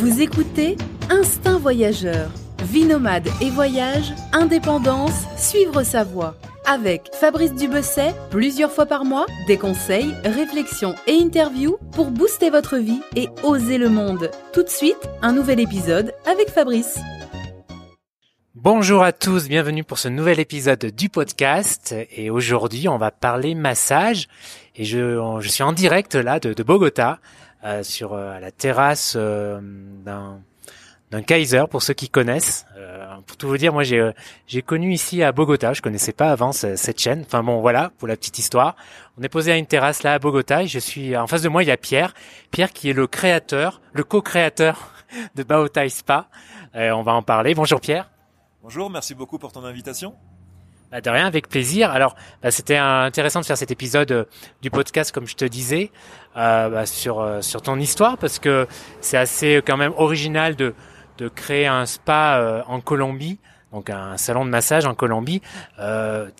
Vous 0.00 0.22
écoutez 0.22 0.76
Instinct 1.10 1.58
Voyageur. 1.58 2.30
Vie 2.62 2.84
nomade 2.84 3.26
et 3.40 3.50
voyage, 3.50 4.14
indépendance, 4.32 5.24
suivre 5.36 5.82
sa 5.82 6.04
voie. 6.04 6.36
Avec 6.66 7.10
Fabrice 7.14 7.52
Dubesset, 7.52 8.14
plusieurs 8.30 8.70
fois 8.70 8.86
par 8.86 9.04
mois, 9.04 9.26
des 9.48 9.56
conseils, 9.58 10.14
réflexions 10.24 10.94
et 11.08 11.20
interviews 11.20 11.78
pour 11.90 12.12
booster 12.12 12.48
votre 12.48 12.76
vie 12.76 13.00
et 13.16 13.28
oser 13.42 13.76
le 13.76 13.88
monde. 13.88 14.30
Tout 14.52 14.62
de 14.62 14.68
suite, 14.68 15.08
un 15.20 15.32
nouvel 15.32 15.58
épisode 15.58 16.14
avec 16.30 16.48
Fabrice. 16.48 17.00
Bonjour 18.54 19.04
à 19.04 19.12
tous, 19.12 19.48
bienvenue 19.48 19.84
pour 19.84 19.98
ce 19.98 20.08
nouvel 20.08 20.40
épisode 20.40 20.86
du 20.86 21.08
podcast. 21.08 21.94
Et 22.10 22.28
aujourd'hui, 22.28 22.88
on 22.88 22.98
va 22.98 23.12
parler 23.12 23.54
massage. 23.54 24.28
Et 24.74 24.84
je, 24.84 25.40
suis 25.48 25.62
en 25.62 25.72
direct 25.72 26.16
là 26.16 26.40
de, 26.40 26.60
Bogota, 26.62 27.20
sur 27.82 28.14
euh, 28.14 28.38
la 28.38 28.50
terrasse 28.50 29.14
euh, 29.16 29.60
d'un 29.62 30.40
d'un 31.10 31.22
Kaiser 31.22 31.64
pour 31.70 31.82
ceux 31.82 31.94
qui 31.94 32.10
connaissent. 32.10 32.66
Euh, 32.76 33.06
pour 33.26 33.38
tout 33.38 33.48
vous 33.48 33.56
dire, 33.56 33.72
moi 33.72 33.82
j'ai 33.82 34.10
j'ai 34.46 34.60
connu 34.60 34.92
ici 34.92 35.22
à 35.22 35.32
Bogota, 35.32 35.72
je 35.72 35.80
connaissais 35.80 36.12
pas 36.12 36.30
avant 36.30 36.52
cette 36.52 37.00
chaîne. 37.00 37.22
Enfin 37.24 37.42
bon, 37.42 37.60
voilà 37.60 37.92
pour 37.98 38.08
la 38.08 38.16
petite 38.16 38.38
histoire. 38.38 38.76
On 39.18 39.22
est 39.22 39.30
posé 39.30 39.50
à 39.52 39.56
une 39.56 39.66
terrasse 39.66 40.02
là 40.02 40.14
à 40.14 40.18
Bogota 40.18 40.62
et 40.62 40.66
je 40.66 40.78
suis 40.78 41.16
en 41.16 41.26
face 41.26 41.42
de 41.42 41.48
moi 41.48 41.62
il 41.62 41.66
y 41.66 41.72
a 41.72 41.78
Pierre, 41.78 42.12
Pierre 42.50 42.72
qui 42.72 42.90
est 42.90 42.92
le 42.92 43.06
créateur, 43.06 43.80
le 43.92 44.04
co-créateur 44.04 44.92
de 45.34 45.42
Baotai 45.42 45.88
Spa. 45.88 46.28
on 46.74 47.02
va 47.02 47.14
en 47.14 47.22
parler. 47.22 47.54
Bonjour 47.54 47.80
Pierre. 47.80 48.10
Bonjour, 48.62 48.90
merci 48.90 49.14
beaucoup 49.14 49.38
pour 49.38 49.52
ton 49.52 49.64
invitation. 49.64 50.14
Bah 50.90 51.02
de 51.02 51.10
rien, 51.10 51.26
avec 51.26 51.48
plaisir. 51.48 51.90
Alors, 51.90 52.16
bah, 52.42 52.50
c'était 52.50 52.78
intéressant 52.78 53.40
de 53.40 53.44
faire 53.44 53.58
cet 53.58 53.70
épisode 53.70 54.10
euh, 54.10 54.24
du 54.62 54.70
podcast, 54.70 55.12
comme 55.12 55.26
je 55.26 55.36
te 55.36 55.44
disais, 55.44 55.90
euh, 56.36 56.68
bah, 56.70 56.86
sur 56.86 57.20
euh, 57.20 57.42
sur 57.42 57.60
ton 57.60 57.78
histoire, 57.78 58.16
parce 58.16 58.38
que 58.38 58.66
c'est 59.00 59.18
assez 59.18 59.62
quand 59.66 59.76
même 59.76 59.92
original 59.96 60.56
de 60.56 60.74
de 61.18 61.28
créer 61.28 61.66
un 61.66 61.84
spa 61.84 62.38
euh, 62.38 62.62
en 62.68 62.80
Colombie, 62.80 63.38
donc 63.72 63.90
un 63.90 64.16
salon 64.16 64.46
de 64.46 64.50
massage 64.50 64.86
en 64.86 64.94
Colombie, 64.94 65.42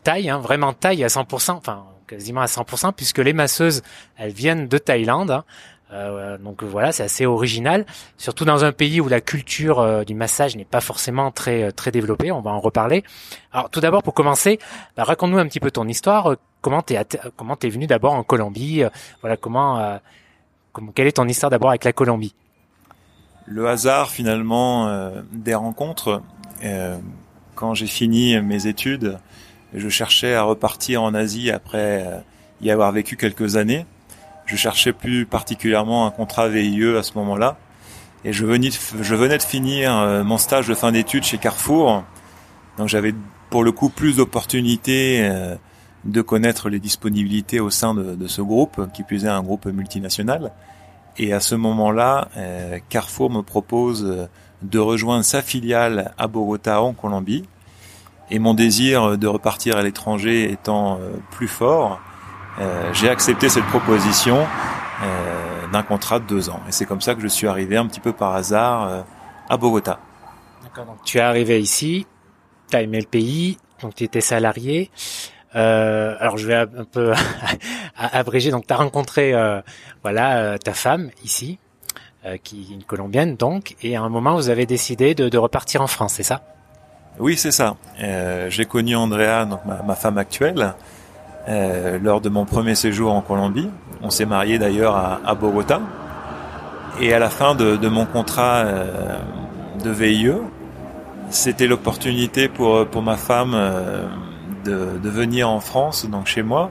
taille, 0.05 0.31
hein, 0.31 0.39
vraiment 0.39 0.73
taille 0.73 1.05
à 1.05 1.09
100%, 1.09 1.51
enfin 1.53 1.85
quasiment 2.07 2.41
à 2.41 2.47
100%, 2.47 2.93
puisque 2.95 3.19
les 3.19 3.35
masseuses, 3.35 3.83
elles 4.17 4.33
viennent 4.33 4.67
de 4.67 4.79
Thaïlande. 4.79 5.31
Hein, 5.31 5.45
euh, 5.93 6.37
donc 6.39 6.63
voilà, 6.63 6.93
c'est 6.93 7.03
assez 7.03 7.25
original, 7.25 7.87
surtout 8.19 8.45
dans 8.45 8.65
un 8.65 8.73
pays 8.73 9.01
où 9.01 9.09
la 9.09 9.21
culture 9.21 9.81
euh, 9.81 10.05
du 10.05 10.15
massage 10.15 10.57
n'est 10.57 10.67
pas 10.67 10.81
forcément 10.81 11.31
très 11.31 11.65
euh, 11.65 11.71
très 11.71 11.91
développée. 11.91 12.31
On 12.31 12.41
va 12.41 12.51
en 12.51 12.61
reparler. 12.61 13.05
Alors 13.53 13.71
tout 13.71 13.81
d'abord, 13.81 14.03
pour 14.03 14.15
commencer, 14.15 14.59
bah, 14.97 15.05
raconte-nous 15.05 15.39
un 15.39 15.47
petit 15.47 15.61
peu 15.61 15.71
ton 15.71 15.89
histoire. 15.89 16.37
Comment 16.61 16.83
t'es 16.83 16.99
comment 17.37 17.57
t'es 17.57 17.69
venu 17.69 17.87
d'abord 17.87 18.13
en 18.13 18.23
Colombie? 18.23 18.83
Voilà 19.21 19.37
comment, 19.37 20.01
comment 20.73 20.91
quelle 20.91 21.07
est 21.07 21.13
ton 21.13 21.29
histoire 21.29 21.51
d'abord 21.51 21.71
avec 21.71 21.85
la 21.85 21.93
Colombie? 21.93 22.35
Le 23.47 23.69
hasard 23.69 24.11
finalement 24.11 25.13
des 25.31 25.55
rencontres. 25.55 26.21
quand 27.55 27.75
j'ai 27.75 27.87
fini 27.87 28.41
mes 28.41 28.67
études, 28.67 29.21
je 29.73 29.89
cherchais 29.89 30.35
à 30.35 30.43
repartir 30.43 31.01
en 31.01 31.15
Asie 31.15 31.53
après 31.53 32.25
y 32.61 32.73
avoir 32.73 32.91
vécu 32.91 33.17
quelques 33.17 33.55
années. 33.55 33.87
Je 34.49 34.57
cherchais 34.57 34.95
plus 34.95 35.27
particulièrement 35.27 36.07
un 36.07 36.11
contrat 36.11 36.49
VIE 36.49 36.97
à 36.97 37.03
ce 37.03 37.13
moment-là. 37.19 37.59
Et 38.25 38.33
je 38.33 38.47
venais, 38.47 38.71
de, 38.71 39.43
finir 39.43 39.95
euh, 39.95 40.25
mon 40.25 40.39
stage 40.39 40.67
de 40.67 40.75
fin 40.75 40.91
d'études 40.91 41.23
chez 41.23 41.37
Carrefour. 41.37 42.03
Donc 42.79 42.89
j'avais 42.89 43.15
pour 43.51 43.63
le 43.63 43.73
coup 43.73 43.91
plus 43.91 44.17
d'opportunités 44.17 45.21
euh, 45.21 45.55
de 46.05 46.23
connaître 46.23 46.71
les 46.71 46.79
disponibilités 46.79 47.61
au 47.61 47.69
sein 47.69 47.93
de, 47.93 48.15
de, 48.15 48.27
ce 48.27 48.41
groupe, 48.41 48.91
qui 48.95 49.03
plus 49.03 49.27
est 49.27 49.29
un 49.29 49.43
groupe 49.43 49.67
multinational. 49.67 50.51
Et 51.19 51.35
à 51.35 51.41
ce 51.41 51.55
moment-là, 51.55 52.29
euh, 52.39 52.79
Carrefour 52.89 53.31
me 53.31 53.43
propose 53.43 54.29
de 54.63 54.79
rejoindre 54.79 55.25
sa 55.25 55.43
filiale 55.43 56.15
à 56.17 56.27
Bogota 56.27 56.81
en 56.81 56.95
Colombie. 56.95 57.45
Et 58.31 58.39
mon 58.39 58.55
désir 58.55 59.19
de 59.19 59.27
repartir 59.27 59.77
à 59.77 59.83
l'étranger 59.83 60.51
étant 60.51 60.99
plus 61.31 61.49
fort, 61.49 62.01
euh, 62.61 62.93
j'ai 62.93 63.09
accepté 63.09 63.49
cette 63.49 63.67
proposition 63.67 64.47
euh, 65.03 65.67
d'un 65.73 65.83
contrat 65.83 66.19
de 66.19 66.25
deux 66.25 66.51
ans. 66.51 66.61
Et 66.69 66.73
c'est 66.73 66.87
comme 66.87 67.01
ça 67.01 67.15
que 67.15 67.21
je 67.21 67.29
suis 67.29 67.47
arrivé 67.47 67.77
un 67.77 67.87
petit 67.87 68.01
peu 68.01 68.13
par 68.13 68.35
hasard 68.35 68.89
euh, 68.89 69.03
à 69.49 69.57
Bogota. 69.57 70.01
D'accord, 70.65 70.87
donc 70.87 71.05
tu 71.05 71.19
es 71.19 71.21
arrivé 71.21 71.61
ici, 71.61 72.07
tu 72.71 72.77
as 72.77 72.83
aimé 72.83 73.01
le 73.01 73.07
pays, 73.07 73.59
donc 73.81 73.95
tu 73.95 74.05
étais 74.05 74.21
salarié. 74.21 74.91
Alors 75.55 76.37
je 76.37 76.47
vais 76.47 76.55
un 76.55 76.85
peu 76.91 77.13
abréger. 77.97 78.51
Donc 78.51 78.67
tu 78.67 78.73
as 78.73 78.77
rencontré 78.77 79.35
voilà 80.03 80.57
ta 80.59 80.73
femme 80.73 81.11
ici, 81.25 81.59
qui 82.45 82.69
est 82.71 82.75
une 82.75 82.85
colombienne 82.85 83.35
donc, 83.35 83.75
et 83.83 83.97
à 83.97 84.03
un 84.03 84.09
moment 84.09 84.37
vous 84.37 84.51
avez 84.51 84.67
décidé 84.67 85.17
de, 85.17 85.29
de 85.29 85.39
repartir 85.39 85.83
en 85.83 85.89
France, 85.89 86.15
c'est 86.15 86.23
ça? 86.23 86.43
Oui, 87.19 87.37
c'est 87.37 87.51
ça. 87.51 87.77
J'ai 87.99 88.67
connu 88.67 88.95
Andrea, 88.95 89.47
donc 89.47 89.65
ma, 89.65 89.83
ma 89.83 89.97
femme 89.97 90.19
actuelle, 90.19 90.75
euh, 91.49 91.99
lors 92.03 92.21
de 92.21 92.29
mon 92.29 92.45
premier 92.45 92.75
séjour 92.75 93.13
en 93.13 93.23
Colombie. 93.23 93.71
On 94.03 94.11
s'est 94.11 94.27
marié 94.27 94.59
d'ailleurs 94.59 94.97
à, 94.97 95.35
Bogota. 95.35 95.81
Et 97.01 97.15
à 97.15 97.19
la 97.19 97.31
fin 97.31 97.55
de, 97.55 97.89
mon 97.89 98.07
contrat 98.07 98.57
euh, 98.57 99.19
de 99.83 99.91
VIE, 99.91 100.33
c'était 101.31 101.67
l'opportunité 101.67 102.49
pour, 102.49 102.87
pour 102.87 103.03
ma 103.03 103.17
femme 103.17 103.53
euh, 103.55 104.07
de, 104.65 104.99
de, 105.03 105.09
venir 105.09 105.49
en 105.49 105.61
France, 105.61 106.07
donc 106.07 106.27
chez 106.27 106.43
moi, 106.43 106.71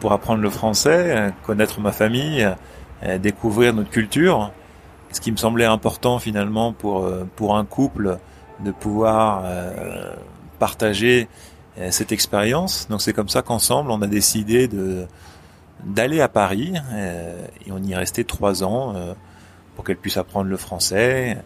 pour 0.00 0.12
apprendre 0.12 0.42
le 0.42 0.50
français, 0.50 1.32
connaître 1.44 1.80
ma 1.80 1.92
famille, 1.92 2.48
découvrir 3.18 3.74
notre 3.74 3.90
culture. 3.90 4.50
Ce 5.12 5.20
qui 5.20 5.30
me 5.30 5.36
semblait 5.36 5.64
important 5.64 6.18
finalement 6.18 6.72
pour, 6.72 7.08
pour 7.36 7.56
un 7.56 7.64
couple 7.64 8.18
de 8.60 8.70
pouvoir 8.72 9.44
partager 10.58 11.28
cette 11.90 12.12
expérience. 12.12 12.86
Donc 12.88 13.02
c'est 13.02 13.12
comme 13.12 13.28
ça 13.28 13.42
qu'ensemble, 13.42 13.90
on 13.90 14.00
a 14.02 14.06
décidé 14.06 14.68
de 14.68 15.06
d'aller 15.84 16.22
à 16.22 16.28
Paris 16.28 16.72
euh, 16.92 17.46
et 17.66 17.70
on 17.70 17.78
y 17.82 17.92
est 17.92 17.96
resté 17.96 18.24
trois 18.24 18.64
ans 18.64 18.94
euh, 18.96 19.12
pour 19.74 19.84
qu'elle 19.84 19.98
puisse 19.98 20.16
apprendre 20.16 20.48
le 20.48 20.56
français, 20.56 21.36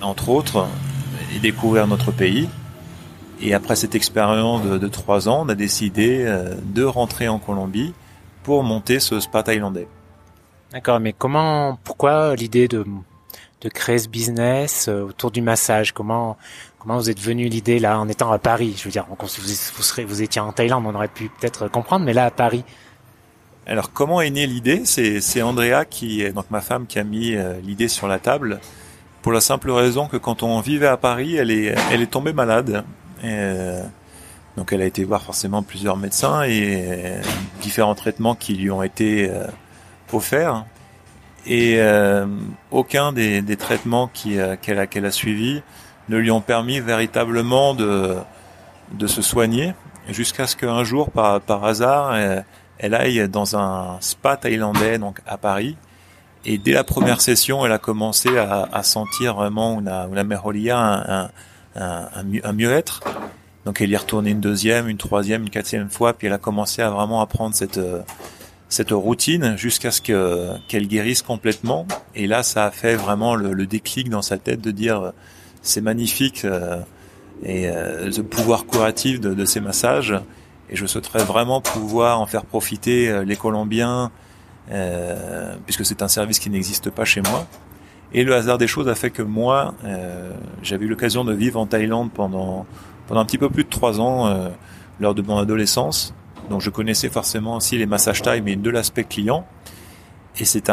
entre 0.00 0.28
autres, 0.28 0.68
et 1.34 1.40
découvrir 1.40 1.88
notre 1.88 2.12
pays. 2.12 2.48
Et 3.40 3.52
après 3.52 3.74
cette 3.74 3.96
expérience 3.96 4.62
de, 4.62 4.78
de 4.78 4.88
trois 4.88 5.28
ans, 5.28 5.44
on 5.44 5.48
a 5.48 5.56
décidé 5.56 6.24
de 6.62 6.84
rentrer 6.84 7.26
en 7.26 7.40
Colombie 7.40 7.94
pour 8.44 8.62
monter 8.62 9.00
ce 9.00 9.18
spa 9.18 9.42
thaïlandais. 9.42 9.88
D'accord, 10.72 11.00
mais 11.00 11.12
comment, 11.12 11.78
pourquoi 11.82 12.36
l'idée 12.36 12.68
de 12.68 12.84
de 13.68 13.72
créer 13.72 13.98
ce 13.98 14.08
business 14.08 14.88
autour 14.88 15.30
du 15.30 15.42
massage 15.42 15.92
Comment 15.92 16.36
Comment 16.86 17.00
vous 17.00 17.10
êtes 17.10 17.20
venu 17.20 17.48
l'idée 17.48 17.80
là 17.80 17.98
en 17.98 18.08
étant 18.08 18.30
à 18.30 18.38
Paris? 18.38 18.76
Je 18.78 18.84
veux 18.84 18.92
dire, 18.92 19.06
vous, 19.08 20.06
vous, 20.06 20.22
étiez 20.22 20.40
en 20.40 20.52
Thaïlande, 20.52 20.84
on 20.86 20.94
aurait 20.94 21.08
pu 21.08 21.28
peut-être 21.40 21.66
comprendre, 21.66 22.04
mais 22.04 22.12
là 22.12 22.26
à 22.26 22.30
Paris. 22.30 22.62
Alors 23.66 23.92
comment 23.92 24.20
est 24.20 24.30
née 24.30 24.46
l'idée? 24.46 24.82
C'est 24.84 25.42
Andrea 25.42 25.84
qui 25.90 26.22
est 26.22 26.30
donc 26.30 26.44
ma 26.52 26.60
femme 26.60 26.86
qui 26.86 27.00
a 27.00 27.02
mis 27.02 27.34
euh, 27.34 27.54
l'idée 27.64 27.88
sur 27.88 28.06
la 28.06 28.20
table 28.20 28.60
pour 29.22 29.32
la 29.32 29.40
simple 29.40 29.72
raison 29.72 30.06
que 30.06 30.16
quand 30.16 30.44
on 30.44 30.60
vivait 30.60 30.86
à 30.86 30.96
Paris, 30.96 31.34
elle 31.34 31.50
est 31.50 31.74
elle 31.90 32.06
tombée 32.06 32.32
malade. 32.32 32.84
Euh, 33.24 33.82
donc 34.56 34.72
elle 34.72 34.82
a 34.82 34.86
été 34.86 35.02
voir 35.02 35.22
forcément 35.22 35.64
plusieurs 35.64 35.96
médecins 35.96 36.44
et 36.44 36.84
euh, 36.88 37.20
différents 37.62 37.96
traitements 37.96 38.36
qui 38.36 38.54
lui 38.54 38.70
ont 38.70 38.84
été 38.84 39.28
offerts. 40.12 40.64
Et 41.48 41.80
aucun 42.70 43.12
des, 43.12 43.40
des 43.40 43.56
traitements 43.56 44.08
qu'elle 44.08 44.78
a, 44.78 44.86
qu'elle 44.86 45.04
a 45.06 45.10
suivis 45.10 45.62
ne 46.08 46.16
lui 46.16 46.30
ont 46.30 46.40
permis 46.40 46.80
véritablement 46.80 47.74
de, 47.74 48.16
de 48.92 49.06
se 49.06 49.22
soigner 49.22 49.74
jusqu'à 50.08 50.46
ce 50.46 50.56
qu'un 50.56 50.84
jour, 50.84 51.10
par, 51.10 51.40
par 51.40 51.64
hasard, 51.64 52.16
elle, 52.78 52.94
aille 52.94 53.28
dans 53.28 53.56
un 53.56 53.96
spa 54.00 54.36
thaïlandais 54.36 54.98
donc 54.98 55.20
à 55.26 55.36
Paris. 55.36 55.76
Et 56.44 56.58
dès 56.58 56.72
la 56.72 56.84
première 56.84 57.20
session, 57.20 57.66
elle 57.66 57.72
a 57.72 57.78
commencé 57.78 58.38
à, 58.38 58.68
à 58.72 58.82
sentir 58.82 59.34
vraiment 59.34 59.80
une, 59.80 59.88
une 59.88 60.22
mejoria, 60.22 60.78
un, 60.78 61.24
un, 61.24 61.30
un, 61.74 62.24
un 62.44 62.52
mieux-être. 62.52 63.02
Donc 63.64 63.80
elle 63.80 63.90
y 63.90 63.94
est 63.94 63.96
retournée 63.96 64.30
une 64.30 64.40
deuxième, 64.40 64.88
une 64.88 64.96
troisième, 64.96 65.42
une 65.42 65.50
quatrième 65.50 65.90
fois, 65.90 66.12
puis 66.12 66.28
elle 66.28 66.32
a 66.32 66.38
commencé 66.38 66.82
à 66.82 66.90
vraiment 66.90 67.20
apprendre 67.20 67.54
cette 67.54 67.80
cette 68.68 68.90
routine 68.90 69.56
jusqu'à 69.56 69.90
ce 69.90 70.00
que 70.00 70.48
qu'elle 70.68 70.88
guérisse 70.88 71.22
complètement. 71.22 71.86
Et 72.14 72.26
là, 72.26 72.42
ça 72.42 72.64
a 72.64 72.70
fait 72.70 72.96
vraiment 72.96 73.34
le, 73.34 73.52
le 73.52 73.66
déclic 73.66 74.08
dans 74.08 74.22
sa 74.22 74.38
tête 74.38 74.60
de 74.60 74.70
dire 74.70 75.12
c'est 75.66 75.80
magnifique 75.80 76.44
euh, 76.44 76.80
et 77.42 77.68
euh, 77.68 78.10
le 78.10 78.22
pouvoir 78.22 78.66
curatif 78.66 79.20
de, 79.20 79.34
de, 79.34 79.44
ces 79.44 79.60
massages. 79.60 80.14
Et 80.70 80.76
je 80.76 80.86
souhaiterais 80.86 81.24
vraiment 81.24 81.60
pouvoir 81.60 82.20
en 82.20 82.26
faire 82.26 82.44
profiter 82.44 83.08
euh, 83.08 83.24
les 83.24 83.36
Colombiens, 83.36 84.10
puisque 85.64 85.84
c'est 85.84 86.02
un 86.02 86.08
service 86.08 86.40
qui 86.40 86.50
n'existe 86.50 86.90
pas 86.90 87.04
chez 87.04 87.20
moi. 87.20 87.46
Et 88.12 88.24
le 88.24 88.34
hasard 88.34 88.58
des 88.58 88.66
choses 88.66 88.88
a 88.88 88.96
fait 88.96 89.10
que 89.10 89.22
moi, 89.22 89.74
j'avais 90.60 90.86
eu 90.86 90.88
l'occasion 90.88 91.24
de 91.24 91.32
vivre 91.32 91.60
en 91.60 91.66
Thaïlande 91.66 92.10
pendant 92.12 92.66
pendant 93.06 93.20
un 93.20 93.24
petit 93.24 93.38
peu 93.38 93.48
plus 93.48 93.62
de 93.62 93.68
trois 93.68 94.00
ans 94.00 94.50
lors 94.98 95.14
de 95.14 95.22
mon 95.22 95.38
adolescence. 95.38 96.14
Donc 96.50 96.60
je 96.60 96.70
connaissais 96.70 97.08
forcément 97.08 97.56
aussi 97.56 97.78
les 97.78 97.86
massages 97.86 98.22
thaï, 98.22 98.40
mais 98.40 98.56
de 98.56 98.70
l'aspect 98.70 99.04
client. 99.04 99.46
et 100.38 100.44
c'était 100.44 100.72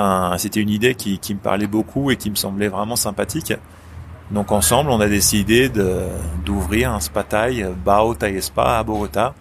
une 0.59 0.69
idée 0.69 0.95
qui, 0.95 1.19
me 1.33 1.39
parlait 1.39 1.67
beaucoup 1.67 2.11
et 2.11 2.17
qui 2.17 2.29
me 2.29 2.35
semblait 2.35 2.67
vraiment 2.67 2.95
sympathique. 2.95 3.53
Donc 4.31 4.51
ensemble, 4.51 4.89
on 4.89 4.99
a 4.99 5.07
décidé 5.07 5.69
d'ouvrir 6.45 6.91
un 6.91 6.99
spa 6.99 7.23
taille, 7.23 7.67
Bao 7.85 8.13
Thai 8.15 8.41
Spa 8.41 8.79
à 8.79 8.83
Bogota. 8.83 9.35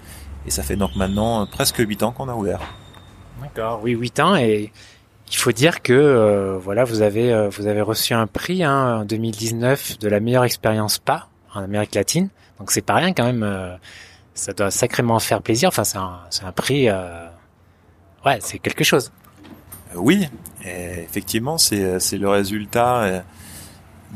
Et 0.47 0.51
ça 0.51 0.63
fait 0.63 0.77
donc 0.77 0.97
maintenant 0.97 1.47
presque 1.47 1.79
8 1.79 2.03
ans 2.03 2.13
qu'on 2.13 2.29
a 2.29 2.35
ouvert. 2.35 2.61
D'accord, 3.41 3.81
oui, 3.83 3.93
8 3.93 4.21
ans. 4.21 4.37
Et 4.37 4.73
il 5.31 5.37
faut 5.37 5.53
dire 5.53 5.83
que 5.83 5.93
euh, 5.93 6.59
voilà, 6.59 6.85
vous 6.85 7.03
avez 7.03 7.33
euh, 7.33 7.49
vous 7.49 7.67
avez 7.67 7.81
reçu 7.81 8.13
un 8.13 8.27
prix 8.27 8.65
hein, 8.65 9.01
en 9.01 9.05
2019 9.05 9.99
de 9.99 10.09
la 10.09 10.21
meilleure 10.21 10.45
expérience 10.45 10.95
spa 10.95 11.29
en 11.55 11.63
Amérique 11.63 11.95
latine. 11.95 12.29
Donc 12.59 12.71
c'est 12.71 12.83
pas 12.83 12.95
rien 12.95 13.13
quand 13.13 13.25
même. 13.25 13.43
Euh, 13.43 13.75
ça 14.35 14.53
doit 14.53 14.71
sacrément 14.71 15.19
faire 15.19 15.43
plaisir. 15.43 15.69
Enfin, 15.69 15.85
c'est 15.85 15.99
un, 15.99 16.21
c'est 16.31 16.45
un 16.45 16.53
prix. 16.53 16.89
ouais, 16.91 18.39
c'est 18.41 18.59
quelque 18.59 18.85
chose. 18.85 19.13
Oui, 19.95 20.27
effectivement, 20.65 21.59
c'est 21.59 22.01
c'est 22.01 22.17
le 22.17 22.29
résultat 22.29 23.25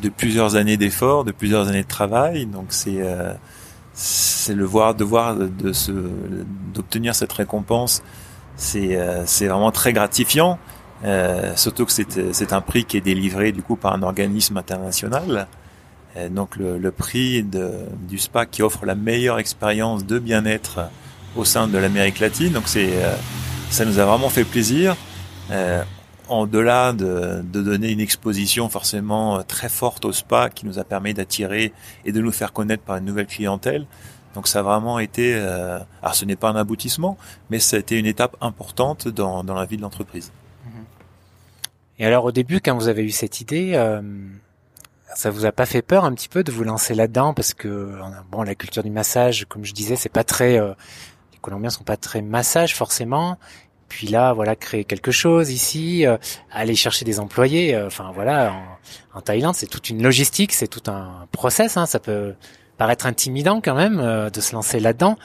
de 0.03 0.09
plusieurs 0.09 0.57
années 0.57 0.77
d'efforts, 0.77 1.25
de 1.25 1.33
plusieurs 1.33 1.69
années 1.69 1.83
de 1.83 1.89
travail. 1.89 2.47
Donc 2.47 2.67
c'est 2.71 2.99
c'est 3.93 4.55
le 4.55 4.65
voir, 4.65 4.95
de 4.95 5.05
voir 5.05 5.37
de, 5.37 5.73
se 5.73 5.93
d'obtenir 6.73 7.15
cette 7.15 7.33
récompense. 7.33 8.03
C'est 8.57 8.99
c'est 9.27 9.49
vraiment 9.49 9.71
très 9.71 9.93
gratifiant. 9.93 10.59
Euh, 11.05 11.55
surtout 11.57 11.85
que 11.85 11.93
c'est 11.93 12.33
c'est 12.33 12.53
un 12.53 12.61
prix 12.61 12.85
qui 12.85 12.97
est 12.97 13.03
délivré 13.03 13.53
du 13.53 13.63
coup 13.63 13.77
par 13.77 13.93
un 13.93 14.03
organisme 14.03 14.57
international. 14.57 15.47
Euh, 16.17 16.29
donc 16.29 16.57
le, 16.57 16.79
le 16.79 16.91
prix 16.91 17.43
de, 17.43 17.73
du 18.09 18.19
spa 18.19 18.47
qui 18.47 18.63
offre 18.63 18.87
la 18.87 18.95
meilleure 18.95 19.39
expérience 19.39 20.07
de 20.07 20.19
bien-être 20.19 20.81
au 21.37 21.45
sein 21.45 21.69
de 21.69 21.79
l'Amérique 21.79 22.21
latine. 22.21 22.53
Donc 22.53 22.65
c'est 22.67 23.05
euh, 23.05 23.15
ça 23.71 23.85
nous 23.85 23.99
a 23.99 24.05
vraiment 24.05 24.29
fait 24.29 24.45
plaisir. 24.45 24.97
Euh, 25.51 25.83
en 26.29 26.47
delà 26.47 26.93
de, 26.93 27.43
de, 27.43 27.63
donner 27.63 27.91
une 27.91 28.01
exposition 28.01 28.69
forcément 28.69 29.39
euh, 29.39 29.43
très 29.43 29.69
forte 29.69 30.05
au 30.05 30.13
spa 30.13 30.51
qui 30.51 30.67
nous 30.67 30.79
a 30.79 30.85
permis 30.85 31.15
d'attirer 31.15 31.73
et 32.05 32.13
de 32.13 32.21
nous 32.21 32.33
faire 32.33 32.53
connaître 32.53 32.83
par 32.83 32.97
une 32.97 33.05
nouvelle 33.05 33.27
clientèle. 33.27 33.87
Donc 34.35 34.49
ça 34.49 34.59
a 34.59 34.63
vraiment 34.63 34.99
été, 34.99 35.35
euh, 35.35 35.79
alors 36.03 36.15
ce 36.15 36.25
n'est 36.25 36.37
pas 36.37 36.51
un 36.51 36.57
aboutissement, 36.57 37.17
mais 37.49 37.59
ça 37.59 37.77
a 37.77 37.79
été 37.79 37.99
une 37.99 38.07
étape 38.07 38.37
importante 38.41 39.09
dans, 39.09 39.45
dans 39.45 39.55
la 39.55 39.65
vie 39.67 39.77
de 39.77 39.83
l'entreprise. 39.83 40.33
Et 41.99 42.05
alors 42.05 42.25
au 42.27 42.33
début, 42.33 42.61
quand 42.61 42.75
vous 42.75 42.89
avez 42.89 43.03
eu 43.03 43.11
cette 43.11 43.41
idée, 43.41 43.73
euh, 43.75 44.03
ça 45.15 45.31
vous 45.31 45.47
a 45.47 45.53
pas 45.53 45.67
fait 45.67 45.83
peur 45.83 46.05
un 46.05 46.13
petit 46.13 46.29
peu 46.29 46.43
de 46.43 46.51
vous 46.51 46.65
lancer 46.65 46.95
là-dedans 46.95 47.35
parce 47.35 47.55
que 47.55 47.93
bon, 48.31 48.43
la 48.43 48.55
culture 48.55 48.83
du 48.83 48.91
massage, 48.91 49.47
comme 49.49 49.65
je 49.65 49.73
disais, 49.73 49.97
c'est 49.97 50.09
pas 50.09 50.25
très, 50.25 50.59
euh, 50.59 50.73
les 51.33 51.39
Colombiens 51.39 51.71
sont 51.71 51.85
pas 51.85 51.97
très 51.97 52.23
massage 52.23 52.75
forcément. 52.75 53.39
Puis 53.89 54.09
là, 54.09 54.33
voilà, 54.33 54.57
créer 54.57 54.85
quelque 54.85 55.13
chose 55.13 55.51
ici, 55.51 56.05
euh, 56.07 56.17
aller 56.51 56.75
chercher 56.75 57.05
des 57.05 57.21
employés. 57.21 57.75
Euh, 57.75 57.87
enfin 57.87 58.11
voilà, 58.13 58.53
en, 58.53 59.19
en 59.19 59.21
Thaïlande, 59.21 59.55
c'est 59.55 59.69
toute 59.69 59.91
une 59.91 60.03
logistique, 60.03 60.53
c'est 60.53 60.67
tout 60.67 60.91
un 60.91 61.29
process. 61.31 61.77
Hein, 61.77 61.87
ça 61.87 62.01
peut 62.01 62.35
paraître 62.77 63.07
intimidant 63.07 63.61
quand 63.61 63.77
même 63.77 64.31
de 64.31 64.41
se 64.41 64.55
lancer 64.55 64.81
là-dedans. 64.81 65.17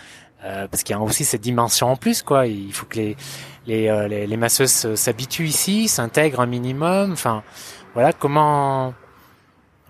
parce 0.42 0.84
qu'il 0.84 0.96
y 0.96 1.00
a 1.00 1.02
aussi 1.02 1.26
cette 1.26 1.42
dimension 1.42 1.88
en 1.92 1.98
plus, 1.98 2.22
quoi. 2.22 2.48
Il 2.48 2.72
faut 2.72 2.86
que 2.86 2.98
les, 2.98 3.18
euh, 3.70 4.08
les, 4.08 4.28
les, 4.28 4.38
masseuses 4.38 4.96
s'habituent 4.96 5.48
ici, 5.48 5.88
s'intègrent 5.88 6.40
un 6.40 6.46
minimum. 6.48 7.12
Enfin, 7.12 7.44
voilà 7.94 8.14
comment, 8.14 8.94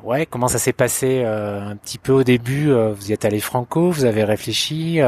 ouais, 0.03 0.25
comment 0.25 0.47
ça 0.47 0.59
s'est 0.59 0.73
passé 0.73 1.23
euh, 1.23 1.69
un 1.69 1.75
petit 1.75 1.97
peu 1.97 2.11
au 2.11 2.23
début. 2.23 2.71
Euh, 2.71 2.93
vous 2.93 3.09
y 3.09 3.13
êtes 3.13 3.25
allé 3.25 3.39
franco, 3.39 3.91
vous 3.91 4.05
avez 4.05 4.23
réfléchi. 4.23 4.99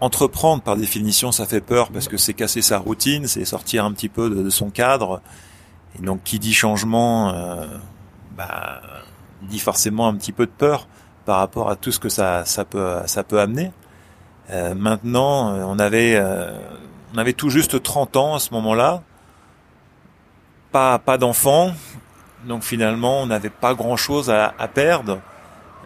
Entreprendre, 0.00 0.62
par 0.62 0.76
définition, 0.76 1.32
ça 1.32 1.46
fait 1.46 1.60
peur 1.60 1.90
parce 1.90 2.08
que 2.08 2.16
c'est 2.16 2.34
casser 2.34 2.62
sa 2.62 2.78
routine, 2.78 3.26
c'est 3.26 3.44
sortir 3.44 3.84
un 3.84 3.92
petit 3.92 4.08
peu 4.08 4.28
de, 4.28 4.50
son 4.50 4.70
cadre. 4.70 5.22
Et 5.98 6.02
donc, 6.02 6.22
qui 6.22 6.38
dit 6.38 6.52
changement, 6.52 7.32
bah, 8.36 8.82
dit 9.42 9.58
forcément 9.58 10.06
un 10.08 10.14
petit 10.14 10.32
peu 10.32 10.44
de 10.44 10.50
peur 10.50 10.86
par 11.24 11.38
rapport 11.38 11.70
à 11.70 11.76
tout 11.76 11.92
ce 11.92 11.98
que 11.98 12.10
ça, 12.10 12.44
ça 12.44 12.64
peut, 12.64 12.98
ça 13.06 13.24
peut 13.24 13.40
amener. 13.40 13.72
Euh, 14.50 14.74
maintenant, 14.74 15.50
euh, 15.50 15.64
on 15.66 15.78
avait, 15.78 16.14
euh, 16.16 16.56
on 17.14 17.18
avait 17.18 17.32
tout 17.32 17.50
juste 17.50 17.82
30 17.82 18.16
ans 18.16 18.34
à 18.34 18.38
ce 18.38 18.54
moment-là, 18.54 19.02
pas, 20.70 20.98
pas 20.98 21.18
d'enfants, 21.18 21.72
donc 22.46 22.62
finalement, 22.62 23.22
on 23.22 23.26
n'avait 23.26 23.50
pas 23.50 23.74
grand-chose 23.74 24.30
à, 24.30 24.54
à, 24.58 24.68
perdre, 24.68 25.20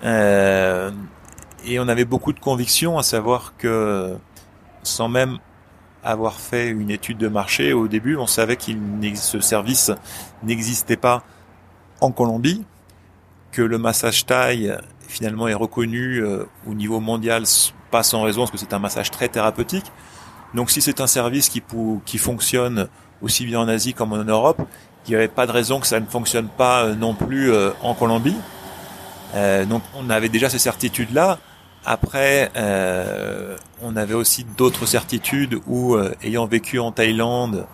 et 0.02 1.78
on 1.78 1.88
avait 1.88 2.04
beaucoup 2.04 2.32
de 2.32 2.40
convictions, 2.40 2.98
à 2.98 3.02
savoir 3.02 3.54
que, 3.58 4.16
sans 4.82 5.08
même 5.08 5.38
avoir 6.02 6.34
fait 6.34 6.68
une 6.68 6.90
étude 6.90 7.18
de 7.18 7.28
marché 7.28 7.72
au 7.72 7.86
début, 7.86 8.16
on 8.16 8.26
savait 8.26 8.56
qu'il 8.56 8.78
ce 9.16 9.40
service 9.40 9.90
n'existait 10.42 10.96
pas 10.96 11.22
en 12.00 12.12
Colombie, 12.12 12.64
que 13.52 13.62
le 13.62 13.78
massage 13.78 14.24
taille 14.24 14.74
finalement 15.06 15.48
est 15.48 15.54
reconnu 15.54 16.22
au 16.66 16.74
niveau 16.74 17.00
mondial 17.00 17.44
pas 17.90 18.02
sans 18.02 18.22
raison, 18.22 18.42
parce 18.42 18.52
que 18.52 18.58
c'est 18.58 18.72
un 18.72 18.78
massage 18.78 19.10
très 19.10 19.28
thérapeutique. 19.28 19.92
Donc 20.54 20.70
si 20.70 20.80
c'est 20.80 21.00
un 21.00 21.06
service 21.06 21.48
qui, 21.48 21.62
qui 22.04 22.18
fonctionne 22.18 22.88
aussi 23.22 23.44
bien 23.44 23.60
en 23.60 23.68
Asie 23.68 23.94
comme 23.94 24.12
en 24.12 24.24
Europe, 24.24 24.62
il 25.06 25.10
n'y 25.10 25.16
avait 25.16 25.28
pas 25.28 25.46
de 25.46 25.52
raison 25.52 25.80
que 25.80 25.86
ça 25.86 26.00
ne 26.00 26.06
fonctionne 26.06 26.48
pas 26.48 26.84
euh, 26.84 26.94
non 26.94 27.14
plus 27.14 27.52
euh, 27.52 27.70
en 27.82 27.94
Colombie. 27.94 28.36
Euh, 29.34 29.64
donc 29.64 29.82
on 29.96 30.10
avait 30.10 30.28
déjà 30.28 30.48
ces 30.48 30.58
certitudes-là. 30.58 31.38
Après, 31.86 32.50
on 33.80 33.96
avait 33.96 34.12
aussi 34.12 34.44
d'autres 34.58 34.84
certitudes 34.84 35.58
où, 35.66 35.96
ayant 36.22 36.44
vécu 36.44 36.78
en 36.78 36.92
Thaïlande, 36.92 37.64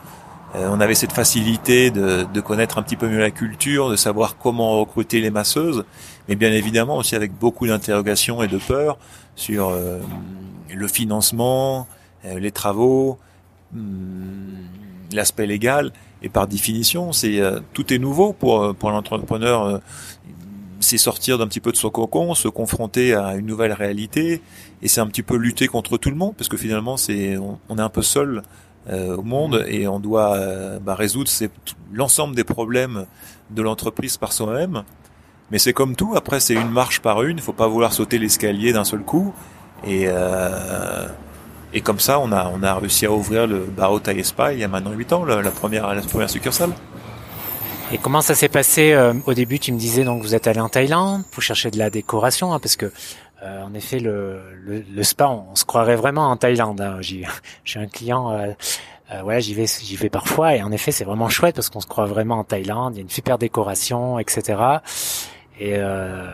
on 0.54 0.80
avait 0.80 0.94
cette 0.94 1.10
facilité 1.10 1.90
de, 1.90 2.24
de, 2.32 2.40
connaître 2.40 2.78
un 2.78 2.82
petit 2.82 2.94
peu 2.94 3.08
mieux 3.08 3.18
la 3.18 3.32
culture, 3.32 3.90
de 3.90 3.96
savoir 3.96 4.38
comment 4.38 4.78
recruter 4.78 5.20
les 5.20 5.30
masseuses, 5.30 5.84
mais 6.28 6.36
bien 6.36 6.52
évidemment 6.52 6.98
aussi 6.98 7.16
avec 7.16 7.32
beaucoup 7.36 7.66
d'interrogations 7.66 8.44
et 8.44 8.46
de 8.46 8.58
peurs 8.58 8.96
sur 9.36 9.68
euh, 9.68 10.00
le 10.74 10.88
financement, 10.88 11.86
euh, 12.24 12.40
les 12.40 12.50
travaux, 12.50 13.18
hum, 13.74 14.56
l'aspect 15.12 15.46
légal. 15.46 15.92
Et 16.22 16.28
par 16.28 16.46
définition, 16.46 17.12
c'est 17.12 17.40
euh, 17.40 17.60
tout 17.72 17.92
est 17.92 17.98
nouveau 17.98 18.32
pour 18.32 18.74
pour 18.74 18.90
l'entrepreneur. 18.90 19.80
c'est 20.80 20.98
sortir 20.98 21.38
d'un 21.38 21.46
petit 21.46 21.60
peu 21.60 21.72
de 21.72 21.76
son 21.76 21.90
cocon, 21.90 22.34
se 22.34 22.48
confronter 22.48 23.14
à 23.14 23.34
une 23.36 23.46
nouvelle 23.46 23.72
réalité, 23.72 24.42
et 24.82 24.88
c'est 24.88 25.00
un 25.00 25.06
petit 25.06 25.22
peu 25.22 25.36
lutter 25.36 25.66
contre 25.68 25.96
tout 25.98 26.10
le 26.10 26.16
monde, 26.16 26.34
parce 26.36 26.48
que 26.48 26.56
finalement, 26.56 26.96
c'est 26.96 27.36
on, 27.36 27.78
est 27.78 27.80
un 27.80 27.88
peu 27.88 28.02
seul 28.02 28.42
au 28.88 29.22
monde 29.22 29.64
et 29.66 29.88
on 29.88 29.98
doit 29.98 30.38
bah, 30.80 30.94
résoudre 30.94 31.28
l'ensemble 31.92 32.36
des 32.36 32.44
problèmes 32.44 33.06
de 33.50 33.62
l'entreprise 33.62 34.16
par 34.16 34.32
soi-même. 34.32 34.84
Mais 35.50 35.58
c'est 35.58 35.72
comme 35.72 35.94
tout, 35.94 36.14
après 36.16 36.40
c'est 36.40 36.54
une 36.54 36.70
marche 36.70 37.00
par 37.00 37.22
une, 37.22 37.38
il 37.38 37.42
faut 37.42 37.52
pas 37.52 37.68
vouloir 37.68 37.92
sauter 37.92 38.18
l'escalier 38.18 38.72
d'un 38.72 38.84
seul 38.84 39.00
coup. 39.00 39.32
Et, 39.84 40.04
euh, 40.06 41.06
et 41.72 41.80
comme 41.80 42.00
ça, 42.00 42.20
on 42.20 42.32
a, 42.32 42.50
on 42.54 42.62
a 42.62 42.74
réussi 42.74 43.06
à 43.06 43.12
ouvrir 43.12 43.46
le 43.46 43.60
Barreau 43.60 43.98
Thai 43.98 44.22
Spa 44.22 44.52
il 44.52 44.60
y 44.60 44.64
a 44.64 44.68
maintenant 44.68 44.92
8 44.92 45.12
ans, 45.12 45.24
la, 45.24 45.50
première, 45.50 45.94
la 45.94 46.02
première 46.02 46.30
succursale. 46.30 46.70
Et 47.92 47.98
comment 47.98 48.20
ça 48.20 48.34
s'est 48.34 48.48
passé 48.48 48.92
euh, 48.92 49.14
Au 49.26 49.34
début, 49.34 49.58
tu 49.58 49.72
me 49.72 49.78
disais 49.78 50.04
donc 50.04 50.22
vous 50.22 50.34
êtes 50.34 50.48
allé 50.48 50.58
en 50.58 50.68
Thaïlande 50.68 51.22
pour 51.30 51.42
chercher 51.42 51.70
de 51.70 51.78
la 51.78 51.88
décoration, 51.88 52.52
hein, 52.52 52.58
parce 52.58 52.76
que 52.76 52.90
euh, 53.42 53.62
en 53.62 53.74
effet, 53.74 53.98
le, 53.98 54.40
le, 54.64 54.82
le 54.90 55.02
spa, 55.02 55.26
on, 55.26 55.54
se 55.54 55.64
croirait 55.64 55.96
vraiment 55.96 56.30
en 56.30 56.36
Thaïlande. 56.36 56.80
Hein. 56.80 56.98
J'ai 57.64 57.78
un 57.78 57.86
client, 57.86 58.32
euh, 58.32 58.52
euh, 59.12 59.20
voilà, 59.22 59.40
j'y 59.40 59.54
vais, 59.54 59.66
j'y 59.66 59.96
vais 59.96 60.08
parfois, 60.08 60.56
et 60.56 60.62
en 60.62 60.72
effet, 60.72 60.90
c'est 60.90 61.04
vraiment 61.04 61.28
chouette 61.28 61.54
parce 61.54 61.68
qu'on 61.68 61.80
se 61.80 61.86
croit 61.86 62.06
vraiment 62.06 62.38
en 62.38 62.44
Thaïlande. 62.44 62.94
Il 62.94 62.96
y 62.96 63.00
a 63.00 63.02
une 63.02 63.10
super 63.10 63.38
décoration, 63.38 64.18
etc. 64.18 64.58
Et 65.60 65.74
euh, 65.76 66.26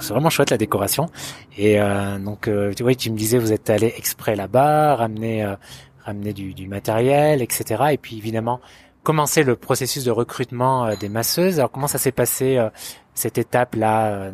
c'est 0.00 0.12
vraiment 0.12 0.30
chouette 0.30 0.50
la 0.50 0.58
décoration. 0.58 1.10
Et 1.56 1.80
euh, 1.80 2.18
donc, 2.18 2.48
euh, 2.48 2.72
tu 2.74 2.82
vois, 2.82 2.94
tu 2.94 3.10
me 3.10 3.16
disais, 3.16 3.38
vous 3.38 3.52
êtes 3.52 3.70
allé 3.70 3.92
exprès 3.96 4.36
là-bas, 4.36 4.96
ramener, 4.96 5.44
euh, 5.44 5.56
ramener 6.04 6.32
du, 6.32 6.54
du, 6.54 6.68
matériel, 6.68 7.42
etc. 7.42 7.84
Et 7.92 7.98
puis 7.98 8.16
évidemment, 8.16 8.60
commencer 9.02 9.42
le 9.42 9.56
processus 9.56 10.04
de 10.04 10.10
recrutement 10.10 10.86
euh, 10.86 10.96
des 10.96 11.08
masseuses. 11.08 11.58
Alors, 11.58 11.70
comment 11.70 11.88
ça 11.88 11.98
s'est 11.98 12.12
passé 12.12 12.56
euh, 12.56 12.70
cette 13.14 13.38
étape-là 13.38 14.30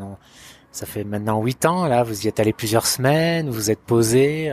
Ça 0.73 0.87
fait 0.87 1.05
maintenant 1.05 1.41
huit 1.43 1.65
ans. 1.65 1.87
Là, 1.87 2.03
vous 2.03 2.27
y 2.27 2.29
êtes 2.29 2.41
allé 2.41 2.53
plusieurs 2.53 2.87
semaines. 2.87 3.49
Vous 3.49 3.71
êtes 3.71 3.81
posé. 3.81 4.53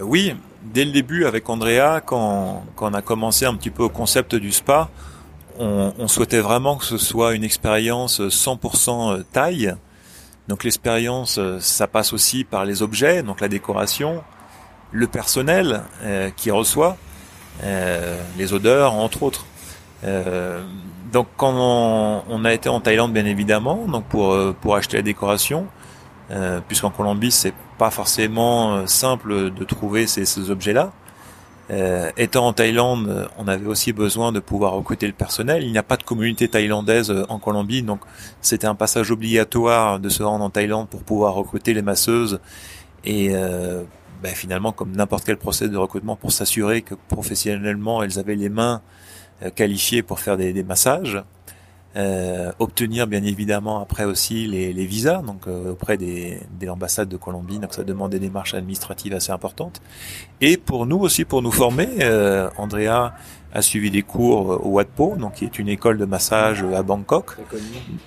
Oui, 0.00 0.34
dès 0.62 0.84
le 0.84 0.92
début 0.92 1.26
avec 1.26 1.48
Andrea, 1.48 2.00
quand, 2.04 2.64
quand 2.76 2.90
on 2.90 2.94
a 2.94 3.02
commencé 3.02 3.44
un 3.44 3.54
petit 3.54 3.70
peu 3.70 3.82
au 3.82 3.90
concept 3.90 4.34
du 4.34 4.52
spa, 4.52 4.88
on, 5.58 5.92
on, 5.98 6.08
souhaitait 6.08 6.40
vraiment 6.40 6.76
que 6.76 6.84
ce 6.84 6.98
soit 6.98 7.34
une 7.34 7.44
expérience 7.44 8.20
100% 8.20 9.18
euh, 9.18 9.22
taille. 9.32 9.74
Donc 10.48 10.64
l'expérience, 10.64 11.38
euh, 11.38 11.58
ça 11.60 11.86
passe 11.86 12.12
aussi 12.12 12.44
par 12.44 12.64
les 12.64 12.82
objets, 12.82 13.22
donc 13.22 13.40
la 13.40 13.48
décoration, 13.48 14.22
le 14.92 15.06
personnel 15.06 15.82
euh, 16.02 16.30
qui 16.36 16.50
reçoit, 16.50 16.96
euh, 17.64 18.20
les 18.38 18.52
odeurs, 18.52 18.94
entre 18.94 19.22
autres. 19.22 19.46
Euh, 20.04 20.62
donc 21.12 21.28
quand 21.36 21.52
on, 21.54 22.22
on, 22.28 22.44
a 22.44 22.52
été 22.52 22.68
en 22.68 22.80
Thaïlande, 22.80 23.12
bien 23.12 23.26
évidemment, 23.26 23.86
donc 23.86 24.04
pour 24.04 24.36
pour 24.60 24.76
acheter 24.76 24.96
la 24.96 25.02
décoration, 25.02 25.66
puisqu'en 26.66 26.88
Colombie 26.88 27.30
c'est 27.30 27.52
pas 27.76 27.90
forcément 27.90 28.86
simple 28.86 29.50
de 29.50 29.64
trouver 29.64 30.06
ces, 30.06 30.24
ces 30.24 30.50
objets-là. 30.50 30.92
Euh, 31.70 32.10
étant 32.16 32.48
en 32.48 32.52
Thaïlande, 32.52 33.28
on 33.38 33.46
avait 33.46 33.66
aussi 33.66 33.92
besoin 33.92 34.32
de 34.32 34.40
pouvoir 34.40 34.72
recruter 34.72 35.06
le 35.06 35.12
personnel. 35.12 35.62
Il 35.62 35.72
n'y 35.72 35.78
a 35.78 35.82
pas 35.82 35.96
de 35.96 36.02
communauté 36.02 36.48
thaïlandaise 36.48 37.12
en 37.28 37.38
Colombie, 37.38 37.82
donc 37.82 38.00
c'était 38.40 38.66
un 38.66 38.74
passage 38.74 39.10
obligatoire 39.10 40.00
de 40.00 40.08
se 40.08 40.22
rendre 40.22 40.44
en 40.44 40.50
Thaïlande 40.50 40.88
pour 40.88 41.02
pouvoir 41.02 41.34
recruter 41.34 41.72
les 41.72 41.82
masseuses 41.82 42.40
et 43.04 43.30
euh, 43.32 43.82
ben, 44.22 44.34
finalement 44.34 44.72
comme 44.72 44.92
n'importe 44.92 45.24
quel 45.24 45.36
procès 45.36 45.68
de 45.68 45.76
recrutement 45.76 46.16
pour 46.16 46.32
s'assurer 46.32 46.82
que 46.82 46.94
professionnellement 47.08 48.02
elles 48.02 48.18
avaient 48.18 48.36
les 48.36 48.48
mains 48.48 48.82
euh, 49.42 49.50
qualifiées 49.50 50.02
pour 50.02 50.20
faire 50.20 50.36
des, 50.36 50.52
des 50.52 50.64
massages. 50.64 51.22
Euh, 51.94 52.52
obtenir 52.58 53.06
bien 53.06 53.22
évidemment 53.22 53.82
après 53.82 54.04
aussi 54.04 54.46
les, 54.46 54.72
les 54.72 54.86
visas 54.86 55.20
donc 55.20 55.46
euh, 55.46 55.72
auprès 55.72 55.98
des, 55.98 56.40
des, 56.58 56.70
ambassades 56.70 57.10
de 57.10 57.18
Colombie 57.18 57.58
donc 57.58 57.74
ça 57.74 57.84
demande 57.84 58.12
des 58.12 58.18
démarches 58.18 58.54
administratives 58.54 59.12
assez 59.12 59.30
importantes. 59.30 59.82
Et 60.40 60.56
pour 60.56 60.86
nous 60.86 60.98
aussi 60.98 61.26
pour 61.26 61.42
nous 61.42 61.50
former 61.50 61.88
euh, 62.00 62.48
Andrea 62.56 63.12
a 63.52 63.60
suivi 63.60 63.90
des 63.90 64.00
cours 64.00 64.64
au 64.64 64.70
Watpo 64.70 65.16
donc 65.16 65.34
qui 65.34 65.44
est 65.44 65.58
une 65.58 65.68
école 65.68 65.98
de 65.98 66.06
massage 66.06 66.64
à 66.74 66.82
Bangkok. 66.82 67.34
Très 67.34 67.44
connu. 67.44 67.64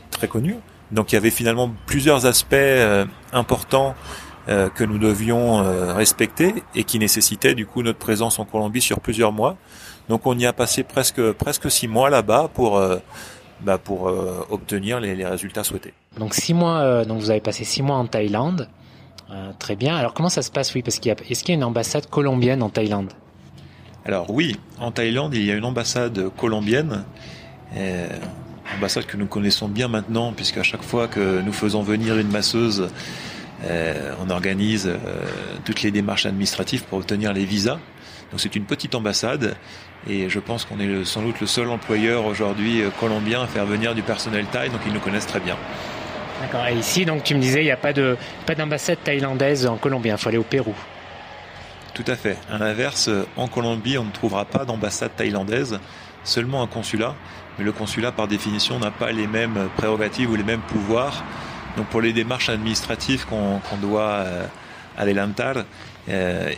très 0.10 0.28
connue. 0.28 0.56
Donc 0.92 1.12
il 1.12 1.16
y 1.16 1.18
avait 1.20 1.30
finalement 1.30 1.72
plusieurs 1.86 2.26
aspects 2.26 2.54
euh, 2.54 3.06
importants 3.34 3.94
euh, 4.50 4.68
que 4.68 4.84
nous 4.84 4.98
devions 4.98 5.62
respecter 5.94 6.56
et 6.74 6.86
qui 6.86 6.98
nécessitaient 6.98 7.54
du 7.54 7.68
coup 7.68 7.84
notre 7.84 8.00
présence 8.00 8.40
en 8.40 8.46
Colombie 8.46 8.82
sur 8.82 9.00
plusieurs 9.00 9.32
mois. 9.32 9.58
Donc 10.10 10.26
on 10.26 10.36
y 10.40 10.48
a 10.48 10.54
passé 10.54 10.82
presque 10.82 11.34
presque 11.34 11.70
six 11.70 11.88
mois 11.88 12.10
là-bas 12.10 12.50
pour 12.52 12.82
bah, 13.62 13.78
pour 13.78 14.10
euh, 14.10 14.46
obtenir 14.50 15.00
les, 15.00 15.16
les, 15.16 15.26
résultats 15.26 15.64
souhaités. 15.64 15.94
Donc 16.20 16.34
six 16.34 16.54
mois, 16.54 16.80
euh, 16.80 17.06
donc 17.06 17.20
vous 17.20 17.30
avez 17.30 17.40
passé 17.40 17.64
six 17.64 17.82
mois 17.82 17.96
en 17.96 18.06
Thaïlande. 18.06 18.68
Euh, 19.32 19.52
très 19.58 19.76
bien. 19.76 19.96
Alors 19.96 20.14
comment 20.14 20.30
ça 20.30 20.42
se 20.42 20.52
passe? 20.52 20.74
Oui, 20.74 20.82
parce 20.82 21.00
qu'il 21.00 21.10
y 21.10 21.12
a, 21.12 21.16
est-ce 21.30 21.44
qu'il 21.44 21.54
y 21.54 21.56
a 21.56 21.58
une 21.58 21.64
ambassade 21.64 22.08
colombienne 22.08 22.62
en 22.62 22.70
Thaïlande? 22.70 23.12
Alors 24.06 24.30
oui, 24.30 24.58
en 24.80 24.92
Thaïlande 24.92 25.34
il 25.36 25.46
y 25.46 25.52
a 25.52 25.56
une 25.56 25.66
ambassade 25.66 26.30
colombienne. 26.38 27.06
Ambassade 28.78 29.06
que 29.06 29.18
nous 29.18 29.26
connaissons 29.26 29.68
bien 29.68 29.88
maintenant, 29.88 30.32
puisqu'à 30.34 30.64
chaque 30.64 30.84
fois 30.84 31.08
que 31.08 31.42
nous 31.42 31.54
faisons 31.54 31.82
venir 31.82 32.18
une 32.18 32.30
masseuse, 32.30 32.90
on 33.64 34.30
organise 34.30 34.92
toutes 35.66 35.82
les 35.82 35.92
démarches 35.92 36.26
administratives 36.26 36.84
pour 36.86 37.00
obtenir 37.00 37.34
les 37.34 37.46
visas. 37.46 37.80
Donc 38.32 38.40
c'est 38.40 38.56
une 38.56 38.66
petite 38.66 38.96
ambassade 38.96 39.56
et 40.08 40.30
je 40.30 40.40
pense 40.40 40.66
qu'on 40.66 40.80
est 40.80 41.06
sans 41.06 41.22
doute 41.22 41.40
le 41.42 41.48
seul 41.48 41.70
employeur 41.70 42.26
aujourd'hui 42.26 42.82
euh, 42.82 42.90
colombien 43.00 43.42
à 43.44 43.48
faire 43.48 43.66
venir 43.66 43.96
du 43.96 44.02
personnel 44.02 44.46
thaï, 44.46 44.70
donc 44.70 44.82
ils 44.86 44.94
nous 44.94 45.00
connaissent 45.00 45.28
très 45.28 45.40
bien. 45.40 45.58
D'accord. 46.42 46.68
Et 46.68 46.76
ici, 46.76 47.06
donc 47.06 47.24
tu 47.24 47.34
me 47.34 47.40
disais, 47.40 47.62
il 47.62 47.66
n'y 47.66 47.72
a 47.72 47.78
pas 47.78 47.94
de 47.94 48.18
pas 48.46 48.56
d'ambassade 48.56 49.00
thaïlandaise 49.04 49.66
en 49.66 49.78
Colombie, 49.78 50.10
il 50.10 50.18
faut 50.18 50.30
aller 50.30 50.38
au 50.38 50.44
Pérou. 50.44 50.76
Tout 51.94 52.04
à 52.08 52.16
fait. 52.16 52.38
À 52.52 52.58
l'inverse, 52.58 53.10
en 53.38 53.48
Colombie, 53.48 53.98
on 53.98 54.04
ne 54.04 54.12
trouvera 54.12 54.44
pas 54.44 54.66
d'ambassade 54.66 55.12
thaïlandaise, 55.16 55.80
seulement 56.26 56.62
un 56.62 56.68
consulat. 56.68 57.16
Mais 57.58 57.64
le 57.64 57.72
consulat, 57.72 58.12
par 58.12 58.28
définition, 58.28 58.80
n'a 58.80 58.92
pas 58.92 59.14
les 59.14 59.28
mêmes 59.28 59.70
prérogatives 59.78 60.30
ou 60.30 60.36
les 60.36 60.44
mêmes 60.44 60.60
pouvoirs. 60.60 61.24
Donc 61.78 61.88
pour 61.88 62.02
les 62.02 62.14
démarches 62.14 62.50
administratives 62.50 63.26
qu'on 63.26 63.60
qu 63.60 63.76
doit 63.82 64.10
euh, 64.26 64.46
adelantar, 64.98 65.56
euh, 66.10 66.54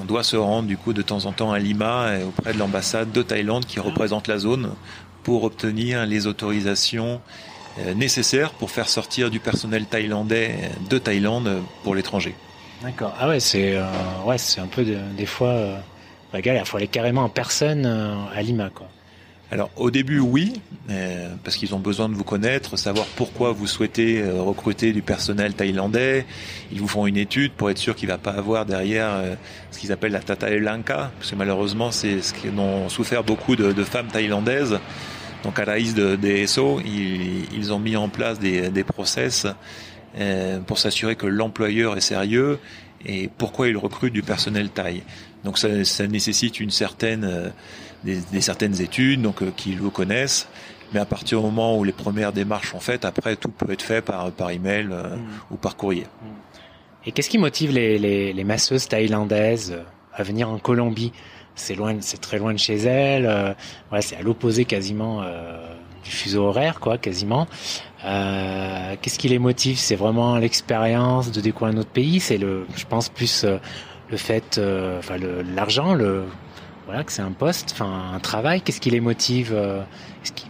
on 0.00 0.04
doit 0.04 0.22
se 0.22 0.36
rendre 0.36 0.68
du 0.68 0.76
coup 0.76 0.92
de 0.92 1.02
temps 1.02 1.26
en 1.26 1.32
temps 1.32 1.52
à 1.52 1.58
Lima 1.58 2.18
auprès 2.26 2.52
de 2.52 2.58
l'ambassade 2.58 3.12
de 3.12 3.22
Thaïlande 3.22 3.66
qui 3.66 3.80
représente 3.80 4.28
la 4.28 4.38
zone 4.38 4.74
pour 5.22 5.44
obtenir 5.44 6.06
les 6.06 6.26
autorisations 6.26 7.20
euh, 7.78 7.94
nécessaires 7.94 8.50
pour 8.50 8.70
faire 8.70 8.88
sortir 8.88 9.30
du 9.30 9.40
personnel 9.40 9.86
thaïlandais 9.86 10.70
de 10.90 10.98
Thaïlande 10.98 11.62
pour 11.82 11.94
l'étranger. 11.94 12.34
D'accord. 12.82 13.14
Ah 13.18 13.28
ouais, 13.28 13.40
c'est 13.40 13.76
euh, 13.76 13.84
ouais, 14.26 14.38
c'est 14.38 14.60
un 14.60 14.66
peu 14.66 14.84
de, 14.84 14.96
des 15.16 15.26
fois 15.26 15.48
euh, 15.48 15.78
la 16.32 16.40
galère. 16.40 16.64
Il 16.64 16.68
faut 16.68 16.76
aller 16.76 16.88
carrément 16.88 17.22
en 17.22 17.28
personne 17.28 17.84
euh, 17.86 18.14
à 18.34 18.42
Lima, 18.42 18.70
quoi. 18.70 18.88
Alors 19.52 19.68
au 19.76 19.90
début 19.90 20.18
oui, 20.18 20.62
euh, 20.88 21.28
parce 21.44 21.56
qu'ils 21.56 21.74
ont 21.74 21.78
besoin 21.78 22.08
de 22.08 22.14
vous 22.14 22.24
connaître, 22.24 22.78
savoir 22.78 23.04
pourquoi 23.16 23.52
vous 23.52 23.66
souhaitez 23.66 24.22
euh, 24.22 24.40
recruter 24.40 24.94
du 24.94 25.02
personnel 25.02 25.52
thaïlandais. 25.52 26.24
Ils 26.72 26.80
vous 26.80 26.88
font 26.88 27.06
une 27.06 27.18
étude 27.18 27.52
pour 27.52 27.68
être 27.68 27.76
sûr 27.76 27.94
qu'il 27.94 28.08
ne 28.08 28.14
va 28.14 28.18
pas 28.18 28.30
avoir 28.30 28.64
derrière 28.64 29.10
euh, 29.12 29.34
ce 29.70 29.78
qu'ils 29.78 29.92
appellent 29.92 30.12
la 30.12 30.20
tata 30.20 30.48
elanka, 30.48 31.12
parce 31.18 31.32
que 31.32 31.36
malheureusement 31.36 31.92
c'est 31.92 32.22
ce 32.22 32.32
qu'ont 32.32 32.88
souffert 32.88 33.24
beaucoup 33.24 33.54
de, 33.54 33.72
de, 33.72 33.84
femmes 33.84 34.06
thaïlandaises. 34.06 34.78
Donc 35.42 35.58
à 35.58 35.66
la 35.66 35.72
raïs 35.72 35.92
de, 35.94 36.46
SO, 36.46 36.80
ils, 36.82 37.44
ils, 37.54 37.74
ont 37.74 37.78
mis 37.78 37.94
en 37.94 38.08
place 38.08 38.38
des, 38.38 38.70
des 38.70 38.84
process 38.84 39.46
pour 40.66 40.78
s'assurer 40.78 41.16
que 41.16 41.26
l'employeur 41.26 41.96
est 41.96 42.02
sérieux 42.02 42.58
et 43.04 43.28
pourquoi 43.36 43.68
il 43.68 43.76
recrute 43.76 44.14
du 44.14 44.22
personnel 44.22 44.70
thaï. 44.70 45.02
Donc 45.44 45.58
ça, 45.58 45.84
ça 45.84 46.06
nécessite 46.06 46.60
une 46.60 46.70
certaine 46.70 47.52
des, 48.04 48.18
des, 48.32 48.40
certaines 48.40 48.80
études, 48.80 49.22
donc 49.22 49.42
euh, 49.42 49.52
qui 49.56 49.72
le 49.72 49.90
connaissent. 49.90 50.48
Mais 50.92 51.00
à 51.00 51.06
partir 51.06 51.38
du 51.38 51.46
moment 51.46 51.78
où 51.78 51.84
les 51.84 51.92
premières 51.92 52.32
démarches 52.32 52.72
sont 52.72 52.80
faites, 52.80 53.04
après 53.04 53.36
tout 53.36 53.48
peut 53.48 53.72
être 53.72 53.82
fait 53.82 54.02
par 54.02 54.30
par 54.30 54.50
email 54.50 54.88
euh, 54.90 55.16
mmh. 55.16 55.20
ou 55.52 55.56
par 55.56 55.76
courrier. 55.76 56.06
Et 57.04 57.12
qu'est-ce 57.12 57.30
qui 57.30 57.38
motive 57.38 57.72
les, 57.72 57.98
les, 57.98 58.32
les, 58.32 58.44
masseuses 58.44 58.86
thaïlandaises 58.86 59.76
à 60.14 60.22
venir 60.22 60.48
en 60.48 60.58
Colombie? 60.58 61.12
C'est 61.54 61.74
loin, 61.74 61.96
c'est 62.00 62.20
très 62.20 62.38
loin 62.38 62.52
de 62.52 62.58
chez 62.58 62.76
elles. 62.76 63.26
Euh, 63.26 63.52
c'est 64.00 64.16
à 64.16 64.22
l'opposé 64.22 64.64
quasiment 64.64 65.22
euh, 65.22 65.66
du 66.04 66.10
fuseau 66.10 66.44
horaire, 66.44 66.80
quoi, 66.80 66.98
quasiment. 66.98 67.46
Euh, 68.04 68.94
qu'est-ce 69.00 69.18
qui 69.18 69.28
les 69.28 69.38
motive? 69.38 69.78
C'est 69.78 69.96
vraiment 69.96 70.36
l'expérience 70.36 71.32
de 71.32 71.40
découvrir 71.40 71.74
un 71.74 71.80
autre 71.80 71.90
pays? 71.90 72.20
C'est 72.20 72.38
le, 72.38 72.66
je 72.76 72.84
pense 72.86 73.08
plus 73.08 73.44
le 74.10 74.16
fait, 74.16 74.60
enfin 74.98 75.16
l'argent, 75.54 75.94
le 75.94 76.24
voilà, 76.92 77.04
que 77.04 77.12
c'est 77.12 77.22
un 77.22 77.32
poste, 77.32 77.70
enfin 77.72 78.12
un 78.14 78.18
travail. 78.18 78.60
Qu'est-ce 78.60 78.78
qui 78.78 78.90
les 78.90 79.00
motive 79.00 79.52
euh, 79.54 79.82
qui... 80.34 80.44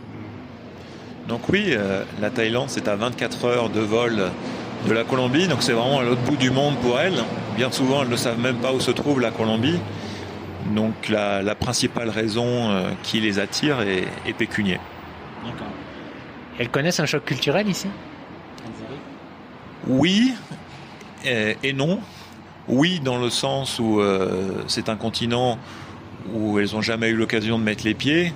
Donc 1.29 1.49
oui, 1.49 1.67
euh, 1.69 2.03
la 2.21 2.31
Thaïlande, 2.31 2.69
c'est 2.69 2.89
à 2.89 2.97
24 2.97 3.45
heures 3.45 3.71
de 3.71 3.79
vol 3.79 4.25
de 4.89 4.93
la 4.93 5.05
Colombie, 5.05 5.47
donc 5.47 5.63
c'est 5.63 5.71
vraiment 5.71 6.01
à 6.01 6.03
l'autre 6.03 6.23
bout 6.23 6.37
du 6.37 6.51
monde 6.51 6.75
pour 6.79 6.99
elles. 6.99 7.23
Bien 7.55 7.71
souvent, 7.71 8.03
elles 8.03 8.09
ne 8.09 8.17
savent 8.17 8.41
même 8.41 8.57
pas 8.57 8.73
où 8.73 8.81
se 8.81 8.91
trouve 8.91 9.21
la 9.21 9.31
Colombie. 9.31 9.79
Donc 10.75 11.09
la, 11.09 11.43
la 11.43 11.55
principale 11.55 12.11
raison 12.11 12.73
euh, 12.73 12.91
qui 13.05 13.21
les 13.21 13.39
attire 13.39 13.81
est, 13.83 14.09
est 14.27 14.33
pécunier. 14.33 14.81
D'accord. 15.45 15.69
Elles 16.59 16.71
connaissent 16.71 16.99
un 16.99 17.07
choc 17.07 17.25
culturel 17.25 17.69
ici? 17.69 17.87
Oui 19.87 20.35
et, 21.25 21.57
et, 21.63 21.73
non. 21.73 22.01
Oui, 22.67 22.99
dans 22.99 23.19
le 23.19 23.31
sens 23.31 23.79
où 23.79 24.01
euh, 24.01 24.65
c'est 24.67 24.89
un 24.89 24.97
continent 24.97 25.57
où 26.35 26.59
elles 26.59 26.73
n'ont 26.73 26.83
jamais 26.83 27.11
eu 27.11 27.17
l'occasion 27.17 27.59
de 27.59 27.65
mettre 27.65 27.85
les 27.85 27.95
pieds. 27.95 28.33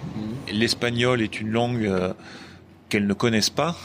L'espagnol 0.53 1.23
est 1.23 1.41
une 1.41 1.51
langue 1.51 1.85
euh, 1.85 2.13
qu'elles 2.89 3.07
ne 3.07 3.15
connaissent 3.15 3.51
pas. 3.51 3.77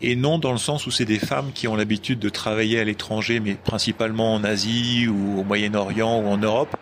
Et 0.00 0.14
non 0.14 0.38
dans 0.38 0.52
le 0.52 0.58
sens 0.58 0.86
où 0.86 0.90
c'est 0.90 1.04
des 1.04 1.18
femmes 1.18 1.50
qui 1.52 1.66
ont 1.66 1.74
l'habitude 1.74 2.20
de 2.20 2.28
travailler 2.28 2.78
à 2.78 2.84
l'étranger, 2.84 3.40
mais 3.40 3.54
principalement 3.54 4.34
en 4.34 4.44
Asie 4.44 5.08
ou 5.08 5.40
au 5.40 5.44
Moyen-Orient 5.44 6.20
ou 6.20 6.28
en 6.28 6.36
Europe. 6.36 6.76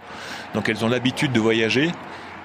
Donc 0.54 0.68
elles 0.68 0.84
ont 0.84 0.88
l'habitude 0.88 1.32
de 1.32 1.40
voyager. 1.40 1.90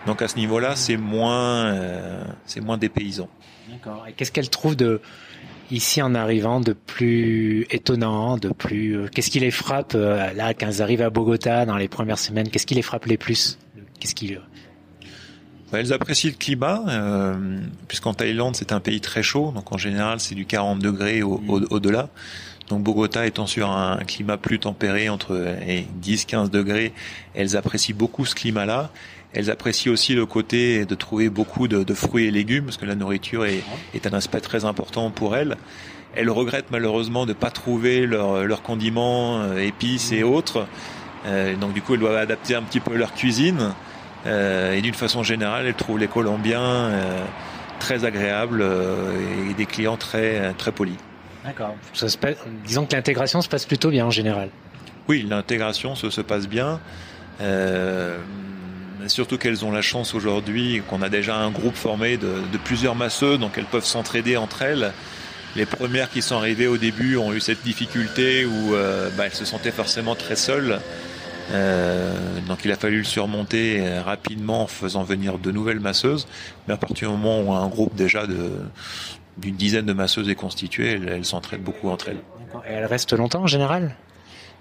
Donc 0.06 0.22
à 0.22 0.28
ce 0.28 0.38
niveau-là, 0.38 0.76
c'est 0.76 0.98
moins, 0.98 1.66
euh, 1.66 2.24
c'est 2.46 2.62
moins 2.62 2.78
des 2.78 2.90
paysans. 2.90 3.30
D'accord. 3.70 4.06
Et 4.08 4.14
qu'est-ce 4.14 4.32
qu'elles 4.32 4.50
trouvent 4.50 4.76
de 4.78 5.02
ici 5.72 6.02
en 6.02 6.16
arrivant 6.16 6.60
de 6.60 6.74
plus 6.74 7.66
étonnant, 7.70 8.38
de 8.38 8.50
plus 8.50 8.98
euh, 8.98 9.08
qu'est-ce 9.08 9.32
qui 9.32 9.40
les 9.40 9.52
frappe 9.52 9.94
euh, 9.96 10.34
là 10.34 10.54
quand 10.54 10.68
elles 10.68 10.82
arrivent 10.82 11.02
à 11.02 11.10
Bogota 11.10 11.66
dans 11.66 11.78
les 11.78 11.88
premières 11.88 12.20
semaines 12.20 12.50
Qu'est-ce 12.50 12.66
qui 12.66 12.76
les 12.76 12.82
frappe 12.82 13.06
les 13.06 13.18
plus? 13.18 13.58
Qu'est-ce 14.02 14.16
qui 14.16 14.36
bah, 15.72 15.80
elles 15.80 15.94
apprécient 15.94 16.32
le 16.32 16.36
climat, 16.36 16.84
euh, 16.90 17.60
puisqu'en 17.88 18.14
Thaïlande 18.14 18.58
c'est 18.58 18.74
un 18.74 18.82
pays 18.82 19.00
très 19.00 19.24
chaud, 19.24 19.54
donc 19.56 19.72
en 19.72 19.78
général 19.78 20.20
c'est 20.20 20.36
du 20.36 20.46
40 20.46 20.80
degrés 20.80 21.22
au, 21.22 21.42
au, 21.48 21.62
au-delà. 21.70 22.10
Donc 22.68 22.84
Bogota 22.84 23.26
étant 23.26 23.48
sur 23.48 23.70
un 23.70 23.98
climat 24.00 24.38
plus 24.38 24.60
tempéré, 24.60 25.08
entre 25.08 25.56
10-15 26.04 26.50
degrés, 26.50 26.94
elles 27.36 27.56
apprécient 27.56 27.96
beaucoup 27.96 28.26
ce 28.26 28.36
climat-là. 28.36 28.92
Elles 29.34 29.50
apprécient 29.50 29.94
aussi 29.94 30.14
le 30.14 30.26
côté 30.26 30.86
de 30.86 30.96
trouver 30.96 31.30
beaucoup 31.30 31.70
de, 31.70 31.84
de 31.84 31.94
fruits 31.94 32.26
et 32.26 32.32
légumes, 32.32 32.66
parce 32.66 32.78
que 32.78 32.86
la 32.86 32.96
nourriture 32.96 33.46
est, 33.46 33.64
est, 33.94 34.08
un 34.08 34.14
aspect 34.14 34.42
très 34.42 34.66
important 34.66 35.10
pour 35.10 35.38
elles. 35.38 35.56
Elles 36.16 36.30
regrettent 36.30 36.72
malheureusement 36.72 37.26
de 37.26 37.32
ne 37.32 37.38
pas 37.38 37.50
trouver 37.50 38.06
leurs 38.06 38.44
leur 38.44 38.62
condiments, 38.62 39.42
euh, 39.42 39.58
épices 39.60 40.12
et 40.12 40.24
autres. 40.24 40.68
Euh, 41.26 41.56
donc 41.56 41.74
du 41.74 41.82
coup, 41.82 41.94
elles 41.94 42.00
doivent 42.00 42.16
adapter 42.16 42.56
un 42.56 42.64
petit 42.64 42.80
peu 42.80 42.96
leur 42.96 43.14
cuisine. 43.14 43.74
Euh, 44.26 44.74
et 44.74 44.82
d'une 44.82 44.94
façon 44.94 45.24
générale, 45.24 45.66
elles 45.66 45.74
trouvent 45.74 46.00
les 46.00 46.08
Colombiens 46.08 46.62
euh, 46.62 47.24
très 47.80 48.06
agréables 48.06 48.64
et 49.50 49.54
des 49.54 49.66
clients 49.66 49.98
très, 49.98 50.54
très 50.54 50.72
polis. 50.72 50.98
D'accord. 51.44 51.76
Disons 52.66 52.86
que 52.86 52.96
l'intégration 52.96 53.42
se 53.42 53.50
passe 53.50 53.66
plutôt 53.66 53.90
bien 53.90 54.06
en 54.06 54.12
général. 54.12 54.50
Oui, 55.08 55.26
l'intégration 55.28 55.96
se, 55.96 56.10
se, 56.10 56.22
passe 56.22 56.48
bien. 56.48 56.80
Euh, 57.42 58.18
surtout 59.08 59.38
qu'elles 59.38 59.66
ont 59.66 59.72
la 59.72 59.82
chance 59.82 60.14
aujourd'hui 60.14 60.84
qu'on 60.88 61.02
a 61.02 61.10
déjà 61.10 61.36
un 61.36 61.50
groupe 61.50 61.76
formé 61.76 62.18
de, 62.18 62.36
de 62.52 62.58
plusieurs 62.58 62.96
masseux, 62.96 63.40
donc 63.40 63.58
elles 63.58 63.66
peuvent 63.66 63.86
s'entraider 63.86 64.38
entre 64.38 64.62
elles. 64.62 64.92
Les 65.56 65.66
premières 65.66 66.10
qui 66.10 66.22
sont 66.22 66.38
arrivées 66.38 66.68
au 66.68 66.78
début 66.78 67.18
ont 67.18 67.34
eu 67.34 67.42
cette 67.42 67.64
difficulté 67.64 68.46
où 68.46 68.74
euh, 68.74 69.10
bah, 69.18 69.26
elles 69.26 69.34
se 69.34 69.44
sentaient 69.44 69.72
forcément 69.72 70.16
très 70.16 70.36
seules. 70.36 70.80
Euh, 71.52 72.40
donc 72.48 72.60
il 72.66 72.72
a 72.72 72.76
fallu 72.76 73.00
le 73.00 73.04
surmonter 73.04 74.00
rapidement 74.00 74.64
en 74.64 74.68
faisant 74.68 75.04
venir 75.04 75.38
de 75.38 75.52
nouvelles 75.52 75.80
masseuses. 75.80 76.28
Mais 76.68 76.74
à 76.74 76.78
partir 76.78 77.10
du 77.10 77.18
moment 77.18 77.42
où 77.42 77.54
un 77.54 77.68
groupe 77.68 77.96
déjà 77.96 78.28
de 78.28 78.52
d'une 79.38 79.56
dizaine 79.56 79.86
de 79.86 79.94
masseuses 79.94 80.30
est 80.30 80.36
constitué, 80.36 80.92
elles, 80.92 81.08
elles 81.08 81.26
s'entraident 81.26 81.64
beaucoup 81.64 81.90
entre 81.90 82.10
elles. 82.10 82.22
Et 82.70 82.74
elles 82.74 82.86
restent 82.86 83.14
longtemps 83.14 83.44
en 83.44 83.48
général? 83.48 83.96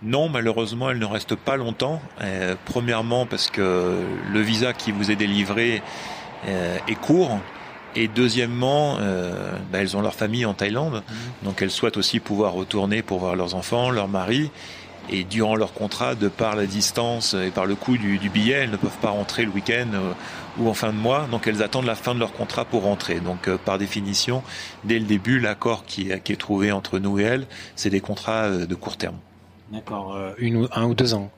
Non, 0.02 0.28
malheureusement, 0.28 0.90
elles 0.90 0.98
ne 0.98 1.04
restent 1.04 1.36
pas 1.36 1.56
longtemps. 1.56 2.00
Euh, 2.22 2.54
premièrement, 2.64 3.26
parce 3.26 3.50
que 3.50 3.98
le 4.32 4.40
visa 4.40 4.72
qui 4.72 4.92
vous 4.92 5.10
est 5.10 5.16
délivré 5.16 5.82
euh, 6.48 6.78
est 6.88 6.94
court. 6.94 7.38
Et 7.96 8.08
deuxièmement, 8.08 8.98
euh, 9.00 9.52
bah, 9.72 9.78
elles 9.80 9.96
ont 9.96 10.00
leur 10.00 10.14
famille 10.14 10.46
en 10.46 10.54
Thaïlande, 10.54 11.02
mmh. 11.02 11.44
donc 11.44 11.60
elles 11.60 11.72
souhaitent 11.72 11.96
aussi 11.96 12.20
pouvoir 12.20 12.52
retourner 12.52 13.02
pour 13.02 13.18
voir 13.18 13.34
leurs 13.34 13.56
enfants, 13.56 13.90
leur 13.90 14.06
mari. 14.06 14.52
Et 15.12 15.24
durant 15.24 15.56
leur 15.56 15.72
contrat, 15.72 16.14
de 16.14 16.28
par 16.28 16.54
la 16.54 16.66
distance 16.66 17.34
et 17.34 17.50
par 17.50 17.66
le 17.66 17.74
coût 17.74 17.98
du, 17.98 18.18
du 18.18 18.30
billet, 18.30 18.54
elles 18.54 18.70
ne 18.70 18.76
peuvent 18.76 18.98
pas 19.02 19.10
rentrer 19.10 19.44
le 19.44 19.50
week-end 19.50 19.88
euh, 19.92 20.12
ou 20.58 20.68
en 20.68 20.74
fin 20.74 20.92
de 20.92 20.98
mois. 20.98 21.26
Donc 21.28 21.48
elles 21.48 21.64
attendent 21.64 21.86
la 21.86 21.96
fin 21.96 22.14
de 22.14 22.20
leur 22.20 22.32
contrat 22.32 22.64
pour 22.64 22.84
rentrer. 22.84 23.18
Donc 23.18 23.48
euh, 23.48 23.58
par 23.58 23.76
définition, 23.76 24.44
dès 24.84 25.00
le 25.00 25.06
début, 25.06 25.40
l'accord 25.40 25.84
qui, 25.84 26.12
qui, 26.22 26.32
est 26.32 26.40
trouvé 26.40 26.70
entre 26.70 27.00
nous 27.00 27.18
et 27.18 27.24
elles, 27.24 27.46
c'est 27.74 27.90
des 27.90 28.00
contrats 28.00 28.44
euh, 28.44 28.66
de 28.66 28.74
court 28.76 28.96
terme. 28.96 29.16
D'accord, 29.72 30.16
une 30.38 30.68
un 30.72 30.84
ou 30.86 30.94
deux 30.94 31.14
ans. 31.14 31.30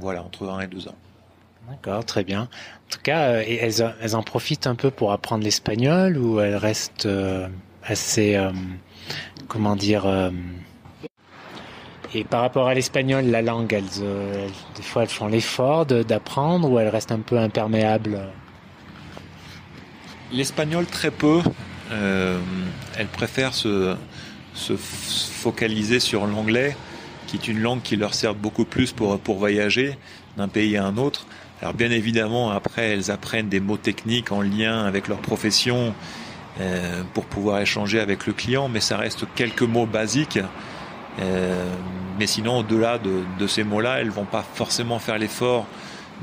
Voilà, 0.00 0.22
entre 0.22 0.48
un 0.48 0.60
et 0.60 0.66
deux 0.66 0.88
ans. 0.88 0.94
D'accord, 1.70 2.04
très 2.04 2.24
bien. 2.24 2.42
En 2.42 2.90
tout 2.90 3.00
cas, 3.02 3.28
euh, 3.28 3.44
elles, 3.46 3.94
elles, 4.00 4.16
en 4.16 4.22
profitent 4.22 4.66
un 4.66 4.74
peu 4.74 4.90
pour 4.90 5.12
apprendre 5.12 5.44
l'espagnol 5.44 6.16
ou 6.16 6.40
elles 6.40 6.56
restent 6.56 7.08
assez, 7.82 8.38
comment 9.48 9.76
dire, 9.76 10.30
et 12.14 12.24
par 12.24 12.40
rapport 12.40 12.68
à 12.68 12.74
l'espagnol, 12.74 13.24
la 13.26 13.42
langue, 13.42 13.72
elles, 13.72 13.84
elles, 14.02 14.50
des 14.76 14.82
fois, 14.82 15.02
elles 15.02 15.08
font 15.08 15.26
l'effort 15.26 15.86
d'apprendre 15.86 16.70
ou 16.70 16.78
elles 16.78 16.88
restent 16.88 17.12
un 17.12 17.20
peu 17.20 17.38
imperméables? 17.38 18.20
L'espagnol, 20.32 20.86
très 20.86 21.10
peu. 21.10 21.40
elles 21.90 23.08
préfèrent 23.12 23.54
se, 23.54 23.94
se 24.54 24.74
focaliser 24.76 26.00
sur 26.00 26.26
l'anglais, 26.26 26.76
qui 27.26 27.36
est 27.36 27.48
une 27.48 27.60
langue 27.60 27.82
qui 27.82 27.96
leur 27.96 28.14
sert 28.14 28.34
beaucoup 28.34 28.64
plus 28.64 28.92
pour, 28.92 29.18
pour 29.18 29.38
voyager 29.38 29.96
d'un 30.36 30.48
pays 30.48 30.76
à 30.76 30.84
un 30.84 30.96
autre. 30.96 31.26
Alors 31.60 31.74
bien 31.74 31.90
évidemment, 31.90 32.50
après, 32.50 32.90
elles 32.90 33.10
apprennent 33.10 33.48
des 33.48 33.60
mots 33.60 33.76
techniques 33.76 34.32
en 34.32 34.42
lien 34.42 34.84
avec 34.84 35.08
leur 35.08 35.18
profession 35.18 35.94
euh, 36.60 37.02
pour 37.14 37.24
pouvoir 37.24 37.60
échanger 37.60 38.00
avec 38.00 38.26
le 38.26 38.32
client, 38.32 38.68
mais 38.68 38.80
ça 38.80 38.96
reste 38.96 39.24
quelques 39.34 39.62
mots 39.62 39.86
basiques. 39.86 40.38
Euh, 41.20 41.72
mais 42.18 42.26
sinon, 42.26 42.58
au-delà 42.58 42.98
de, 42.98 43.46
ces 43.46 43.64
mots-là, 43.64 44.00
elles 44.00 44.10
vont 44.10 44.24
pas 44.24 44.42
forcément 44.54 44.98
faire 44.98 45.18
l'effort 45.18 45.66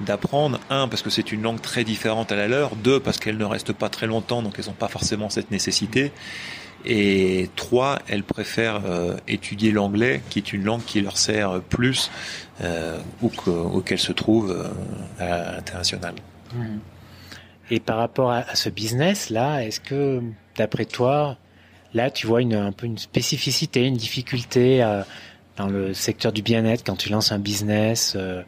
d'apprendre. 0.06 0.60
Un, 0.70 0.88
parce 0.88 1.02
que 1.02 1.10
c'est 1.10 1.32
une 1.32 1.42
langue 1.42 1.62
très 1.62 1.84
différente 1.84 2.32
à 2.32 2.36
la 2.36 2.48
leur. 2.48 2.76
Deux, 2.76 3.00
parce 3.00 3.18
qu'elles 3.18 3.38
ne 3.38 3.46
restent 3.46 3.74
pas 3.74 3.90
très 3.90 4.08
longtemps, 4.08 4.42
donc 4.42 4.56
elles 4.60 4.66
n'ont 4.66 4.74
pas 4.74 4.90
forcément 4.90 5.30
cette 5.30 5.52
nécessité. 5.52 6.12
Et 6.86 7.50
trois, 7.56 8.00
elles 8.08 8.24
préfèrent 8.24 8.82
euh, 8.86 9.16
étudier 9.28 9.72
l'anglais, 9.72 10.22
qui 10.30 10.40
est 10.40 10.54
une 10.54 10.64
langue 10.64 10.84
qui 10.84 11.02
leur 11.02 11.18
sert 11.18 11.62
plus 11.62 12.12
euh, 12.62 13.00
où 13.22 13.82
qu'elles 13.82 13.98
se 13.98 14.12
trouvent 14.12 14.52
euh, 14.52 15.24
à 15.24 15.54
l'international. 15.54 16.14
Mmh. 16.54 16.78
Et 17.72 17.80
par 17.80 17.98
rapport 17.98 18.32
à 18.32 18.54
ce 18.54 18.70
business-là, 18.70 19.64
est-ce 19.64 19.80
que, 19.80 20.22
d'après 20.58 20.86
toi, 20.86 21.38
là, 21.96 22.12
tu 22.12 22.28
vois 22.28 22.42
une, 22.42 22.54
un 22.54 22.72
peu 22.72 22.86
une 22.86 23.00
spécificité, 23.00 23.86
une 23.88 23.98
difficulté 23.98 24.84
euh, 24.84 25.02
dans 25.58 25.68
le 25.68 25.94
secteur 25.94 26.32
du 26.32 26.44
bien-être 26.44 26.86
quand 26.86 26.96
tu 26.96 27.10
lances 27.10 27.32
un 27.32 27.40
business 27.40 28.14
euh, 28.16 28.44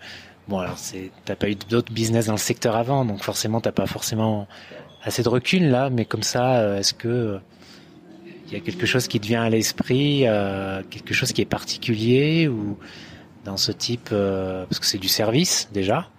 Bon, 0.47 0.59
alors 0.59 0.77
t'as 1.25 1.35
pas 1.35 1.49
eu 1.49 1.55
d'autres 1.55 1.91
business 1.91 2.27
dans 2.27 2.33
le 2.33 2.37
secteur 2.37 2.77
avant, 2.77 3.03
donc 3.03 3.21
forcément 3.21 3.59
t'as 3.59 3.73
pas 3.73 3.85
forcément 3.85 4.47
assez 5.03 5.21
de 5.21 5.27
recul 5.27 5.69
là. 5.69 5.89
Mais 5.89 6.05
comme 6.05 6.23
ça, 6.23 6.77
est-ce 6.79 6.93
que 6.93 7.41
il 8.47 8.53
y 8.53 8.55
a 8.55 8.61
quelque 8.61 8.85
chose 8.85 9.07
qui 9.07 9.19
te 9.19 9.27
vient 9.27 9.43
à 9.43 9.49
l'esprit, 9.49 10.25
euh, 10.25 10.81
quelque 10.89 11.13
chose 11.13 11.33
qui 11.33 11.41
est 11.41 11.45
particulier 11.45 12.47
ou 12.47 12.77
dans 13.43 13.57
ce 13.57 13.73
type, 13.73 14.09
euh, 14.11 14.65
parce 14.65 14.79
que 14.79 14.85
c'est 14.85 14.97
du 14.97 15.09
service 15.09 15.69
déjà, 15.73 16.09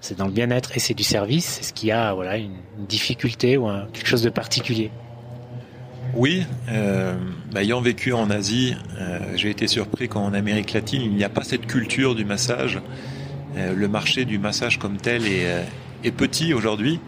c'est 0.00 0.18
dans 0.18 0.26
le 0.26 0.32
bien-être 0.32 0.76
et 0.76 0.80
c'est 0.80 0.94
du 0.94 1.04
service. 1.04 1.60
Est-ce 1.60 1.72
qu'il 1.72 1.90
y 1.90 1.92
a 1.92 2.12
voilà 2.12 2.38
une, 2.38 2.56
difficulté 2.88 3.56
ou 3.56 3.68
quelque 3.92 4.06
chose 4.06 4.22
de 4.22 4.30
particulier? 4.30 4.90
Oui, 6.14 6.44
euh, 6.68 7.14
bah, 7.52 7.62
ayant 7.62 7.80
vécu 7.80 8.12
en 8.12 8.30
Asie, 8.30 8.74
euh, 8.98 9.18
j'ai 9.36 9.50
été 9.50 9.68
surpris 9.68 10.08
qu'en 10.08 10.32
Amérique 10.32 10.72
latine 10.72 11.02
il 11.02 11.12
n'y 11.12 11.24
a 11.24 11.28
pas 11.28 11.44
cette 11.44 11.66
culture 11.66 12.14
du 12.14 12.24
massage. 12.24 12.80
Euh, 13.56 13.74
le 13.74 13.88
marché 13.88 14.24
du 14.24 14.38
massage 14.38 14.78
comme 14.78 14.96
tel 14.96 15.26
est, 15.26 15.46
euh, 15.46 16.10
petit 16.16 16.52
aujourd'hui. 16.54 17.00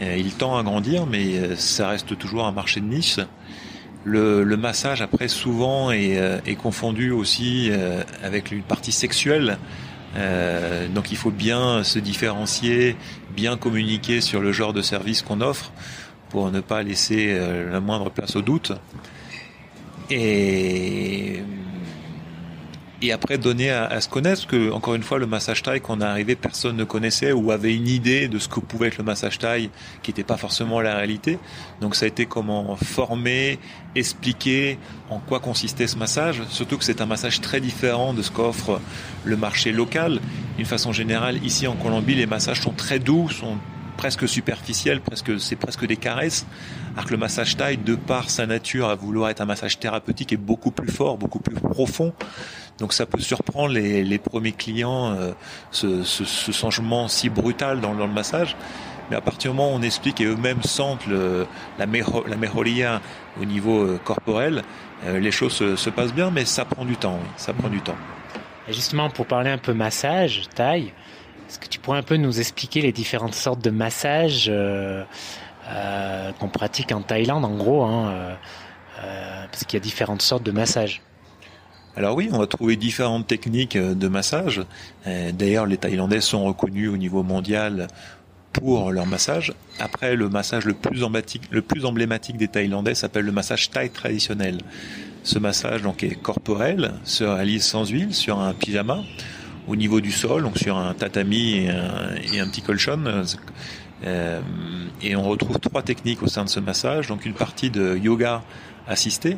il 0.00 0.32
tend 0.32 0.56
à 0.56 0.62
grandir, 0.64 1.06
mais 1.06 1.54
ça 1.56 1.88
reste 1.88 2.18
toujours 2.18 2.44
un 2.46 2.52
marché 2.52 2.80
de 2.80 2.86
niche. 2.86 3.20
Le, 4.04 4.42
le, 4.42 4.56
massage 4.56 5.00
après 5.00 5.28
souvent 5.28 5.92
est, 5.92 6.18
est 6.44 6.56
confondu 6.56 7.12
aussi 7.12 7.70
avec 8.24 8.50
une 8.50 8.62
partie 8.62 8.90
sexuelle. 8.90 9.58
Donc 10.92 11.12
il 11.12 11.16
faut 11.16 11.30
bien 11.30 11.84
se 11.84 12.00
différencier, 12.00 12.96
bien 13.36 13.56
communiquer 13.56 14.20
sur 14.20 14.40
le 14.40 14.50
genre 14.50 14.72
de 14.72 14.82
service 14.82 15.22
qu'on 15.22 15.40
offre 15.40 15.70
pour 16.32 16.50
ne 16.50 16.60
pas 16.60 16.82
laisser 16.82 17.38
la 17.70 17.80
moindre 17.80 18.10
place 18.10 18.34
au 18.36 18.42
doute. 18.42 18.72
Et 20.10 21.42
et 23.02 23.10
après 23.10 23.36
donner 23.36 23.70
à, 23.70 23.86
à, 23.86 24.00
se 24.00 24.08
connaître, 24.08 24.42
parce 24.42 24.46
que 24.46 24.70
encore 24.70 24.94
une 24.94 25.02
fois, 25.02 25.18
le 25.18 25.26
massage 25.26 25.62
taille, 25.62 25.80
quand 25.80 25.98
on 25.98 26.00
est 26.00 26.04
arrivé, 26.04 26.36
personne 26.36 26.76
ne 26.76 26.84
connaissait 26.84 27.32
ou 27.32 27.50
avait 27.50 27.74
une 27.74 27.88
idée 27.88 28.28
de 28.28 28.38
ce 28.38 28.48
que 28.48 28.60
pouvait 28.60 28.88
être 28.88 28.98
le 28.98 29.04
massage 29.04 29.38
taille, 29.38 29.70
qui 30.04 30.10
n'était 30.10 30.22
pas 30.22 30.36
forcément 30.36 30.80
la 30.80 30.94
réalité. 30.94 31.38
Donc 31.80 31.96
ça 31.96 32.04
a 32.04 32.08
été 32.08 32.26
comment 32.26 32.76
former, 32.76 33.58
expliquer 33.96 34.78
en 35.10 35.18
quoi 35.18 35.40
consistait 35.40 35.88
ce 35.88 35.96
massage, 35.96 36.42
surtout 36.48 36.78
que 36.78 36.84
c'est 36.84 37.00
un 37.00 37.06
massage 37.06 37.40
très 37.40 37.60
différent 37.60 38.14
de 38.14 38.22
ce 38.22 38.30
qu'offre 38.30 38.80
le 39.24 39.36
marché 39.36 39.72
local. 39.72 40.20
D'une 40.56 40.66
façon 40.66 40.92
générale, 40.92 41.44
ici 41.44 41.66
en 41.66 41.74
Colombie, 41.74 42.14
les 42.14 42.26
massages 42.26 42.60
sont 42.60 42.72
très 42.72 43.00
doux, 43.00 43.28
sont 43.30 43.58
presque 43.96 44.28
superficiels, 44.28 45.00
presque 45.00 45.40
c'est 45.40 45.56
presque 45.56 45.86
des 45.86 45.96
caresses, 45.96 46.46
alors 46.92 47.06
que 47.06 47.10
le 47.10 47.16
massage 47.16 47.56
taille, 47.56 47.76
de 47.76 47.94
par 47.94 48.30
sa 48.30 48.46
nature 48.46 48.88
à 48.88 48.94
vouloir 48.94 49.30
être 49.30 49.40
un 49.40 49.46
massage 49.46 49.78
thérapeutique, 49.78 50.32
est 50.32 50.36
beaucoup 50.36 50.70
plus 50.70 50.90
fort, 50.90 51.18
beaucoup 51.18 51.40
plus 51.40 51.54
profond. 51.54 52.12
Donc 52.78 52.92
ça 52.92 53.06
peut 53.06 53.20
surprendre 53.20 53.74
les, 53.74 54.18
premiers 54.18 54.52
clients, 54.52 55.12
euh, 55.12 55.32
ce, 55.70 56.52
changement 56.52 57.08
si 57.08 57.28
brutal 57.28 57.80
dans, 57.80 57.92
le 57.92 58.06
massage. 58.06 58.56
Mais 59.10 59.16
à 59.16 59.20
partir 59.20 59.50
du 59.50 59.56
moment 59.56 59.72
où 59.72 59.76
on 59.78 59.82
explique 59.82 60.20
et 60.20 60.24
eux-mêmes 60.24 60.62
sentent 60.62 61.06
la, 61.78 61.86
mejo, 61.86 62.24
la 62.26 62.36
mejoria 62.36 63.00
au 63.40 63.44
niveau 63.44 63.82
euh, 63.82 64.00
corporel, 64.02 64.62
euh, 65.04 65.18
les 65.18 65.30
choses 65.30 65.52
se, 65.52 65.76
se, 65.76 65.90
passent 65.90 66.14
bien, 66.14 66.30
mais 66.30 66.44
ça 66.44 66.64
prend 66.64 66.84
du 66.84 66.96
temps. 66.96 67.18
Ça 67.36 67.52
prend 67.52 67.68
du 67.68 67.80
temps. 67.80 67.96
Justement, 68.68 69.10
pour 69.10 69.26
parler 69.26 69.50
un 69.50 69.58
peu 69.58 69.74
massage, 69.74 70.42
taille, 70.54 70.92
est-ce 71.52 71.58
que 71.58 71.68
tu 71.68 71.80
pourrais 71.80 71.98
un 71.98 72.02
peu 72.02 72.16
nous 72.16 72.40
expliquer 72.40 72.80
les 72.80 72.92
différentes 72.92 73.34
sortes 73.34 73.62
de 73.62 73.68
massages 73.68 74.46
euh, 74.48 75.04
euh, 75.68 76.32
qu'on 76.40 76.48
pratique 76.48 76.92
en 76.92 77.02
Thaïlande, 77.02 77.44
en 77.44 77.54
gros, 77.54 77.82
hein, 77.82 78.10
euh, 79.04 79.44
parce 79.50 79.64
qu'il 79.64 79.78
y 79.78 79.82
a 79.82 79.84
différentes 79.84 80.22
sortes 80.22 80.44
de 80.44 80.50
massages? 80.50 81.02
Alors 81.94 82.16
oui, 82.16 82.30
on 82.32 82.38
va 82.38 82.46
trouver 82.46 82.76
différentes 82.76 83.26
techniques 83.26 83.76
de 83.76 84.08
massage. 84.08 84.62
D'ailleurs, 85.04 85.66
les 85.66 85.76
Thaïlandais 85.76 86.22
sont 86.22 86.42
reconnus 86.42 86.88
au 86.88 86.96
niveau 86.96 87.22
mondial 87.22 87.88
pour 88.54 88.90
leur 88.90 89.04
massage. 89.04 89.52
Après, 89.78 90.16
le 90.16 90.30
massage 90.30 90.64
le 90.64 90.72
plus 90.72 91.04
emblématique, 91.04 91.42
le 91.50 91.60
plus 91.60 91.84
emblématique 91.84 92.38
des 92.38 92.48
Thaïlandais 92.48 92.94
s'appelle 92.94 93.26
le 93.26 93.32
massage 93.32 93.68
thaï 93.68 93.90
traditionnel. 93.90 94.56
Ce 95.22 95.38
massage 95.38 95.82
donc 95.82 96.02
est 96.02 96.14
corporel, 96.14 96.94
se 97.04 97.24
réalise 97.24 97.64
sans 97.64 97.84
huile 97.90 98.14
sur 98.14 98.40
un 98.40 98.54
pyjama 98.54 99.02
au 99.68 99.76
niveau 99.76 100.00
du 100.00 100.12
sol, 100.12 100.42
donc 100.42 100.58
sur 100.58 100.76
un 100.76 100.94
tatami 100.94 101.54
et 101.54 101.70
un, 101.70 102.14
et 102.32 102.40
un 102.40 102.48
petit 102.48 102.62
colchon. 102.62 103.24
Euh, 104.04 104.40
et 105.00 105.14
on 105.14 105.22
retrouve 105.22 105.58
trois 105.60 105.82
techniques 105.82 106.22
au 106.22 106.26
sein 106.26 106.44
de 106.44 106.48
ce 106.48 106.60
massage. 106.60 107.08
Donc 107.08 107.24
une 107.24 107.34
partie 107.34 107.70
de 107.70 107.96
yoga 107.96 108.42
assisté. 108.86 109.36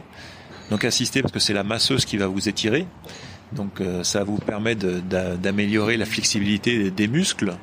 Donc 0.71 0.85
assisté 0.85 1.21
parce 1.21 1.33
que 1.33 1.41
c'est 1.41 1.53
la 1.53 1.65
masseuse 1.65 2.05
qui 2.05 2.17
va 2.17 2.27
vous 2.27 2.49
étirer. 2.49 2.87
Donc 3.53 3.81
euh, 3.81 4.03
ça 4.03 4.25
vous 4.25 4.39
permet 4.39 4.75
d'améliorer 4.75 5.97
la 5.97 6.07
flexibilité 6.07 6.91
des 6.91 7.09
muscles. 7.09 7.55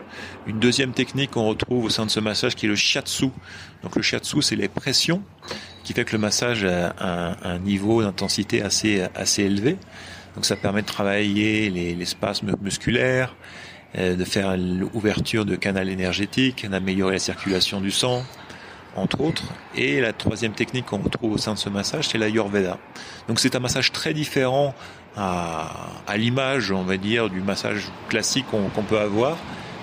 Une 0.47 0.60
deuxième 0.60 0.91
technique 0.91 1.32
qu'on 1.32 1.47
retrouve 1.47 1.86
au 1.86 1.89
sein 1.89 2.06
de 2.06 2.12
ce 2.12 2.19
massage 2.19 2.56
qui 2.56 2.67
est 2.67 2.69
le 2.69 2.76
shiatsu. 2.76 3.30
Donc 3.84 3.95
le 3.95 4.02
shiatsu 4.02 4.41
c'est 4.41 4.56
les 4.56 4.67
pressions 4.67 5.21
qui 5.84 5.93
fait 5.93 6.06
que 6.06 6.12
le 6.12 6.19
massage 6.19 6.63
a 6.63 6.93
un, 7.00 7.36
un 7.43 7.58
niveau 7.58 8.04
d'intensité 8.04 8.62
assez 8.62 9.08
assez 9.15 9.43
élevé. 9.43 9.78
Donc 10.36 10.46
ça 10.46 10.56
permet 10.56 10.82
de 10.82 10.88
travailler 10.88 11.70
les, 11.70 11.94
les 11.96 12.06
spasmes 12.06 12.56
musculaires, 12.62 13.36
euh, 13.98 14.15
de 14.15 14.24
faire 14.24 14.56
l'ouverture 14.58 15.44
de 15.44 15.56
canal 15.56 15.89
énergétique, 15.89 16.70
d'améliorer 16.70 17.13
la 17.13 17.20
circulation 17.20 17.82
du 17.82 17.91
sang, 17.91 18.24
entre 18.96 19.20
autres. 19.20 19.44
Et 19.76 20.00
la 20.00 20.13
troisième 20.13 20.54
technique 20.54 20.86
qu'on 20.86 21.00
retrouve 21.00 21.34
au 21.34 21.38
sein 21.38 21.54
de 21.54 21.60
ce 21.60 21.67
massage, 21.67 22.08
c'est 22.08 22.17
l'Ayurveda. 22.17 22.78
Donc 23.28 23.41
c'est 23.41 23.56
un 23.56 23.60
massage 23.60 23.91
très 23.91 24.13
différent 24.13 24.74
à, 25.17 26.15
l'image, 26.15 26.72
on 26.72 26.84
va 26.84 26.96
dire, 26.96 27.30
du 27.30 27.41
massage 27.41 27.89
classique 28.08 28.46
qu'on 28.50 28.84
peut 28.84 29.00
avoir. 29.00 29.38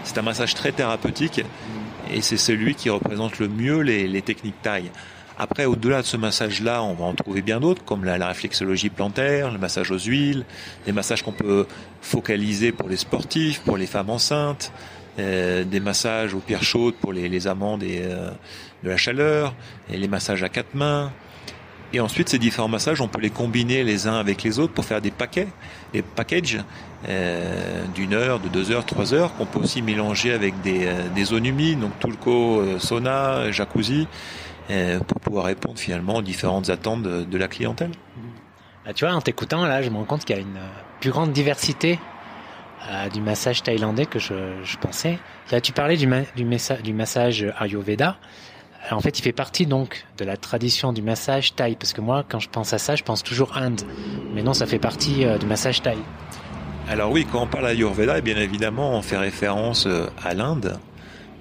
C'est 0.05 0.17
un 0.17 0.23
massage 0.23 0.55
très 0.55 0.73
thérapeutique 0.73 1.43
et 2.11 2.23
c'est 2.23 2.39
celui 2.39 2.75
qui 2.75 2.89
représente 2.89 3.39
le 3.39 3.49
mieux 3.49 3.81
les, 3.81 4.09
les 4.09 4.23
techniques 4.23 4.63
taille. 4.63 4.91
Après, 5.39 5.67
au-delà 5.67 6.03
de 6.03 6.07
ce 6.07 6.17
massage-là, 6.17 6.83
on 6.83 6.95
va 6.95 7.05
en 7.05 7.15
trouver 7.15 7.43
bien 7.43 7.61
d'autres, 7.61 7.85
comme 7.85 8.05
la, 8.05 8.27
réflexologie 8.27 8.91
plantaire, 8.91 9.53
le 9.53 9.59
massage 9.59 9.91
aux 9.93 9.99
huiles, 9.99 10.45
des 10.85 10.93
massages 10.93 11.23
qu'on 11.23 11.33
peut 11.33 11.67
focaliser 12.01 12.73
pour 12.73 12.89
les 12.89 12.97
sportifs, 12.97 13.61
pour 13.61 13.77
les 13.77 13.87
femmes 13.87 14.11
enceintes, 14.11 14.73
euh, 15.21 15.63
des 15.63 15.79
massages 15.79 16.35
aux 16.35 16.41
pierres 16.41 16.65
chaudes 16.65 16.95
pour 16.95 17.13
les, 17.13 17.29
les 17.29 17.47
amants 17.47 17.79
des, 17.79 18.03
euh, 18.03 18.31
de 18.83 18.89
la 18.89 18.97
chaleur, 18.97 19.55
et 19.91 19.97
les 19.97 20.09
massages 20.09 20.43
à 20.43 20.49
quatre 20.49 20.75
mains. 20.75 21.13
Et 21.93 22.01
ensuite, 22.01 22.29
ces 22.29 22.39
différents 22.39 22.69
massages, 22.69 23.01
on 23.01 23.09
peut 23.09 23.21
les 23.21 23.31
combiner 23.31 23.83
les 23.83 24.07
uns 24.07 24.19
avec 24.19 24.43
les 24.43 24.59
autres 24.59 24.75
pour 24.75 24.85
faire 24.85 25.01
des 25.01 25.11
paquets, 25.11 25.49
des 25.95 26.03
packages 26.03 26.59
euh, 27.09 27.85
d'une 27.95 28.13
heure, 28.13 28.41
de 28.41 28.49
deux 28.49 28.71
heures, 28.71 28.85
trois 28.85 29.15
heures, 29.15 29.35
qu'on 29.37 29.47
peut 29.47 29.61
aussi 29.61 29.81
mélanger 29.81 30.33
avec 30.33 30.61
des, 30.61 30.87
euh, 30.87 31.09
des 31.15 31.25
zones 31.25 31.47
humides, 31.47 31.81
donc 31.81 31.99
Tulco, 31.99 32.61
euh, 32.61 32.79
sauna, 32.79 33.51
jacuzzi, 33.53 34.07
pour 35.07 35.21
pouvoir 35.21 35.47
répondre 35.47 35.79
finalement 35.79 36.17
aux 36.17 36.23
différentes 36.23 36.71
attentes 36.71 37.03
de, 37.03 37.25
de 37.25 37.39
la 37.39 37.49
clientèle. 37.49 37.91
Bah, 38.85 38.93
tu 38.93 39.05
vois, 39.05 39.15
en 39.15 39.21
t'écoutant, 39.21 39.67
là, 39.67 39.83
je 39.83 39.91
me 39.91 39.97
rends 39.97 40.05
compte 40.05 40.25
qu'il 40.25 40.37
y 40.37 40.39
a 40.39 40.43
une 40.43 40.61
plus 41.01 41.11
grande 41.11 41.33
diversité 41.33 41.99
euh, 42.91 43.09
du 43.09 43.21
massage 43.21 43.63
thaïlandais 43.63 44.07
que 44.07 44.19
je, 44.19 44.35
je 44.63 44.77
pensais. 44.79 45.19
Là, 45.51 45.61
tu 45.61 45.73
parlais 45.73 45.97
du, 45.97 46.07
ma 46.07 46.21
du, 46.37 46.47
du 46.83 46.93
massage 46.93 47.47
Ayurveda. 47.59 48.17
En 48.91 49.01
fait, 49.01 49.19
il 49.19 49.23
fait 49.23 49.33
partie 49.33 49.67
donc 49.67 50.07
de 50.17 50.25
la 50.25 50.37
tradition 50.37 50.93
du 50.93 51.03
massage 51.03 51.55
thaï, 51.55 51.77
parce 51.77 51.93
que 51.93 52.01
moi, 52.01 52.25
quand 52.27 52.39
je 52.39 52.49
pense 52.49 52.73
à 52.73 52.79
ça, 52.79 52.95
je 52.95 53.03
pense 53.03 53.23
toujours 53.23 53.57
Inde. 53.57 53.83
Mais 54.35 54.43
non, 54.43 54.55
ça 54.55 54.67
fait 54.67 54.79
partie 54.79 55.25
euh, 55.25 55.37
du 55.37 55.47
massage 55.47 55.83
thaï. 55.83 55.99
Alors 56.89 57.11
oui, 57.11 57.27
quand 57.31 57.43
on 57.43 57.47
parle 57.47 57.67
Ayurveda, 57.67 58.21
bien 58.21 58.37
évidemment, 58.37 58.93
on 58.93 59.03
fait 59.03 59.19
référence 59.19 59.87
euh, 59.87 60.07
à 60.25 60.33
l'Inde. 60.33 60.79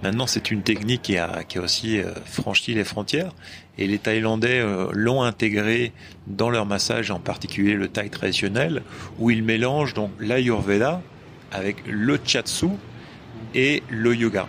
Maintenant, 0.03 0.27
c'est 0.27 0.51
une 0.51 0.61
technique 0.61 1.01
qui 1.01 1.17
a, 1.17 1.43
qui 1.43 1.57
a 1.57 1.61
aussi 1.61 1.99
euh, 1.99 2.11
franchi 2.25 2.73
les 2.73 2.83
frontières, 2.83 3.31
et 3.77 3.87
les 3.87 3.99
Thaïlandais 3.99 4.63
l'ont 4.93 5.21
intégré 5.21 5.91
dans 6.25 6.49
leur 6.49 6.65
massage, 6.65 7.11
en 7.11 7.19
particulier 7.19 7.73
le 7.73 7.87
thaï 7.87 8.09
traditionnel, 8.09 8.81
où 9.19 9.29
ils 9.29 9.43
mélangent 9.43 9.93
donc 9.93 10.11
l'Ayurveda 10.19 11.01
avec 11.51 11.77
le 11.87 12.19
Chatsu 12.25 12.69
et 13.53 13.83
le 13.89 14.15
yoga. 14.15 14.47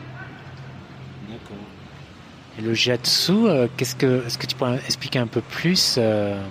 Et 2.59 2.63
le 2.63 2.75
Jatsu, 2.75 3.33
euh, 3.33 3.69
qu'est-ce 3.77 3.95
que, 3.95 4.27
est-ce 4.27 4.37
que 4.37 4.47
tu 4.47 4.57
pourrais 4.57 4.81
expliquer 4.85 5.21
un 5.21 5.29
peu 5.29 5.41
plus 5.41 5.95
euh, 5.97 6.43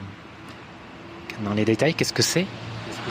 dans 1.43 1.53
les 1.53 1.65
détails 1.65 1.93
Qu'est-ce 1.93 2.13
que 2.13 2.23
c'est? 2.23 2.45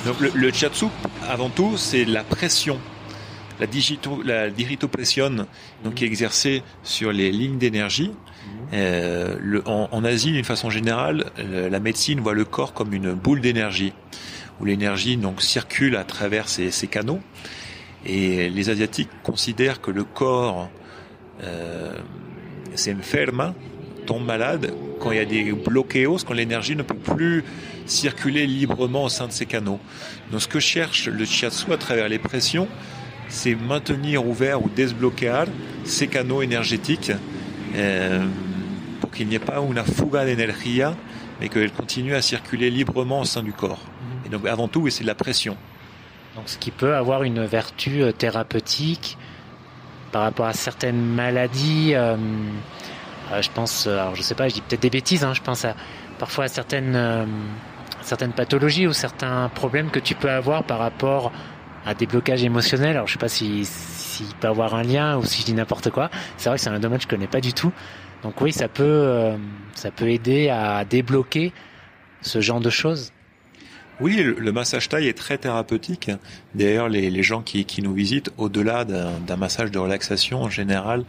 Donc 0.07 0.19
le, 0.21 0.31
le 0.35 0.51
Jatsu, 0.51 0.87
avant 1.29 1.51
tout, 1.51 1.77
c'est 1.77 2.07
la 2.07 2.25
pression, 2.25 2.79
la, 3.61 3.67
digito, 3.67 4.23
la 4.23 4.51
diritopression, 4.51 5.47
donc 5.85 5.95
qui 5.95 6.05
est 6.05 6.07
exercée 6.07 6.63
sur 6.83 7.13
les 7.13 7.31
lignes 7.31 7.59
d'énergie. 7.59 8.13
Euh, 8.73 9.37
le, 9.41 9.67
en, 9.67 9.89
en, 9.93 10.05
Asie, 10.05 10.33
d'une 10.33 10.45
façon 10.45 10.71
générale, 10.71 11.31
le, 11.39 11.69
la 11.69 11.81
médecine 11.81 12.21
voit 12.21 12.35
le 12.35 12.45
corps 12.45 12.73
comme 12.73 12.93
une 12.93 13.13
boule 13.13 13.41
d'énergie, 13.41 13.93
où 14.61 14.65
l'énergie 14.65 15.17
donc 15.17 15.43
circule 15.43 15.97
à 15.97 16.05
travers 16.05 16.49
ces, 16.49 16.71
ces, 16.71 16.87
canaux. 16.87 17.21
Et 18.05 18.49
les 18.49 18.71
Asiatiques 18.71 19.11
considèrent 19.23 19.81
que 19.81 19.91
le 19.91 20.05
corps 20.05 20.69
euh, 21.43 21.95
s'enferma, 22.75 23.55
tombe 24.07 24.25
malade, 24.25 24.73
quand 25.01 25.11
il 25.11 25.19
y 25.19 25.21
a 25.21 25.25
des 25.25 25.53
bloqueos, 25.53 26.19
quand 26.27 26.33
l'énergie 26.33 26.77
ne 26.77 26.83
peut 26.83 26.95
plus 26.95 27.45
circuler 27.87 28.47
librement 28.47 29.05
au 29.05 29.09
sein 29.09 29.27
de 29.27 29.33
ces 29.33 29.47
canaux. 29.47 29.81
Donc 30.31 30.43
ce 30.43 30.49
que 30.49 30.61
cherche 30.61 31.09
le 31.09 31.25
shiatsu 31.25 31.73
à 31.73 31.77
travers 31.77 32.09
les 32.09 32.19
pressions, 32.19 32.69
c'est 33.29 33.55
maintenir 33.55 34.27
ouvert 34.27 34.63
ou 34.65 34.69
débloquer 34.69 35.45
ces 35.85 36.07
canaux 36.07 36.43
énergétiques 36.43 37.13
euh, 37.75 38.25
pour 39.01 39.11
qu'il 39.11 39.29
n'y 39.29 39.35
ait 39.35 39.41
pas 39.41 39.59
une 39.59 39.83
fuga 39.85 40.25
d'energia, 40.25 40.95
mais 41.41 41.49
qu'elle 41.49 41.73
continue 41.73 42.15
à 42.15 42.23
circuler 42.23 42.71
librement 42.71 43.21
au 43.21 43.25
sein 43.25 43.43
du 43.43 43.53
corps. 43.53 43.81
Et 44.25 44.29
donc 44.29 44.47
avant 44.47 44.69
tout, 44.69 44.89
c'est 44.91 45.03
de 45.03 45.07
la 45.07 45.15
pression. 45.15 45.57
Donc 46.35 46.49
ce 46.49 46.59
qui 46.59 46.71
peut 46.71 46.95
avoir 46.95 47.23
une 47.23 47.45
vertu 47.45 48.03
euh, 48.03 48.13
thérapeutique, 48.13 49.17
par 50.13 50.23
rapport 50.23 50.47
à 50.47 50.53
certaines 50.53 51.01
maladies. 51.01 51.95
Euh, 51.95 52.17
euh, 53.33 53.43
je 53.43 53.51
pense, 53.51 53.87
alors 53.87 54.15
je 54.15 54.23
sais 54.23 54.35
pas, 54.35 54.49
je 54.49 54.55
dis 54.55 54.61
peut-être 54.61 54.83
des 54.83 54.91
bêtises. 54.91 55.25
Hein, 55.25 55.35
je 55.35 55.43
pense 55.43 55.65
à 55.65 55.75
parfois 56.19 56.45
à 56.45 56.49
certaines 56.49 57.27
certaines 58.01 58.33
pathologies 58.33 58.87
ou 58.87 58.93
certains 58.93 59.51
problèmes 59.55 59.91
que 59.91 59.99
tu 59.99 60.15
peux 60.15 60.31
avoir 60.31 60.63
par 60.63 60.79
rapport 60.79 61.33
à 61.87 61.95
des 61.95 62.07
blocages. 62.07 62.45
Alors 62.45 63.07
je 63.07 63.13
sais 63.13 63.19
pas 63.19 63.29
si 63.29 63.65
s'il 63.65 64.27
peut 64.41 64.49
avoir 64.49 64.75
un 64.75 64.83
lien 64.83 65.17
ou 65.17 65.25
si 65.25 65.41
je 65.41 65.47
dis 65.47 65.55
n'importe 65.55 65.91
quoi. 65.91 66.11
C'est 66.37 66.49
vrai 66.49 66.59
que 66.59 66.63
c'est 66.63 66.71
un 66.71 66.81
domaine 66.81 66.99
que 66.99 67.05
je 67.05 67.09
connais 67.09 67.27
pas 67.27 67.41
du 67.41 67.53
tout. 67.53 67.73
Donc 68.23 68.41
oui, 68.41 68.53
ça 68.53 68.69
peut 68.69 68.83
euh, 68.85 69.37
ça 69.75 69.91
peut 69.91 70.11
aider 70.11 70.49
à 70.49 70.85
débloquer 70.85 71.53
ce 72.21 72.41
genre 72.41 72.61
de 72.61 72.71
choses. 72.71 73.13
Oui, 73.99 74.23
le 74.23 74.53
massage 74.53 74.91
taille 74.91 75.09
est 75.09 75.17
très 75.17 75.39
thérapeutique. 75.39 76.11
D'ailleurs, 76.55 76.91
les, 76.91 77.23
gens 77.23 77.41
qui 77.41 77.81
nous 77.83 77.95
visitent, 77.95 78.31
au-delà 78.37 78.85
d'un 78.85 79.37
massage 79.37 79.71
de 79.71 79.79
relaxation 79.79 80.43
en 80.43 80.51
général, 80.51 81.05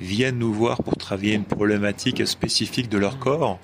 viennent 0.00 0.38
nous 0.38 0.52
voir 0.52 0.82
pour 0.82 0.96
travailler 0.96 1.32
une 1.32 1.46
problématique 1.46 2.26
spécifique 2.26 2.90
de 2.90 2.98
leur 2.98 3.18
corps. 3.18 3.58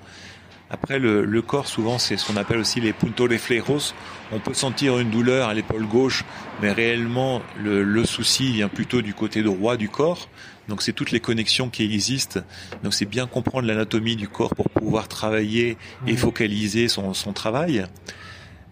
Après, 0.69 0.97
le, 0.97 1.23
le 1.23 1.41
corps, 1.41 1.67
souvent, 1.67 1.99
c'est 1.99 2.17
ce 2.17 2.25
qu'on 2.25 2.35
appelle 2.35 2.57
aussi 2.57 2.81
les 2.81 2.93
puntos 2.93 3.27
reflejos. 3.27 3.93
On 4.31 4.39
peut 4.39 4.53
sentir 4.53 4.97
une 4.97 5.11
douleur 5.11 5.47
à 5.47 5.53
l'épaule 5.53 5.85
gauche, 5.85 6.23
mais 6.61 6.71
réellement, 6.71 7.41
le, 7.61 7.83
le, 7.83 8.05
souci 8.05 8.51
vient 8.51 8.69
plutôt 8.69 9.01
du 9.01 9.13
côté 9.13 9.43
droit 9.43 9.77
du 9.77 9.89
corps. 9.89 10.29
Donc, 10.69 10.81
c'est 10.81 10.93
toutes 10.93 11.11
les 11.11 11.19
connexions 11.19 11.69
qui 11.69 11.83
existent. 11.83 12.39
Donc, 12.83 12.93
c'est 12.93 13.05
bien 13.05 13.27
comprendre 13.27 13.67
l'anatomie 13.67 14.15
du 14.15 14.27
corps 14.27 14.55
pour 14.55 14.69
pouvoir 14.69 15.07
travailler 15.07 15.77
et 16.07 16.15
focaliser 16.15 16.87
son, 16.87 17.13
son 17.13 17.33
travail. 17.33 17.85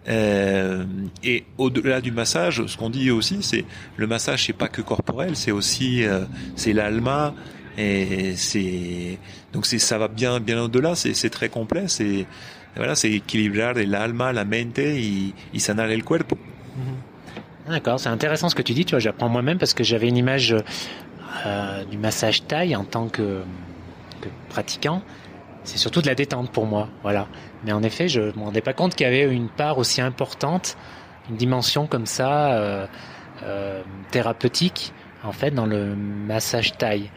Euh, 0.08 0.84
et 1.22 1.44
au-delà 1.58 2.00
du 2.00 2.10
massage, 2.10 2.66
ce 2.66 2.76
qu'on 2.76 2.90
dit 2.90 3.10
aussi, 3.10 3.38
c'est 3.42 3.64
le 3.96 4.06
massage, 4.06 4.46
c'est 4.46 4.52
pas 4.52 4.68
que 4.68 4.82
corporel, 4.82 5.36
c'est 5.36 5.52
aussi 5.52 6.04
euh, 6.04 6.24
c'est 6.56 6.72
l'alma 6.72 7.34
et 7.78 8.34
c'est 8.36 9.18
donc 9.52 9.66
ça 9.66 9.98
va 9.98 10.08
bien 10.08 10.40
bien 10.40 10.62
au-delà, 10.62 10.94
c'est 10.94 11.30
très 11.30 11.48
complet, 11.48 11.84
c'est 11.88 12.26
voilà, 12.76 12.94
c'est 12.94 13.10
équilibrar 13.10 13.74
l'alma, 13.74 14.32
la 14.32 14.44
mente 14.44 14.78
y, 14.78 15.34
y 15.52 15.60
sanar 15.60 15.90
el 15.90 16.04
cuerpo. 16.04 16.38
D'accord, 17.68 18.00
c'est 18.00 18.08
intéressant 18.08 18.48
ce 18.48 18.54
que 18.54 18.62
tu 18.62 18.72
dis, 18.72 18.84
tu 18.84 18.92
vois, 18.92 18.98
j'apprends 18.98 19.28
moi-même 19.28 19.58
parce 19.58 19.74
que 19.74 19.84
j'avais 19.84 20.08
une 20.08 20.16
image 20.16 20.56
euh, 21.46 21.84
du 21.84 21.96
massage 21.96 22.46
taille 22.46 22.74
en 22.74 22.84
tant 22.84 23.08
que, 23.08 23.42
pratiquant 24.48 25.02
c'est 25.64 25.78
surtout 25.78 26.02
de 26.02 26.06
la 26.06 26.14
détente 26.14 26.50
pour 26.50 26.66
moi, 26.66 26.88
voilà. 27.02 27.28
Mais 27.64 27.72
en 27.72 27.82
effet, 27.82 28.08
je 28.08 28.20
me 28.20 28.44
rendais 28.44 28.60
pas 28.60 28.72
compte 28.72 28.94
qu'il 28.94 29.04
y 29.04 29.08
avait 29.08 29.32
une 29.32 29.48
part 29.48 29.78
aussi 29.78 30.00
importante, 30.00 30.76
une 31.30 31.36
dimension 31.36 31.86
comme 31.86 32.06
ça 32.06 32.54
euh, 32.54 32.86
euh, 33.44 33.82
thérapeutique 34.10 34.92
en 35.22 35.32
fait 35.32 35.52
dans 35.52 35.66
le 35.66 35.94
massage 35.94 36.76
taille. 36.76 37.10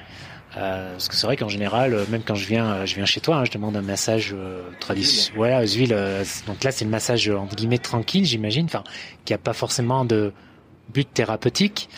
Euh, 0.57 0.91
parce 0.91 1.09
que 1.09 1.15
c'est 1.15 1.27
vrai 1.27 1.35
qu'en 1.35 1.49
général, 1.49 1.97
même 2.09 2.23
quand 2.23 2.35
je 2.35 2.47
viens, 2.47 2.85
je 2.85 2.95
viens 2.95 3.05
chez 3.05 3.19
toi, 3.19 3.37
hein, 3.37 3.45
je 3.45 3.51
demande 3.51 3.75
un 3.75 3.81
massage 3.81 4.33
euh, 4.33 4.61
traditionnel. 4.79 5.37
Voilà, 5.37 5.63
aux 5.63 5.67
huiles. 5.67 5.95
donc 6.47 6.63
là, 6.63 6.71
c'est 6.71 6.85
le 6.85 6.91
massage 6.91 7.29
entre 7.29 7.55
guillemets 7.55 7.77
tranquille, 7.77 8.25
j'imagine, 8.25 8.65
enfin, 8.65 8.83
qui 9.25 9.33
a 9.33 9.37
pas 9.37 9.53
forcément 9.53 10.05
de 10.05 10.31
but 10.93 11.11
thérapeutique, 11.13 11.89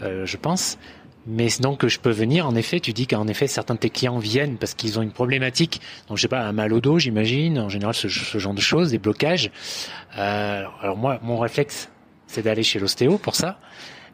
je 0.00 0.36
pense. 0.36 0.78
Mais 1.26 1.48
donc 1.60 1.86
je 1.86 2.00
peux 2.00 2.10
venir, 2.10 2.46
en 2.46 2.54
effet, 2.54 2.80
tu 2.80 2.92
dis 2.92 3.06
qu'en 3.06 3.28
effet 3.28 3.46
certains 3.46 3.74
de 3.74 3.80
tes 3.80 3.90
clients 3.90 4.18
viennent 4.18 4.56
parce 4.56 4.74
qu'ils 4.74 4.98
ont 4.98 5.02
une 5.02 5.12
problématique, 5.12 5.80
donc 6.08 6.16
je 6.16 6.22
sais 6.22 6.28
pas, 6.28 6.40
un 6.40 6.52
mal 6.52 6.72
au 6.72 6.80
dos 6.80 6.98
j'imagine, 6.98 7.58
en 7.58 7.68
général 7.68 7.94
ce, 7.94 8.08
ce, 8.08 8.38
genre 8.38 8.54
de 8.54 8.60
choses, 8.60 8.90
des 8.90 8.98
blocages. 8.98 9.50
Euh, 10.16 10.64
alors 10.80 10.96
moi, 10.96 11.18
mon 11.22 11.38
réflexe, 11.38 11.90
c'est 12.26 12.42
d'aller 12.42 12.62
chez 12.62 12.78
l'ostéo 12.78 13.18
pour 13.18 13.36
ça, 13.36 13.60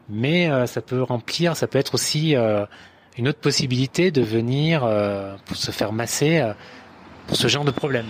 mais 0.09 0.49
euh, 0.49 0.65
ça 0.65 0.81
peut 0.81 1.01
remplir, 1.01 1.55
ça 1.55 1.67
peut 1.67 1.79
être 1.79 1.93
aussi 1.93 2.35
euh, 2.35 2.65
une 3.17 3.27
autre 3.27 3.39
possibilité 3.39 4.11
de 4.11 4.21
venir 4.21 4.83
euh, 4.83 5.35
pour 5.45 5.57
se 5.57 5.71
faire 5.71 5.91
masser 5.91 6.39
euh, 6.39 6.53
pour 7.27 7.37
ce 7.37 7.47
genre 7.47 7.65
de 7.65 7.71
problème. 7.71 8.05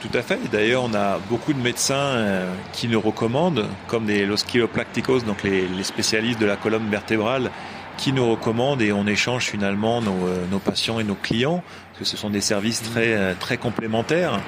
Tout 0.00 0.16
à 0.16 0.22
fait. 0.22 0.38
D'ailleurs, 0.52 0.84
on 0.84 0.94
a 0.94 1.18
beaucoup 1.28 1.52
de 1.52 1.60
médecins 1.60 1.94
euh, 1.94 2.52
qui 2.72 2.86
nous 2.86 3.00
recommandent, 3.00 3.66
comme 3.88 4.06
des 4.06 4.26
los 4.26 4.36
chiropracticos, 4.36 5.24
donc 5.24 5.42
les, 5.42 5.66
les 5.66 5.84
spécialistes 5.84 6.40
de 6.40 6.46
la 6.46 6.56
colonne 6.56 6.88
vertébrale, 6.88 7.50
qui 7.96 8.12
nous 8.12 8.30
recommandent 8.30 8.82
et 8.82 8.92
on 8.92 9.06
échange 9.06 9.46
finalement 9.46 10.00
nos, 10.02 10.28
nos, 10.50 10.58
patients 10.58 11.00
et 11.00 11.04
nos 11.04 11.14
clients, 11.14 11.62
parce 11.88 11.98
que 12.00 12.04
ce 12.04 12.16
sont 12.16 12.30
des 12.30 12.40
services 12.40 12.82
très, 12.82 13.14
euh, 13.14 13.34
très 13.38 13.56
complémentaires. 13.56 14.40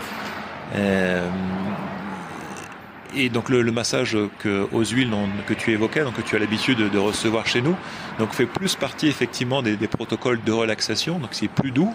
Et 3.17 3.29
donc 3.31 3.49
le, 3.49 3.63
le, 3.63 3.73
massage 3.73 4.17
que, 4.39 4.69
aux 4.73 4.85
huiles 4.85 5.11
que 5.47 5.55
tu 5.55 5.73
évoquais, 5.73 6.05
donc 6.05 6.15
que 6.15 6.23
tu 6.23 6.37
as 6.37 6.39
l'habitude 6.39 6.79
de, 6.79 6.89
de, 6.89 6.99
recevoir 6.99 7.47
chez 7.47 7.63
nous, 7.63 7.75
donc 8.19 8.33
fait 8.33 8.47
plus 8.47 8.75
partie 8.75 9.09
effectivement 9.09 9.63
des, 9.63 9.77
des 9.77 9.89
protocoles 9.89 10.43
de 10.45 10.53
relaxation, 10.53 11.19
donc 11.19 11.31
c'est 11.33 11.49
plus 11.49 11.71
doux. 11.71 11.95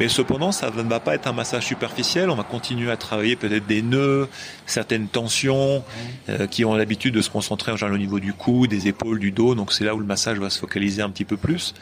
Mais 0.00 0.08
cependant, 0.08 0.50
ça 0.50 0.70
ne 0.70 0.82
va 0.82 0.98
pas 0.98 1.14
être 1.14 1.28
un 1.28 1.32
massage 1.32 1.64
superficiel. 1.64 2.28
On 2.28 2.34
va 2.34 2.42
continuer 2.42 2.90
à 2.90 2.96
travailler 2.96 3.36
peut-être 3.36 3.66
des 3.66 3.80
nœuds, 3.80 4.28
certaines 4.66 5.06
tensions 5.06 5.84
euh, 6.28 6.46
qui 6.48 6.64
ont 6.64 6.74
l'habitude 6.74 7.14
de 7.14 7.20
se 7.20 7.30
concentrer 7.30 7.70
en 7.70 7.76
général 7.76 7.94
au 7.94 7.98
niveau 7.98 8.18
du 8.18 8.32
cou, 8.32 8.66
des 8.66 8.88
épaules, 8.88 9.20
du 9.20 9.30
dos. 9.30 9.54
Donc 9.54 9.72
c'est 9.72 9.84
là 9.84 9.94
où 9.94 10.00
le 10.00 10.06
massage 10.06 10.38
va 10.38 10.50
se 10.50 10.58
focaliser 10.58 11.02
un 11.02 11.10
petit 11.10 11.24
peu 11.24 11.36
plus. 11.36 11.74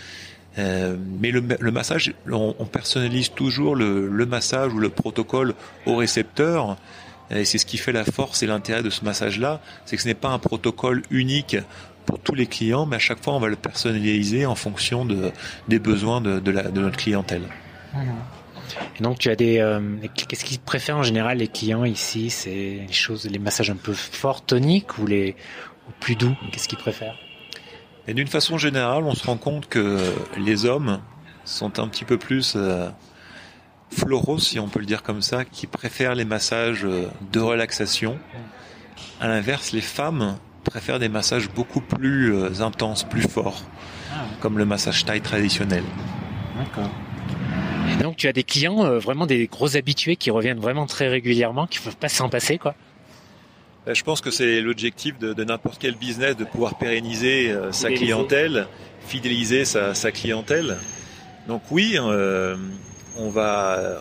Euh, 0.58 0.96
mais 1.20 1.30
le, 1.30 1.40
massage, 1.70 2.12
on, 2.30 2.52
personnalise 2.66 3.30
toujours 3.30 3.74
le, 3.74 4.08
le, 4.08 4.26
massage 4.26 4.74
ou 4.74 4.78
le 4.78 4.90
protocole 4.90 5.54
au 5.87 5.96
récepteur. 5.96 6.76
Et 7.35 7.45
c'est 7.45 7.59
ce 7.59 7.66
qui 7.66 7.79
fait 7.79 7.92
la 7.92 8.05
force 8.05 8.42
et 8.42 8.47
l'intérêt 8.47 8.83
de 8.83 8.90
ce 8.90 9.05
massage-là, 9.05 9.61
c'est 9.87 9.97
que 9.97 10.03
ce 10.03 10.09
n'est 10.09 10.14
pas 10.14 10.31
un 10.31 10.38
protocole 10.38 11.03
unique 11.11 11.57
pour 12.05 12.18
tous 12.18 12.35
les 12.35 12.47
clients, 12.47 12.85
mais 12.85 12.97
à 12.97 12.99
chaque 12.99 13.23
fois 13.23 13.35
on 13.35 13.38
va 13.38 13.49
le 13.49 13.57
personnaliser 13.57 14.45
en 14.45 14.55
fonction 14.55 15.05
de, 15.05 15.31
des 15.68 15.79
besoins 15.79 16.21
de, 16.21 16.40
de, 16.40 16.51
la, 16.51 16.64
de 16.64 16.81
notre 16.81 16.97
clientèle. 16.97 17.42
Et 18.99 19.03
donc 19.03 19.18
tu 19.18 19.31
as 19.31 19.37
des 19.37 19.59
euh, 19.59 19.81
qu'est-ce 20.14 20.45
qu'ils 20.45 20.59
préfèrent 20.59 20.97
en 20.97 21.03
général 21.03 21.38
les 21.38 21.49
clients 21.49 21.85
ici? 21.85 22.31
C'est 22.31 22.85
les 22.87 22.92
choses, 22.92 23.29
les 23.31 23.38
massages 23.38 23.71
un 23.71 23.77
peu 23.77 23.92
forts, 23.92 24.45
toniques 24.45 24.99
ou 24.99 25.07
les 25.07 25.37
ou 25.88 25.92
plus 26.01 26.16
doux? 26.16 26.37
Qu'est-ce 26.51 26.68
qu'ils 26.68 26.79
préfèrent? 26.79 27.16
Et 28.09 28.14
d'une 28.14 28.27
façon 28.27 28.59
générale, 28.59 29.05
on 29.05 29.14
se 29.14 29.25
rend 29.25 29.37
compte 29.37 29.68
que 29.68 29.99
les 30.37 30.64
hommes 30.64 31.01
sont 31.45 31.79
un 31.79 31.88
petit 31.88 32.05
peu 32.05 32.18
plus 32.18 32.55
euh, 32.57 32.88
floraux, 33.92 34.38
si 34.38 34.59
on 34.59 34.68
peut 34.68 34.81
le 34.81 34.87
dire 34.87 35.02
comme 35.02 35.22
ça, 35.22 35.44
qui 35.44 35.66
préfèrent 35.66 36.14
les 36.14 36.24
massages 36.24 36.83
de 36.85 37.40
relaxation. 37.40 38.18
À 39.20 39.28
l'inverse, 39.28 39.72
les 39.72 39.81
femmes 39.81 40.37
préfèrent 40.64 40.98
des 40.98 41.09
massages 41.09 41.48
beaucoup 41.50 41.81
plus 41.81 42.35
euh, 42.35 42.62
intenses, 42.62 43.05
plus 43.05 43.22
forts, 43.22 43.62
ah 44.12 44.24
comme 44.40 44.59
le 44.59 44.64
massage 44.64 45.05
taille 45.05 45.20
traditionnel. 45.20 45.85
D'accord. 46.57 46.90
Et 47.92 48.02
donc 48.02 48.16
tu 48.16 48.28
as 48.28 48.33
des 48.33 48.44
clients, 48.44 48.85
euh, 48.85 48.98
vraiment 48.98 49.26
des 49.26 49.46
gros 49.46 49.76
habitués 49.76 50.16
qui 50.16 50.31
reviennent 50.31 50.61
vraiment 50.61 50.87
très 50.87 51.09
régulièrement, 51.09 51.66
qui 51.66 51.78
ne 51.78 51.85
peuvent 51.85 51.96
pas 51.96 52.09
s'en 52.09 52.28
passer, 52.28 52.59
quoi. 52.59 52.74
Ben, 53.85 53.94
je 53.94 54.05
pense 54.05 54.20
que 54.20 54.31
c'est 54.31 54.61
l'objectif 54.61 55.18
de, 55.18 55.42
n'importe 55.42 55.78
quel 55.81 55.96
business 55.96 56.37
de 56.37 56.44
pouvoir 56.44 56.78
pérenniser 56.78 57.50
euh, 57.50 57.72
sa 57.72 57.90
clientèle, 57.90 58.68
fidéliser 59.07 59.64
sa, 59.64 60.12
clientèle. 60.12 60.78
Donc 61.48 61.62
oui, 61.72 61.98
on 63.18 63.29
va 63.29 64.01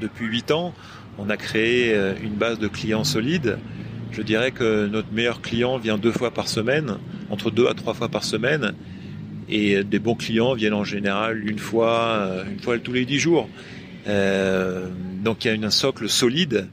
depuis 0.00 0.26
8 0.26 0.50
ans, 0.50 0.74
on 1.18 1.30
a 1.30 1.36
créé 1.36 1.94
une 2.22 2.34
base 2.34 2.58
de 2.58 2.68
clients 2.68 3.04
solides 3.04 3.58
je 4.12 4.20
dirais 4.20 4.50
que 4.50 4.86
notre 4.86 5.10
meilleur 5.12 5.40
client 5.40 5.78
vient 5.78 5.96
deux 5.96 6.12
fois 6.12 6.32
par 6.32 6.46
semaine, 6.46 6.98
entre 7.30 7.50
deux 7.50 7.66
à 7.66 7.74
trois 7.74 7.94
fois 7.94 8.10
par 8.10 8.24
semaine. 8.24 8.74
Et 9.48 9.82
des 9.84 9.98
bons 9.98 10.14
clients 10.14 10.54
viennent 10.54 10.74
en 10.74 10.84
général 10.84 11.48
une 11.48 11.58
fois, 11.58 12.18
euh, 12.20 12.44
une 12.50 12.60
fois 12.60 12.78
tous 12.78 12.92
les 12.92 13.06
dix 13.06 13.18
jours. 13.18 13.48
Euh, 14.06 14.88
donc 15.24 15.44
il 15.44 15.48
y 15.48 15.64
a 15.64 15.66
un 15.66 15.70
socle 15.70 16.08
solide. 16.08 16.68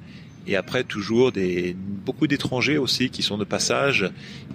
Et 0.49 0.55
après, 0.55 0.83
toujours 0.83 1.31
des, 1.31 1.75
beaucoup 1.77 2.27
d'étrangers 2.27 2.77
aussi 2.77 3.09
qui 3.09 3.21
sont 3.21 3.37
de 3.37 3.45
passage 3.45 4.09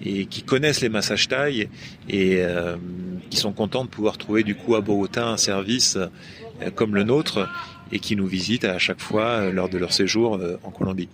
et 0.05 0.27
qui 0.27 0.43
connaissent 0.43 0.81
les 0.83 0.91
massages 0.91 1.29
taille 1.29 1.69
et 2.09 2.43
euh, 2.43 2.77
qui 3.31 3.39
sont 3.39 3.53
contents 3.53 3.85
de 3.85 3.89
pouvoir 3.89 4.19
trouver 4.19 4.43
du 4.43 4.55
coup 4.55 4.75
à 4.75 4.81
Bogota 4.81 5.27
un 5.27 5.37
service 5.37 5.97
comme 6.75 6.95
le 6.95 7.05
nôtre 7.05 7.49
et 7.93 7.99
qui 8.01 8.17
nous 8.17 8.27
visitent 8.27 8.65
à 8.65 8.79
chaque 8.79 9.01
fois 9.01 9.51
lors 9.51 9.69
de 9.69 9.79
leur 9.79 9.93
séjour 9.93 10.41
en 10.63 10.71
Colombie. 10.71 11.09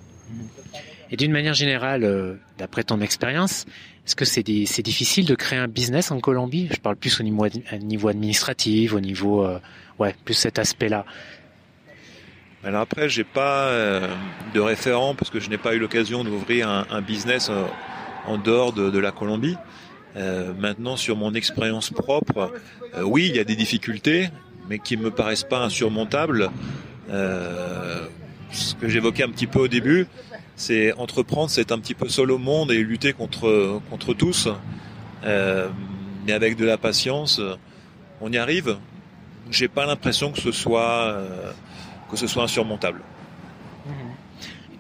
Et 1.11 1.17
d'une 1.17 1.33
manière 1.33 1.55
générale, 1.55 2.05
euh, 2.05 2.35
d'après 2.59 2.85
ton 2.85 3.01
expérience, 3.01 3.67
est-ce 4.07 4.17
que 4.17 4.25
c'est 4.25 4.43
difficile 4.43 5.27
de 5.27 5.35
créer 5.35 5.59
un 5.59 5.69
business 5.69 6.11
en 6.11 6.21
Colombie? 6.21 6.69
Je 6.73 6.81
parle 6.81 6.97
plus 6.97 7.21
au 7.21 7.23
niveau, 7.23 7.47
niveau 7.81 8.09
administratif, 8.09 8.95
au 8.95 9.01
niveau, 9.01 9.45
euh, 9.45 9.59
ouais, 9.99 10.15
plus 10.25 10.35
cet 10.35 10.59
aspect-là. 10.59 11.05
Alors 12.63 12.83
après, 12.83 13.09
j'ai 13.09 13.25
pas 13.25 13.69
euh, 13.69 14.09
de 14.55 14.61
référent 14.61 15.15
parce 15.15 15.31
que 15.31 15.41
je 15.41 15.49
n'ai 15.49 15.59
pas 15.59 15.75
eu 15.75 15.79
l'occasion 15.79 16.25
d'ouvrir 16.25 16.69
un, 16.69 17.01
business 17.01 17.51
en 18.27 18.37
dehors 18.37 18.73
de, 18.73 18.99
la 18.99 19.13
Colombie. 19.13 19.57
maintenant, 20.59 20.97
sur 20.97 21.17
mon 21.17 21.35
expérience 21.35 21.91
propre, 21.91 22.53
oui, 23.03 23.29
il 23.29 23.37
y 23.37 23.39
a 23.39 23.45
des 23.45 23.57
difficultés, 23.57 24.29
mais 24.69 24.79
qui 24.79 24.97
me 24.97 25.11
paraissent 25.11 25.45
pas 25.45 25.65
insurmontables. 25.65 26.51
ce 27.09 28.75
que 28.75 28.89
j'évoquais 28.89 29.23
un 29.23 29.31
petit 29.31 29.47
peu 29.47 29.61
au 29.61 29.69
début, 29.69 30.07
c'est 30.61 30.93
entreprendre, 30.93 31.49
c'est 31.49 31.73
un 31.73 31.79
petit 31.79 31.95
peu 31.95 32.11
seul 32.11 32.31
au 32.31 32.37
monde 32.37 32.71
et 32.71 32.83
lutter 32.83 33.15
contre 33.15 33.81
contre 33.89 34.13
tous. 34.13 34.49
Euh, 35.25 35.69
mais 36.27 36.33
avec 36.33 36.57
de 36.57 36.65
la 36.65 36.77
patience, 36.77 37.41
on 38.21 38.31
y 38.31 38.37
arrive. 38.37 38.77
J'ai 39.51 39.69
pas 39.69 39.87
l'impression 39.87 40.33
que 40.33 40.39
ce 40.39 40.53
soit 40.53 41.05
euh, 41.05 41.53
que 42.11 42.17
ce 42.17 42.27
soit 42.27 42.45
insurmontable. 42.45 43.01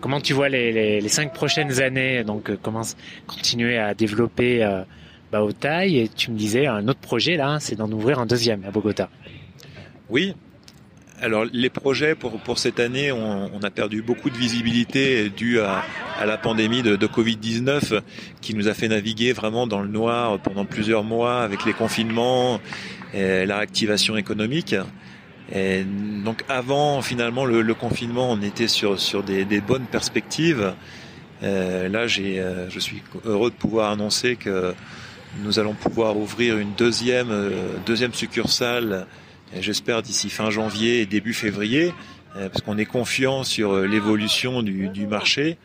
Comment 0.00 0.20
tu 0.20 0.32
vois 0.32 0.48
les, 0.48 1.00
les, 1.00 1.08
cinq 1.08 1.34
prochaines 1.34 1.80
années 1.82 2.24
Donc, 2.24 2.48
euh, 2.48 2.58
comment 2.60 2.82
continuer 3.26 3.76
à 3.76 3.92
développer 3.92 4.64
euh, 4.64 4.82
Et 5.84 6.08
tu 6.16 6.30
me 6.30 6.38
disais 6.38 6.66
un 6.66 6.88
autre 6.88 7.00
projet 7.00 7.36
là, 7.36 7.58
c'est 7.60 7.76
d'en 7.76 7.90
ouvrir 7.92 8.18
un 8.18 8.26
deuxième 8.26 8.64
à 8.64 8.70
Bogota. 8.70 9.10
Oui, 10.08 10.34
alors 11.20 11.44
les 11.52 11.68
projets 11.68 12.14
pour, 12.14 12.40
pour 12.40 12.58
cette 12.58 12.80
année, 12.80 13.12
on, 13.12 13.50
on 13.54 13.62
a 13.62 13.70
perdu 13.70 14.00
beaucoup 14.00 14.30
de 14.30 14.36
visibilité 14.38 15.28
dû 15.28 15.60
à, 15.60 15.84
à 16.18 16.24
la 16.24 16.38
pandémie 16.38 16.82
de, 16.82 16.96
de 16.96 17.06
Covid-19 17.06 18.00
qui 18.40 18.54
nous 18.54 18.68
a 18.68 18.74
fait 18.74 18.88
naviguer 18.88 19.34
vraiment 19.34 19.66
dans 19.66 19.82
le 19.82 19.88
noir 19.88 20.38
pendant 20.38 20.64
plusieurs 20.64 21.04
mois 21.04 21.42
avec 21.42 21.66
les 21.66 21.74
confinements, 21.74 22.58
et 23.12 23.44
la 23.46 23.56
réactivation 23.58 24.16
économique. 24.16 24.74
Et 25.52 25.84
donc 25.84 26.44
avant 26.48 27.02
finalement 27.02 27.44
le, 27.44 27.62
le, 27.62 27.74
confinement, 27.74 28.30
on 28.30 28.40
était 28.42 28.68
sur, 28.68 29.00
sur 29.00 29.22
des, 29.22 29.44
des 29.44 29.60
bonnes 29.60 29.86
perspectives. 29.86 30.74
Euh, 31.42 31.88
là, 31.88 32.06
j'ai, 32.06 32.38
euh, 32.38 32.68
je 32.70 32.78
suis 32.78 33.02
heureux 33.24 33.50
de 33.50 33.56
pouvoir 33.56 33.90
annoncer 33.90 34.36
que 34.36 34.74
nous 35.42 35.58
allons 35.58 35.74
pouvoir 35.74 36.16
ouvrir 36.16 36.58
une 36.58 36.72
deuxième, 36.74 37.30
euh, 37.30 37.76
deuxième 37.86 38.14
succursale 38.14 39.06
j'espère 39.58 40.02
d'ici 40.02 40.30
fin 40.30 40.50
janvier 40.50 41.00
et 41.00 41.06
début 41.06 41.34
février, 41.34 41.92
euh, 42.36 42.48
parce 42.48 42.62
qu'on 42.62 42.78
est 42.78 42.86
confiant 42.86 43.44
sur 43.44 43.72
euh, 43.72 43.86
l'évolution 43.86 44.62
du, 44.62 44.88
du, 44.88 45.06
marché 45.06 45.58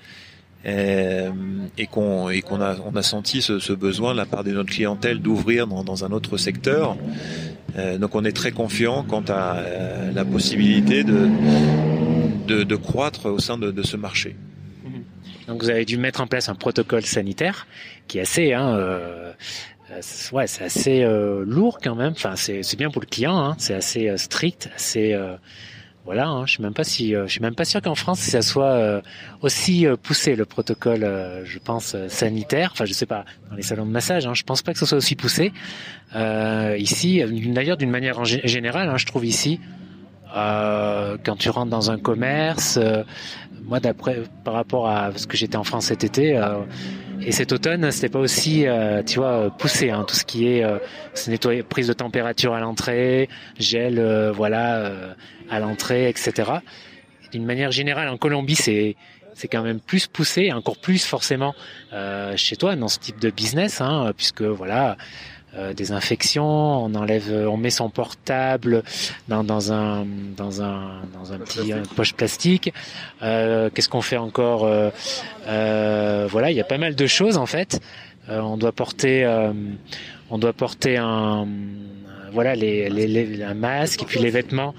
euh, 0.66 1.30
et 1.78 1.86
qu'on 1.86 2.30
et 2.30 2.42
qu'on 2.42 2.62
a 2.62 2.76
on 2.84 2.96
a 2.96 3.04
senti 3.04 3.42
ce, 3.42 3.60
ce, 3.60 3.74
besoin 3.74 4.14
de 4.14 4.18
la 4.18 4.26
part 4.26 4.44
de 4.44 4.52
notre 4.52 4.72
clientèle 4.72 5.20
d'ouvrir 5.20 5.68
dans, 5.68 5.84
dans, 5.84 6.04
un 6.04 6.12
autre 6.12 6.38
secteur. 6.38 6.98
Donc 8.00 8.16
on 8.16 8.24
est 8.24 8.32
très 8.32 8.52
confiant 8.52 9.04
quant 9.04 9.24
à 9.28 9.62
la 10.14 10.26
possibilité 10.26 11.04
de, 11.04 11.28
de, 12.48 12.64
de 12.64 12.76
croître 12.76 13.26
au 13.26 13.40
sein 13.40 13.58
de, 13.58 13.72
de, 13.72 13.84
ce 13.84 13.98
marché. 13.98 14.36
Donc 15.48 15.62
vous 15.62 15.70
avez 15.70 15.86
dû 15.86 15.98
mettre 15.98 16.22
en 16.22 16.28
place 16.28 16.50
un 16.50 16.56
protocole 16.56 17.06
sanitaire 17.06 17.68
qui 18.08 18.18
est 18.18 18.22
assez 18.22 18.54
hein, 18.54 18.76
euh, 19.92 20.02
ouais, 20.32 20.48
c'est 20.48 20.64
assez 20.64 21.04
euh, 21.04 21.44
lourd 21.46 21.80
quand 21.82 21.96
même. 21.96 22.14
Enfin, 22.14 22.36
c'est 22.36 22.78
bien 22.78 22.90
pour 22.90 23.02
le 23.02 23.08
client. 23.08 23.38
Hein. 23.38 23.56
C'est 23.58 23.76
assez 23.76 24.10
euh, 24.10 24.18
strict, 24.18 24.70
assez 24.76 25.18
voilà. 26.06 26.28
Hein. 26.28 26.46
Je 26.46 26.54
suis 26.54 26.64
même 26.64 26.74
pas 26.74 26.84
si, 26.84 27.12
je 27.12 27.28
suis 27.28 27.42
même 27.42 27.56
pas 27.56 27.66
sûr 27.66 27.82
qu'en 27.82 27.96
France 27.96 28.20
ça 28.20 28.42
soit 28.42 29.02
aussi 29.42 29.88
poussé 30.04 30.36
le 30.36 30.46
protocole. 30.46 31.02
je 31.44 31.60
pense 31.60 31.96
sanitaire. 32.08 32.70
Enfin, 32.74 32.86
je 32.86 32.94
sais 32.94 33.06
pas 33.06 33.26
dans 33.50 33.56
les 33.56 33.64
salons 33.64 33.86
de 33.86 33.92
massage. 33.92 34.26
Hein, 34.26 34.34
je 34.34 34.44
pense 34.44 34.62
pas 34.62 34.74
que 34.74 34.80
ce 34.80 34.86
soit 34.86 34.98
aussi 34.98 35.16
poussé 35.16 35.52
ici. 36.78 37.24
D'ailleurs, 37.48 37.78
d'une 37.78 37.92
manière 37.92 38.24
générale, 38.24 38.90
hein, 38.90 38.98
je 38.98 39.06
trouve 39.06 39.26
ici. 39.26 39.60
quand 40.34 41.36
tu 41.38 41.50
rentres 41.50 41.72
dans 41.72 41.92
un 41.92 41.98
commerce, 41.98 42.80
moi 43.66 43.80
d'après 43.80 44.24
par 44.44 44.54
rapport 44.54 44.88
à 44.88 45.12
ce 45.16 45.28
que 45.28 45.38
j'étais 45.38 45.58
en 45.58 45.64
France 45.64 45.86
cet 45.86 46.04
été, 46.04 46.40
et 47.22 47.32
cet 47.32 47.52
automne, 47.52 47.90
c'était 47.92 48.10
pas 48.10 48.20
aussi, 48.20 48.68
euh, 48.68 49.02
tu 49.04 49.20
vois, 49.20 49.50
poussé. 49.58 49.90
Hein, 49.90 50.06
tout 50.08 50.16
ce 50.16 50.26
qui 50.26 50.48
est 50.48 50.64
euh, 50.64 50.78
nettoyer, 51.28 51.64
prise 51.64 51.88
de 51.88 51.94
température 51.94 52.54
à 52.54 52.60
l'entrée, 52.60 53.30
gel, 53.58 54.00
euh, 54.00 54.32
voilà, 54.32 54.78
euh, 54.78 55.14
à 55.50 55.60
l'entrée, 55.60 56.10
etc. 56.10 56.52
D'une 57.32 57.46
manière 57.46 57.72
générale, 57.72 58.10
en 58.10 58.18
Colombie, 58.18 58.56
c'est 58.56 58.96
c'est 59.34 59.50
quand 59.50 59.64
même 59.64 59.82
plus 59.82 60.08
poussé, 60.08 60.54
encore 60.54 60.78
plus 60.78 61.04
forcément 61.04 61.54
chez 62.38 62.56
toi 62.56 62.78
dans 62.78 62.88
ce 62.88 63.00
type 63.00 63.20
de 63.20 63.30
business, 63.30 63.82
hein, 63.82 64.14
puisque 64.16 64.44
voilà, 64.44 64.92
euh, 64.92 64.96
des 65.76 65.92
infections, 65.94 66.84
on 66.84 66.94
enlève, 66.96 67.32
on 67.50 67.56
met 67.56 67.70
son 67.70 67.90
portable 67.90 68.84
dans, 69.28 69.44
dans 69.44 69.72
un 69.72 70.06
dans 70.36 70.62
un 70.62 71.02
dans 71.14 71.32
un 71.32 71.38
petit 71.40 71.74
poche 71.96 72.14
plastique. 72.14 72.74
Euh, 73.22 73.70
Qu'est-ce 73.74 73.88
qu'on 73.88 74.02
fait 74.02 74.18
encore 74.18 74.66
euh, 74.66 74.90
euh, 75.48 76.28
Voilà, 76.30 76.52
il 76.52 76.58
y 76.58 76.62
a 76.62 76.66
pas 76.66 76.78
mal 76.78 76.96
de 76.96 77.08
choses 77.08 77.38
en 77.38 77.46
fait. 77.46 77.80
Euh, 78.30 78.40
on 78.42 78.58
doit 78.58 78.72
porter 78.72 79.26
on 80.30 80.38
doit 80.38 80.54
porter 80.54 80.98
un 80.98 81.48
voilà 82.34 82.54
les, 82.54 82.90
les, 82.90 83.08
les, 83.08 83.44
un 83.44 83.54
masque 83.54 84.04
et 84.04 84.06
puis 84.06 84.20
les 84.20 84.32
vêtements 84.32 84.76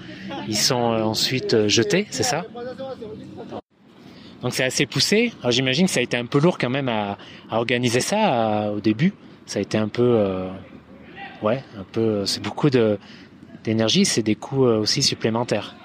ils 0.47 0.57
sont 0.57 0.75
ensuite 0.75 1.67
jetés, 1.67 2.05
c'est 2.11 2.21
ça? 2.23 2.45
Donc 4.43 4.53
c'est 4.53 4.63
assez 4.63 4.85
poussé. 4.85 5.33
Alors 5.39 5.51
j'imagine 5.51 5.87
que 5.87 5.91
ça 5.91 5.99
a 5.99 6.03
été 6.03 6.17
un 6.17 6.27
peu 6.27 6.39
lourd 6.39 6.59
quand 6.59 6.69
même 6.69 6.89
à, 6.89 7.17
à 7.49 7.57
organiser 7.57 8.01
ça 8.01 8.71
au 8.75 8.79
début 8.79 9.13
ça 9.47 9.59
a 9.59 9.61
été 9.61 9.77
un 9.77 9.87
peu, 9.87 10.03
euh, 10.03 10.49
ouais, 11.41 11.63
un 11.77 11.83
peu, 11.91 12.25
c'est 12.25 12.41
beaucoup 12.41 12.69
d'énergie, 13.63 14.05
c'est 14.05 14.21
des 14.23 14.35
coûts 14.35 14.65
aussi 14.65 15.01
supplémentaires. 15.01 15.75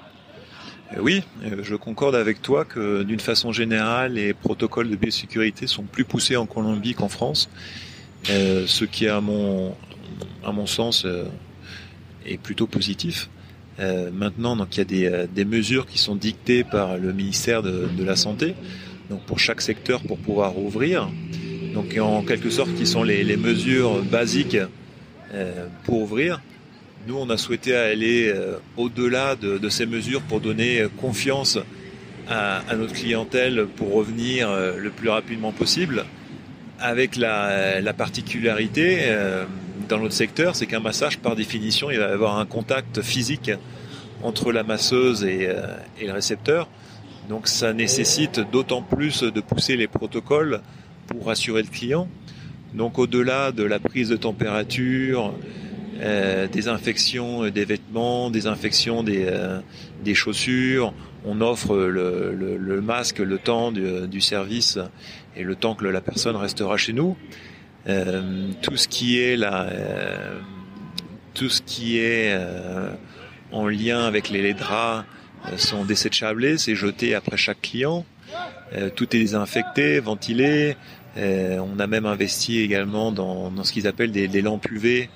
Oui, 1.01 1.23
je 1.63 1.75
concorde 1.75 2.15
avec 2.15 2.43
toi 2.43 2.67
que 2.67 3.03
d'une 3.03 3.21
façon 3.21 3.51
générale, 3.51 4.13
les 4.13 4.35
protocoles 4.35 4.91
de 4.91 4.97
biosécurité 4.97 5.67
sont 5.67 5.85
plus 5.85 6.05
poussés 6.05 6.37
en 6.37 6.45
Colombie 6.45 6.95
qu'en 6.95 7.09
France, 7.09 7.49
ce 8.27 8.85
qui, 8.85 9.09
à 9.09 9.23
mon, 9.23 9.75
à 10.45 10.53
mon 10.53 10.67
sens, 10.67 11.07
est 12.27 12.37
plutôt 12.37 12.67
positif. 12.67 13.31
Euh, 13.81 14.11
maintenant, 14.13 14.57
donc 14.57 14.77
il 14.77 14.79
y 14.79 14.81
a 14.81 14.85
des, 14.85 15.07
euh, 15.07 15.27
des, 15.33 15.45
mesures 15.45 15.87
qui 15.87 15.99
sont 15.99 16.15
dictées 16.15 16.63
par 16.63 16.99
le 16.99 17.13
ministère 17.13 17.63
de, 17.63 17.89
de, 17.97 18.05
la 18.05 18.17
Santé, 18.17 18.55
donc 19.09 19.23
pour 19.23 19.39
chaque 19.39 19.63
secteur 19.63 20.03
pour 20.03 20.19
pouvoir 20.19 20.59
ouvrir. 20.59 21.09
Donc 21.75 21.97
en 21.99 22.23
quelque 22.23 22.51
sorte, 22.51 22.75
qui 22.75 22.87
sont 22.87 23.03
les, 23.03 23.25
les 23.25 23.37
mesures 23.37 24.03
basiques 24.03 24.59
euh, 25.35 25.67
pour 25.85 26.03
ouvrir. 26.03 26.41
Nous, 27.07 27.17
on 27.17 27.29
a 27.31 27.37
souhaité 27.37 27.75
aller 27.75 28.29
euh, 28.29 28.59
au-delà 28.77 29.35
de, 29.35 29.59
de, 29.59 29.69
ces 29.69 29.87
mesures 29.87 30.23
pour 30.23 30.41
donner 30.41 30.87
confiance 31.01 31.59
à, 32.29 32.59
à 32.69 32.77
notre 32.77 32.93
clientèle 32.93 33.67
pour 33.77 33.93
revenir 33.93 34.49
le 34.77 34.91
plus 34.91 35.09
rapidement 35.09 35.51
possible, 35.51 36.05
avec 36.79 37.17
la, 37.17 37.81
la 37.81 37.93
particularité 37.93 39.01
dans 39.89 39.99
notre 39.99 40.15
secteur, 40.15 40.57
c'est 40.57 40.67
qu'un 40.67 40.81
massage, 40.81 41.19
par 41.19 41.37
définition, 41.37 41.91
il 41.91 41.99
va 41.99 42.11
avoir 42.11 42.39
un 42.39 42.47
contact 42.47 43.03
physique 43.03 43.51
entre 44.23 44.53
la 44.53 44.63
masseuse 44.63 45.25
et, 45.25 45.49
euh, 45.49 45.77
et 46.01 46.07
le 46.07 46.13
récepteur. 46.13 46.69
Donc 47.29 47.49
ça 47.49 47.73
nécessite 47.73 48.41
d'autant 48.41 48.83
plus 48.83 49.23
de 49.23 49.41
pousser 49.41 49.77
les 49.77 49.89
protocoles 49.89 50.61
pour 51.13 51.27
rassurer 51.27 51.63
le 51.63 51.69
client. 51.69 52.09
Donc 52.75 52.99
au-delà 52.99 53.53
de 53.53 53.63
la 53.63 53.79
prise 53.79 54.09
de 54.09 54.17
température, 54.17 55.35
euh, 56.01 56.49
des 56.49 56.69
infections 56.69 57.49
des 57.51 57.65
vêtements, 57.65 58.31
des 58.31 58.47
infections 58.47 59.03
des, 59.03 59.27
euh, 59.27 59.61
des 60.05 60.15
chaussures, 60.15 60.95
on 61.25 61.41
offre 61.41 61.77
le, 61.77 62.35
le, 62.59 62.81
masque 62.81 63.19
le 63.19 63.39
temps 63.39 63.73
du, 63.73 64.21
service 64.21 64.79
et 65.37 65.43
le 65.43 65.55
temps 65.55 65.75
que 65.75 65.85
la 65.85 66.01
personne 66.01 66.37
restera 66.37 66.77
chez 66.77 66.93
nous. 66.93 67.17
Euh, 67.89 68.49
tout 68.63 68.77
ce 68.77 68.89
qui 68.89 69.21
est 69.21 69.37
là, 69.37 69.65
euh, 69.65 70.39
tout 71.35 71.49
ce 71.49 71.63
qui 71.63 71.99
est 71.99 72.33
euh, 72.33 72.91
en 73.51 73.67
lien 73.67 74.05
avec 74.05 74.31
les, 74.31 74.43
les 74.43 74.55
draps 74.55 75.05
sont 75.57 75.85
déséchablés, 75.85 76.59
c'est 76.59 76.77
jeté 76.77 77.15
après 77.15 77.37
chaque 77.37 77.61
client. 77.63 78.05
tout 78.95 79.05
est 79.17 79.19
désinfecté, 79.19 79.99
ventilé. 80.01 80.77
On 81.17 81.79
a 81.79 81.87
même 81.87 82.07
investi 82.07 82.61
également 82.61 83.13
dans, 83.13 83.53
ce 83.65 83.73
qu'ils 83.73 83.87
appellent 83.87 84.13
des, 84.13 84.43
lampes 84.43 84.71
UV 84.71 85.11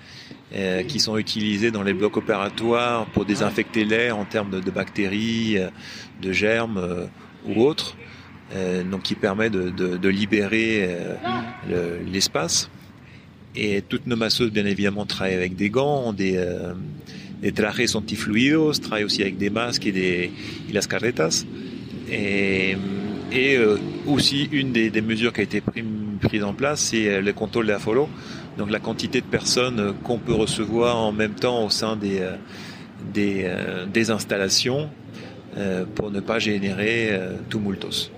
qui 0.89 1.01
sont 1.01 1.17
utilisées 1.17 1.71
dans 1.71 1.83
les 1.83 1.95
blocs 1.95 2.17
opératoires 2.17 3.07
pour 3.07 3.25
désinfecter 3.25 3.85
l'air 3.85 4.19
en 4.19 4.25
termes 4.25 4.61
de, 4.61 4.71
bactéries, 4.71 5.59
de 6.23 6.33
germes 6.33 7.09
ou 7.47 7.63
autres. 7.63 7.97
Euh, 8.55 8.85
donc 8.85 9.03
qui 9.03 9.17
permet 9.17 9.51
de, 9.51 10.09
libérer 10.09 10.89
euh, 11.69 11.99
l'espace. 12.07 12.71
Et 13.57 13.83
toutes 13.83 14.07
nos 14.07 14.17
masseuses, 14.17 14.53
bien 14.53 14.67
évidemment, 14.67 15.05
travaillent 15.05 15.35
avec 15.35 15.57
des 15.57 15.69
gants, 15.69 16.13
des, 16.13 16.37
euh, 16.37 16.75
des 17.43 17.51
trajes 17.51 17.97
antifluidos, 17.97 18.75
travaillent 18.75 19.05
aussi 19.05 19.23
avec 19.23 19.37
des 19.37 19.51
masques 19.51 19.87
et 19.87 19.93
des 19.93 20.31
las 20.73 20.87
carretas. 20.87 21.45
Et, 22.11 22.77
et 23.33 23.57
euh, 23.57 23.79
aussi, 24.07 24.49
une 24.53 24.73
des, 24.73 24.91
des, 24.91 25.01
mesures 25.01 25.33
qui 25.33 25.41
a 25.41 25.45
été 25.45 25.63
prise, 26.21 26.45
en 26.45 26.55
place, 26.55 26.81
c'est 26.81 27.21
le 27.21 27.33
contrôle 27.33 27.67
de 27.67 27.73
l'aforo. 27.73 28.09
Donc 28.59 28.71
la 28.71 28.79
quantité 28.79 29.21
de 29.21 29.27
personnes 29.27 29.95
qu'on 30.03 30.19
peut 30.19 30.35
recevoir 30.35 30.97
en 30.97 31.13
même 31.13 31.35
temps 31.35 31.65
au 31.65 31.71
sein 31.71 31.97
des, 31.97 32.27
des, 33.13 33.55
des 33.93 34.11
installations 34.11 34.89
pour 35.95 36.11
ne 36.11 36.21
pas 36.21 36.39
générer 36.39 37.21
tumultos. 37.51 38.11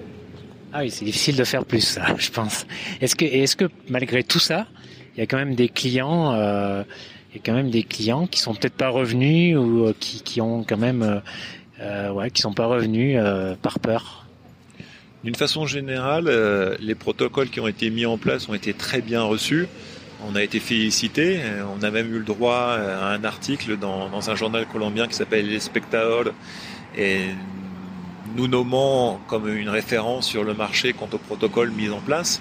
Ah 0.73 0.81
oui, 0.81 0.91
c'est 0.91 1.05
difficile 1.05 1.37
de 1.37 1.45
faire 1.45 1.65
plus, 1.65 1.81
ça, 1.81 2.05
je 2.19 2.31
pense. 2.31 2.67
Est-ce 3.01 3.17
que, 3.17 3.25
est-ce 3.25 3.57
que 3.57 3.65
malgré 3.89 4.23
tout 4.23 4.39
ça, 4.39 4.67
il 5.17 5.21
y 5.21 5.23
a 5.23 5.27
quand 5.27 5.39
même 5.39 5.55
des 5.55 5.69
clients, 5.69 6.33
euh, 6.35 6.85
il 7.31 7.37
y 7.37 7.39
a 7.41 7.43
quand 7.45 7.55
même 7.55 7.71
des 7.71 7.83
clients 7.83 8.27
qui 8.27 8.41
sont 8.41 8.55
peut-être 8.55 8.75
pas 8.75 8.91
revenus 8.91 9.57
ou 9.57 9.87
euh, 9.87 9.95
qui, 9.99 10.23
qui 10.23 10.41
ont 10.41 10.63
quand 10.65 10.77
même, 10.77 11.03
euh, 11.03 11.21
euh, 11.81 12.13
ouais, 12.13 12.31
qui 12.31 12.43
sont 12.43 12.53
pas 12.53 12.67
revenus 12.67 13.17
euh, 13.19 13.55
par 13.61 13.81
peur? 13.81 14.28
D'une 15.29 15.35
façon 15.35 15.67
générale, 15.67 16.25
euh, 16.29 16.75
les 16.81 16.95
protocoles 16.95 17.51
qui 17.51 17.61
ont 17.61 17.69
été 17.69 17.91
mis 17.91 18.07
en 18.07 18.17
place 18.17 18.49
ont 18.49 18.55
été 18.55 18.73
très 18.73 19.03
bien 19.03 19.21
reçus. 19.21 19.69
On 20.27 20.35
a 20.35 20.43
été 20.43 20.59
félicité. 20.59 21.39
On 21.79 21.83
a 21.83 21.91
même 21.91 22.07
eu 22.15 22.19
le 22.21 22.25
droit 22.25 22.79
à 22.79 23.13
un 23.13 23.23
article 23.25 23.77
dans, 23.77 24.31
un 24.31 24.35
journal 24.35 24.65
colombien 24.65 25.07
qui 25.07 25.13
s'appelle 25.13 25.47
Les 25.47 25.61
et 26.97 27.21
nous 28.37 28.49
nommons 28.49 29.19
comme 29.27 29.55
une 29.55 29.69
référence 29.69 30.27
sur 30.27 30.45
le 30.45 30.55
marché 30.55 30.95
quant 30.95 31.11
au 31.13 31.19
protocole 31.19 31.73
mis 31.73 31.91
en 31.91 32.01
place. 32.01 32.41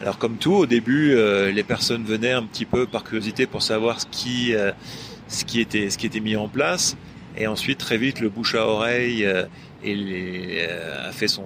Alors 0.00 0.16
comme 0.16 0.36
tout, 0.36 0.54
au 0.54 0.66
début, 0.66 1.14
euh, 1.14 1.50
les 1.50 1.64
personnes 1.64 2.04
venaient 2.04 2.30
un 2.30 2.44
petit 2.44 2.64
peu 2.64 2.86
par 2.86 3.02
curiosité 3.02 3.46
pour 3.46 3.64
savoir 3.64 4.00
ce 4.00 4.06
qui, 4.06 4.54
euh, 4.54 4.70
était, 5.56 6.20
mis 6.20 6.36
en 6.36 6.46
place. 6.46 6.96
Et 7.36 7.48
ensuite, 7.48 7.78
très 7.78 7.98
vite, 7.98 8.20
le 8.20 8.28
bouche 8.28 8.54
à 8.54 8.68
oreille 8.68 9.26
euh, 9.26 11.08
a 11.08 11.10
fait 11.10 11.26
son, 11.26 11.42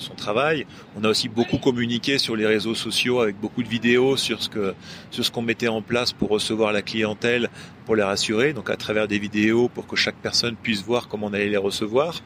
son 0.00 0.14
travail. 0.14 0.66
On 0.96 1.04
a 1.04 1.08
aussi 1.08 1.28
beaucoup 1.28 1.58
communiqué 1.58 2.18
sur 2.18 2.36
les 2.36 2.46
réseaux 2.46 2.74
sociaux 2.74 3.20
avec 3.20 3.38
beaucoup 3.38 3.62
de 3.62 3.68
vidéos 3.68 4.16
sur 4.16 4.42
ce 4.42 5.30
qu'on 5.30 5.42
mettait 5.42 5.68
en 5.68 5.82
place 5.82 6.12
pour 6.12 6.30
recevoir 6.30 6.72
la 6.72 6.82
clientèle, 6.82 7.50
pour 7.86 7.96
les 7.96 8.02
rassurer. 8.02 8.52
Donc 8.52 8.70
à 8.70 8.76
travers 8.76 9.06
des 9.08 9.18
vidéos 9.18 9.68
pour 9.68 9.86
que 9.86 9.96
chaque 9.96 10.16
personne 10.16 10.56
puisse 10.56 10.82
voir 10.82 11.08
comment 11.08 11.28
on 11.28 11.32
allait 11.32 11.48
les 11.48 11.56
recevoir. 11.56 12.20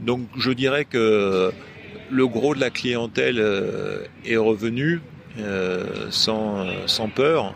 Donc 0.00 0.28
je 0.36 0.52
dirais 0.52 0.84
que 0.84 1.52
le 2.10 2.26
gros 2.26 2.54
de 2.54 2.60
la 2.60 2.70
clientèle 2.70 3.38
euh, 3.38 4.04
est 4.24 4.36
revenu 4.36 5.00
euh, 5.38 6.08
sans, 6.10 6.66
peur. 7.14 7.54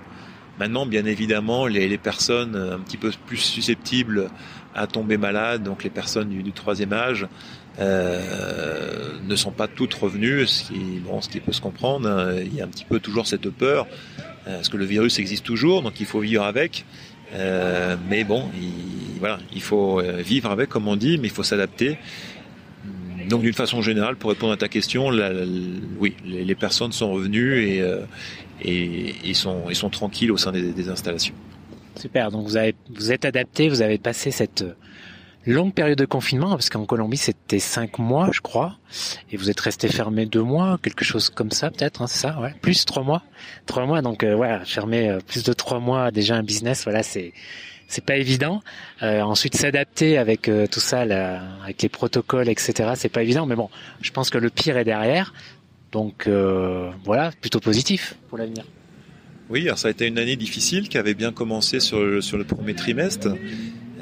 Maintenant, 0.59 0.87
bien 0.87 1.05
évidemment, 1.05 1.67
les, 1.67 1.99
personnes 1.99 2.57
un 2.57 2.79
petit 2.79 2.97
peu 2.97 3.11
plus 3.27 3.39
susceptibles 3.39 4.29
à 4.75 4.87
tomber 4.87 5.17
malades, 5.17 5.63
donc 5.63 5.83
les 5.83 5.91
personnes 5.91 6.29
du 6.29 6.53
troisième 6.53 6.93
âge, 6.93 7.27
euh, 7.81 9.13
ne 9.27 9.37
sont 9.37 9.51
pas 9.51 9.69
toutes 9.69 9.95
revenues, 9.95 10.47
ce 10.47 10.65
qui, 10.65 10.79
bon, 11.05 11.21
ce 11.21 11.29
qui 11.29 11.41
peut 11.41 11.53
se 11.53 11.61
comprendre. 11.61 12.35
Il 12.45 12.55
y 12.55 12.61
a 12.61 12.65
un 12.65 12.69
petit 12.69 12.85
peu 12.85 13.01
toujours 13.01 13.27
cette 13.27 13.49
peur, 13.51 13.87
parce 14.45 14.69
que 14.69 14.77
le 14.77 14.85
virus 14.85 15.19
existe 15.19 15.45
toujours, 15.45 15.83
donc 15.83 16.01
il 16.01 16.07
faut 16.07 16.21
vivre 16.21 16.45
avec. 16.45 16.85
Euh, 17.35 17.97
mais 18.11 18.25
bon, 18.25 18.51
il, 18.61 19.19
voilà, 19.19 19.39
il 19.55 19.63
faut 19.63 20.03
vivre 20.19 20.51
avec, 20.51 20.69
comme 20.69 20.89
on 20.89 20.97
dit, 20.97 21.19
mais 21.19 21.29
il 21.29 21.35
faut 21.35 21.43
s'adapter. 21.43 21.99
Donc 23.29 23.43
d'une 23.43 23.53
façon 23.53 23.83
générale, 23.83 24.17
pour 24.17 24.31
répondre 24.31 24.53
à 24.53 24.57
ta 24.57 24.69
question, 24.69 25.11
la, 25.11 25.33
la, 25.33 25.45
oui, 25.99 26.15
les, 26.25 26.45
les, 26.45 26.55
personnes 26.55 26.93
sont 26.93 27.11
revenues 27.13 27.67
et, 27.67 27.81
euh, 27.81 28.01
et, 28.61 29.35
sont, 29.35 29.73
sont 29.73 29.91
tranquilles 29.91 30.33
au 30.33 30.37
sein 30.37 30.53
des, 30.53 30.73
des, 30.73 30.89
installations. 30.89 31.35
Super, 31.97 32.31
donc 32.31 32.47
vous, 32.47 32.57
avez, 32.57 32.75
vous 32.95 33.13
êtes 33.13 33.25
adapté, 33.25 33.69
vous 33.69 33.83
avez 33.83 33.99
passé 33.99 34.31
cette 34.31 34.65
longue 35.47 35.75
période 35.75 35.99
de 35.99 36.05
confinement, 36.05 36.51
parce 36.51 36.71
qu'en 36.71 36.85
Colombie 36.85 37.17
c'était 37.17 37.59
cinq 37.59 37.99
mois, 37.99 38.31
je 38.33 38.41
crois, 38.41 38.79
et 39.31 39.37
vous 39.37 39.51
êtes 39.51 39.61
resté 39.61 39.89
fermé 39.89 40.27
deux 40.27 40.43
mois, 40.43 40.79
quelque 40.83 41.05
chose 41.05 41.31
comme 41.31 41.51
ça 41.51 41.71
peut-être, 41.71 42.03
hein, 42.03 42.07
c'est 42.07 42.19
ça, 42.19 42.39
ouais, 42.41 42.55
plus 42.61 42.85
trois 42.85 43.03
mois, 43.03 43.23
trois 43.67 43.87
mois, 43.87 44.03
donc 44.03 44.23
euh, 44.23 44.35
ouais, 44.35 44.59
fermé 44.65 45.09
euh, 45.09 45.19
plus 45.27 45.43
de 45.43 45.53
trois 45.53 45.81
mois 45.81 46.11
déjà 46.11 46.37
un 46.37 46.43
business, 46.43 46.85
voilà, 46.85 47.03
c'est 47.03 47.33
c'est 47.93 48.05
pas 48.05 48.17
évident. 48.17 48.63
Euh, 49.03 49.21
ensuite, 49.21 49.55
s'adapter 49.55 50.17
avec 50.17 50.49
euh, 50.49 50.67
tout 50.67 50.81
ça, 50.81 51.05
là, 51.05 51.43
avec 51.63 51.83
les 51.83 51.91
protocoles, 51.91 52.49
etc. 52.49 52.93
C'est 52.97 53.11
pas 53.11 53.23
évident, 53.23 53.45
mais 53.45 53.55
bon, 53.55 53.69
je 54.01 54.11
pense 54.13 54.31
que 54.31 54.39
le 54.39 54.49
pire 54.49 54.79
est 54.79 54.85
derrière. 54.85 55.35
Donc 55.93 56.27
euh, 56.27 56.91
voilà, 57.05 57.33
plutôt 57.39 57.61
positif 57.61 58.17
pour 58.31 58.39
l'avenir. 58.39 58.65
Oui, 59.51 59.65
alors 59.67 59.77
ça 59.77 59.89
a 59.89 59.91
été 59.91 60.07
une 60.07 60.19
année 60.19 60.37
difficile 60.37 60.89
qui 60.89 60.97
avait 60.97 61.13
bien 61.13 61.33
commencé 61.33 61.81
sur 61.81 62.23
sur 62.23 62.39
le 62.39 62.45
premier 62.45 62.75
trimestre, 62.75 63.29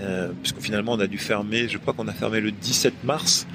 euh, 0.01 0.31
puisque 0.43 0.61
finalement 0.61 0.93
on 0.93 1.01
a 1.01 1.07
dû 1.07 1.19
fermer, 1.19 1.69
je 1.69 1.79
crois 1.79 1.93
qu'on 1.93 2.09
a 2.09 2.13
fermé 2.13 2.41
le 2.41 2.51
17 2.51 3.05
mars, 3.05 3.47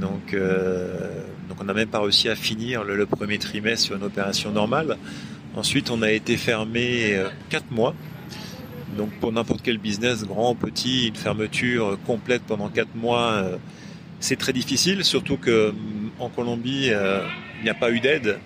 donc, 0.00 0.34
euh, 0.34 1.22
donc 1.48 1.58
on 1.60 1.64
n'a 1.64 1.74
même 1.74 1.88
pas 1.88 2.00
réussi 2.00 2.28
à 2.28 2.36
finir 2.36 2.84
le, 2.84 3.06
premier 3.06 3.38
trimestre 3.38 3.86
sur 3.86 3.96
une 3.96 4.04
opération 4.04 4.50
normale. 4.50 4.96
Ensuite, 5.56 5.90
on 5.90 6.02
a 6.02 6.10
été 6.10 6.36
fermé 6.36 7.14
euh, 7.14 7.28
4 7.48 7.70
mois, 7.70 7.94
donc 8.96 9.10
pour 9.20 9.32
n'importe 9.32 9.62
quel 9.62 9.78
business, 9.78 10.24
grand, 10.24 10.54
petit, 10.54 11.08
une 11.08 11.16
fermeture 11.16 11.98
complète 12.06 12.42
pendant 12.46 12.68
quatre 12.68 12.94
mois, 12.94 13.32
euh, 13.32 13.56
c'est 14.20 14.36
très 14.36 14.52
difficile, 14.52 15.04
surtout 15.04 15.38
que 15.38 15.72
en 16.18 16.28
Colombie, 16.28 16.90
euh, 16.90 17.22
il 17.58 17.64
n'y 17.64 17.70
a 17.70 17.74
pas 17.74 17.90
eu 17.90 18.00
d'aide. 18.00 18.38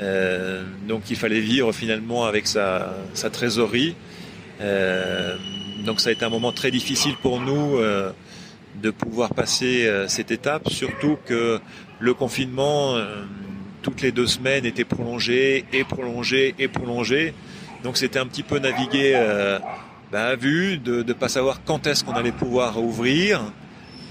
Euh, 0.00 0.64
donc 0.88 1.10
il 1.10 1.16
fallait 1.16 1.40
vivre 1.40 1.72
finalement 1.72 2.24
avec 2.24 2.46
sa, 2.46 2.94
sa 3.12 3.28
trésorerie. 3.28 3.96
Euh, 4.60 5.36
donc 5.84 6.00
ça 6.00 6.10
a 6.10 6.12
été 6.12 6.24
un 6.24 6.30
moment 6.30 6.52
très 6.52 6.70
difficile 6.70 7.14
pour 7.20 7.40
nous 7.40 7.76
euh, 7.78 8.12
de 8.82 8.90
pouvoir 8.90 9.34
passer 9.34 9.90
cette 10.06 10.30
étape, 10.30 10.70
surtout 10.70 11.18
que 11.26 11.60
le 11.98 12.14
confinement, 12.14 12.96
toutes 13.82 14.00
les 14.00 14.12
deux 14.12 14.28
semaines, 14.28 14.64
était 14.64 14.84
prolongé 14.84 15.64
et 15.72 15.82
prolongé 15.82 16.54
et 16.58 16.68
prolongé. 16.68 17.34
Donc 17.82 17.96
c'était 17.96 18.18
un 18.18 18.26
petit 18.26 18.42
peu 18.42 18.58
naviguer 18.58 19.12
euh, 19.14 19.58
bah, 20.12 20.36
vu 20.36 20.78
de 20.78 21.02
ne 21.02 21.12
pas 21.12 21.28
savoir 21.28 21.64
quand 21.64 21.86
est-ce 21.86 22.04
qu'on 22.04 22.12
allait 22.12 22.32
pouvoir 22.32 22.82
ouvrir. 22.82 23.40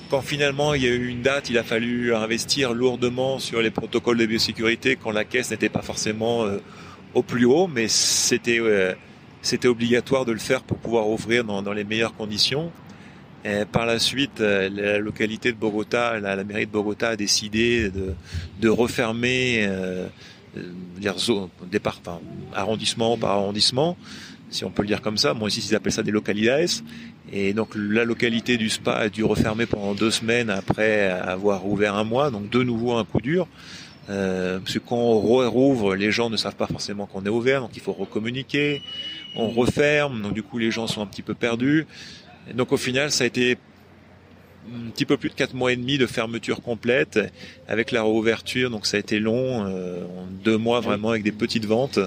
Quand 0.10 0.22
finalement 0.22 0.74
il 0.74 0.84
y 0.84 0.88
a 0.88 0.90
eu 0.90 1.08
une 1.08 1.22
date, 1.22 1.52
il 1.52 1.58
a 1.58 1.64
fallu 1.64 2.16
investir 2.16 2.74
lourdement 2.74 3.38
sur 3.38 3.62
les 3.62 3.70
protocoles 3.70 4.18
de 4.18 4.26
biosécurité 4.26 4.96
quand 4.96 5.12
la 5.12 5.24
caisse 5.24 5.52
n'était 5.52 5.70
pas 5.70 5.84
forcément 5.84 6.46
euh, 6.46 6.58
au 7.14 7.22
plus 7.22 7.46
haut, 7.46 7.68
mais 7.68 7.88
c'était 7.88 8.60
euh, 8.60 8.94
c'était 9.42 9.68
obligatoire 9.68 10.26
de 10.26 10.32
le 10.32 10.40
faire 10.40 10.62
pour 10.62 10.78
pouvoir 10.78 11.08
ouvrir 11.08 11.44
dans, 11.44 11.62
dans 11.62 11.74
les 11.74 11.84
meilleures 11.84 12.16
conditions. 12.16 12.72
Et 13.46 13.64
par 13.72 13.86
la 13.86 14.00
suite, 14.00 14.42
euh, 14.42 14.70
la 14.70 14.98
localité 14.98 15.52
de 15.52 15.58
Bogota, 15.58 16.20
la, 16.20 16.44
mairie 16.44 16.66
de 16.66 16.72
Bogota 16.72 17.10
a 17.10 17.16
décidé 17.16 17.90
de, 17.90 18.14
de 18.60 18.70
refermer 18.70 19.66
euh, 19.66 20.08
dire 20.98 21.16
départ, 21.72 22.02
enfin, 22.06 22.20
arrondissement 22.54 23.18
par 23.18 23.32
arrondissement, 23.32 23.98
si 24.50 24.66
on 24.66 24.72
peut 24.72 24.82
le 24.82 24.88
dire 24.88 25.02
comme 25.02 25.18
ça. 25.18 25.34
Moi 25.34 25.48
ici, 25.48 25.66
ils 25.70 25.76
appellent 25.76 25.94
ça 25.94 26.04
des 26.04 26.12
localidades. 26.12 26.70
Et 27.32 27.54
donc 27.54 27.70
la 27.76 28.04
localité 28.04 28.58
du 28.58 28.70
spa 28.70 28.94
a 28.94 29.10
dû 29.10 29.24
refermer 29.24 29.68
pendant 29.68 29.94
deux 29.94 30.12
semaines 30.12 30.50
après 30.50 31.10
avoir 31.10 31.66
ouvert 31.68 31.96
un 31.96 32.04
mois, 32.04 32.32
donc 32.32 32.50
de 32.50 32.64
nouveau 32.64 32.96
un 32.96 33.06
coup 33.06 33.22
dur. 33.22 33.48
Euh, 34.10 34.60
parce 34.60 34.74
que 34.74 34.80
quand 34.80 34.96
on 34.96 35.20
rouvre, 35.20 35.96
les 35.96 36.12
gens 36.12 36.30
ne 36.32 36.38
savent 36.38 36.56
pas 36.56 36.66
forcément 36.66 37.06
qu'on 37.06 37.24
est 37.26 37.30
ouvert, 37.30 37.62
donc 37.62 37.72
il 37.76 37.82
faut 37.82 37.94
recommuniquer. 37.94 38.82
On 39.36 39.50
referme, 39.50 40.22
donc 40.22 40.34
du 40.34 40.44
coup 40.44 40.58
les 40.58 40.72
gens 40.72 40.88
sont 40.88 41.02
un 41.02 41.06
petit 41.06 41.22
peu 41.22 41.34
perdus. 41.34 41.86
Donc 42.54 42.72
au 42.72 42.78
final, 42.78 43.12
ça 43.12 43.24
a 43.24 43.28
été 43.28 43.58
un 44.68 44.90
petit 44.90 45.06
peu 45.06 45.18
plus 45.18 45.30
de 45.30 45.34
quatre 45.34 45.54
mois 45.54 45.72
et 45.72 45.76
demi 45.76 45.98
de 45.98 46.06
fermeture 46.06 46.62
complète 46.62 47.20
avec 47.68 47.92
la 47.92 48.04
réouverture. 48.04 48.70
Donc 48.70 48.86
ça 48.86 48.98
a 48.98 49.00
été 49.00 49.20
long, 49.20 49.66
euh, 49.66 50.04
deux 50.44 50.58
mois 50.58 50.80
vraiment 50.80 51.10
avec 51.10 51.24
des 51.24 51.32
petites 51.32 51.66
ventes. 51.66 52.00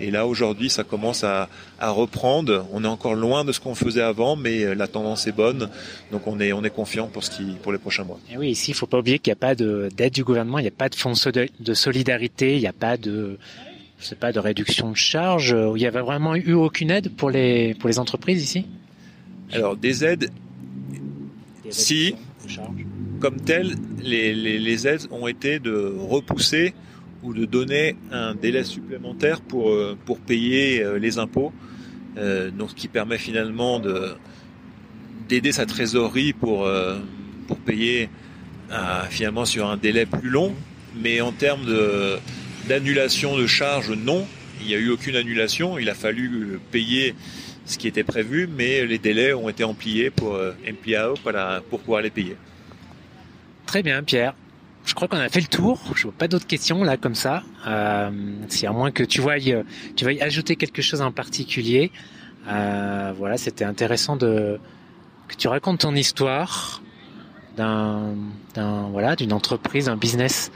Et 0.00 0.10
là 0.10 0.26
aujourd'hui, 0.26 0.70
ça 0.70 0.84
commence 0.84 1.24
à, 1.24 1.48
reprendre. 1.80 2.66
On 2.72 2.84
est 2.84 2.88
encore 2.88 3.14
loin 3.14 3.44
de 3.44 3.52
ce 3.52 3.60
qu'on 3.60 3.74
faisait 3.74 4.02
avant, 4.02 4.36
mais 4.36 4.64
euh, 4.64 4.74
la 4.74 4.88
tendance 4.88 5.26
est 5.26 5.32
bonne. 5.32 5.70
Donc 6.10 6.26
on 6.26 6.40
est 6.40 6.52
on 6.52 6.62
confiant 6.62 7.06
pour 7.06 7.24
ce 7.24 7.30
qui 7.30 7.56
pour 7.62 7.72
les 7.72 7.78
prochains 7.78 8.04
mois. 8.04 8.18
Et 8.30 8.36
oui, 8.36 8.50
ici, 8.50 8.72
il 8.72 8.74
faut 8.74 8.86
pas 8.86 8.98
oublier 8.98 9.18
qu'il 9.18 9.30
n'y 9.30 9.38
a 9.38 9.40
pas 9.40 9.54
d'aide 9.54 10.12
du 10.12 10.24
gouvernement, 10.24 10.58
il 10.58 10.62
n'y 10.62 10.68
a 10.68 10.72
pas 10.72 10.88
de 10.88 10.94
fonds 10.94 11.12
de 11.12 11.74
solidarité, 11.74 12.56
il 12.56 12.60
n'y 12.60 12.66
a 12.66 12.72
pas 12.72 12.96
de 12.96 13.38
je 13.98 14.04
sais 14.04 14.16
pas 14.16 14.32
de 14.32 14.38
réduction 14.38 14.90
de 14.90 14.96
charges. 14.96 15.56
Il 15.74 15.80
y 15.80 15.86
avait 15.86 16.00
vraiment 16.00 16.34
eu 16.34 16.52
aucune 16.52 16.90
aide 16.90 17.14
pour 17.14 17.30
les 17.30 17.74
pour 17.74 17.88
les 17.88 17.98
entreprises 17.98 18.42
ici? 18.42 18.66
Alors 19.52 19.76
des 19.76 20.04
aides 20.04 20.30
si, 21.70 22.14
comme 23.20 23.40
tel, 23.40 23.74
les, 24.02 24.34
les, 24.34 24.58
les, 24.58 24.88
aides 24.88 25.06
ont 25.10 25.26
été 25.26 25.58
de 25.58 25.94
repousser 25.98 26.74
ou 27.22 27.34
de 27.34 27.44
donner 27.44 27.96
un 28.12 28.34
délai 28.34 28.64
supplémentaire 28.64 29.40
pour, 29.40 29.70
euh, 29.70 29.96
pour 30.04 30.18
payer 30.18 30.82
euh, 30.82 30.98
les 30.98 31.18
impôts, 31.18 31.52
euh, 32.16 32.50
donc 32.50 32.70
ce 32.70 32.74
qui 32.74 32.88
permet 32.88 33.18
finalement 33.18 33.80
de 33.80 34.14
d'aider 35.28 35.52
sa 35.52 35.66
trésorerie 35.66 36.32
pour, 36.32 36.66
pour 37.46 37.58
payer 37.58 38.08
finalement 39.10 39.44
sur 39.44 39.68
un 39.68 39.76
délai 39.76 40.06
plus 40.06 40.30
long, 40.30 40.54
mais 40.96 41.20
en 41.20 41.32
termes 41.32 41.66
de 41.66 42.16
d'annulation 42.66 43.36
de 43.36 43.46
charges, 43.46 43.90
non, 43.90 44.26
il 44.60 44.66
n'y 44.66 44.74
a 44.74 44.78
eu 44.78 44.90
aucune 44.90 45.16
annulation, 45.16 45.78
il 45.78 45.88
a 45.88 45.94
fallu 45.94 46.58
payer 46.70 47.14
ce 47.66 47.78
qui 47.78 47.86
était 47.86 48.04
prévu, 48.04 48.48
mais 48.48 48.86
les 48.86 48.98
délais 48.98 49.32
ont 49.32 49.48
été 49.48 49.62
ampliés 49.64 50.10
pour 50.10 50.34
euh, 50.34 50.52
pour 51.70 51.80
pouvoir 51.80 52.02
les 52.02 52.10
payer. 52.10 52.36
Très 53.66 53.82
bien, 53.82 54.02
Pierre. 54.02 54.34
Je 54.84 54.94
crois 54.94 55.06
qu'on 55.06 55.18
a 55.18 55.28
fait 55.28 55.40
le 55.40 55.46
tour. 55.46 55.78
Je 55.94 56.04
vois 56.04 56.12
pas 56.16 56.28
d'autres 56.28 56.46
questions 56.46 56.82
là 56.82 56.96
comme 56.96 57.14
ça. 57.14 57.42
Euh, 57.66 58.10
si 58.48 58.66
à 58.66 58.72
moins 58.72 58.90
que 58.90 59.02
tu 59.02 59.20
veuilles, 59.20 59.62
tu 59.96 60.06
veuilles 60.06 60.22
ajouter 60.22 60.56
quelque 60.56 60.80
chose 60.80 61.02
en 61.02 61.12
particulier. 61.12 61.92
Euh, 62.48 63.12
voilà, 63.16 63.36
c'était 63.36 63.64
intéressant 63.66 64.16
de 64.16 64.58
que 65.28 65.34
tu 65.36 65.46
racontes 65.48 65.80
ton 65.80 65.94
histoire 65.94 66.82
d'un, 67.58 68.14
d'un 68.54 68.88
voilà, 68.88 69.14
d'une 69.14 69.34
entreprise, 69.34 69.90
un 69.90 69.96
business 69.96 70.50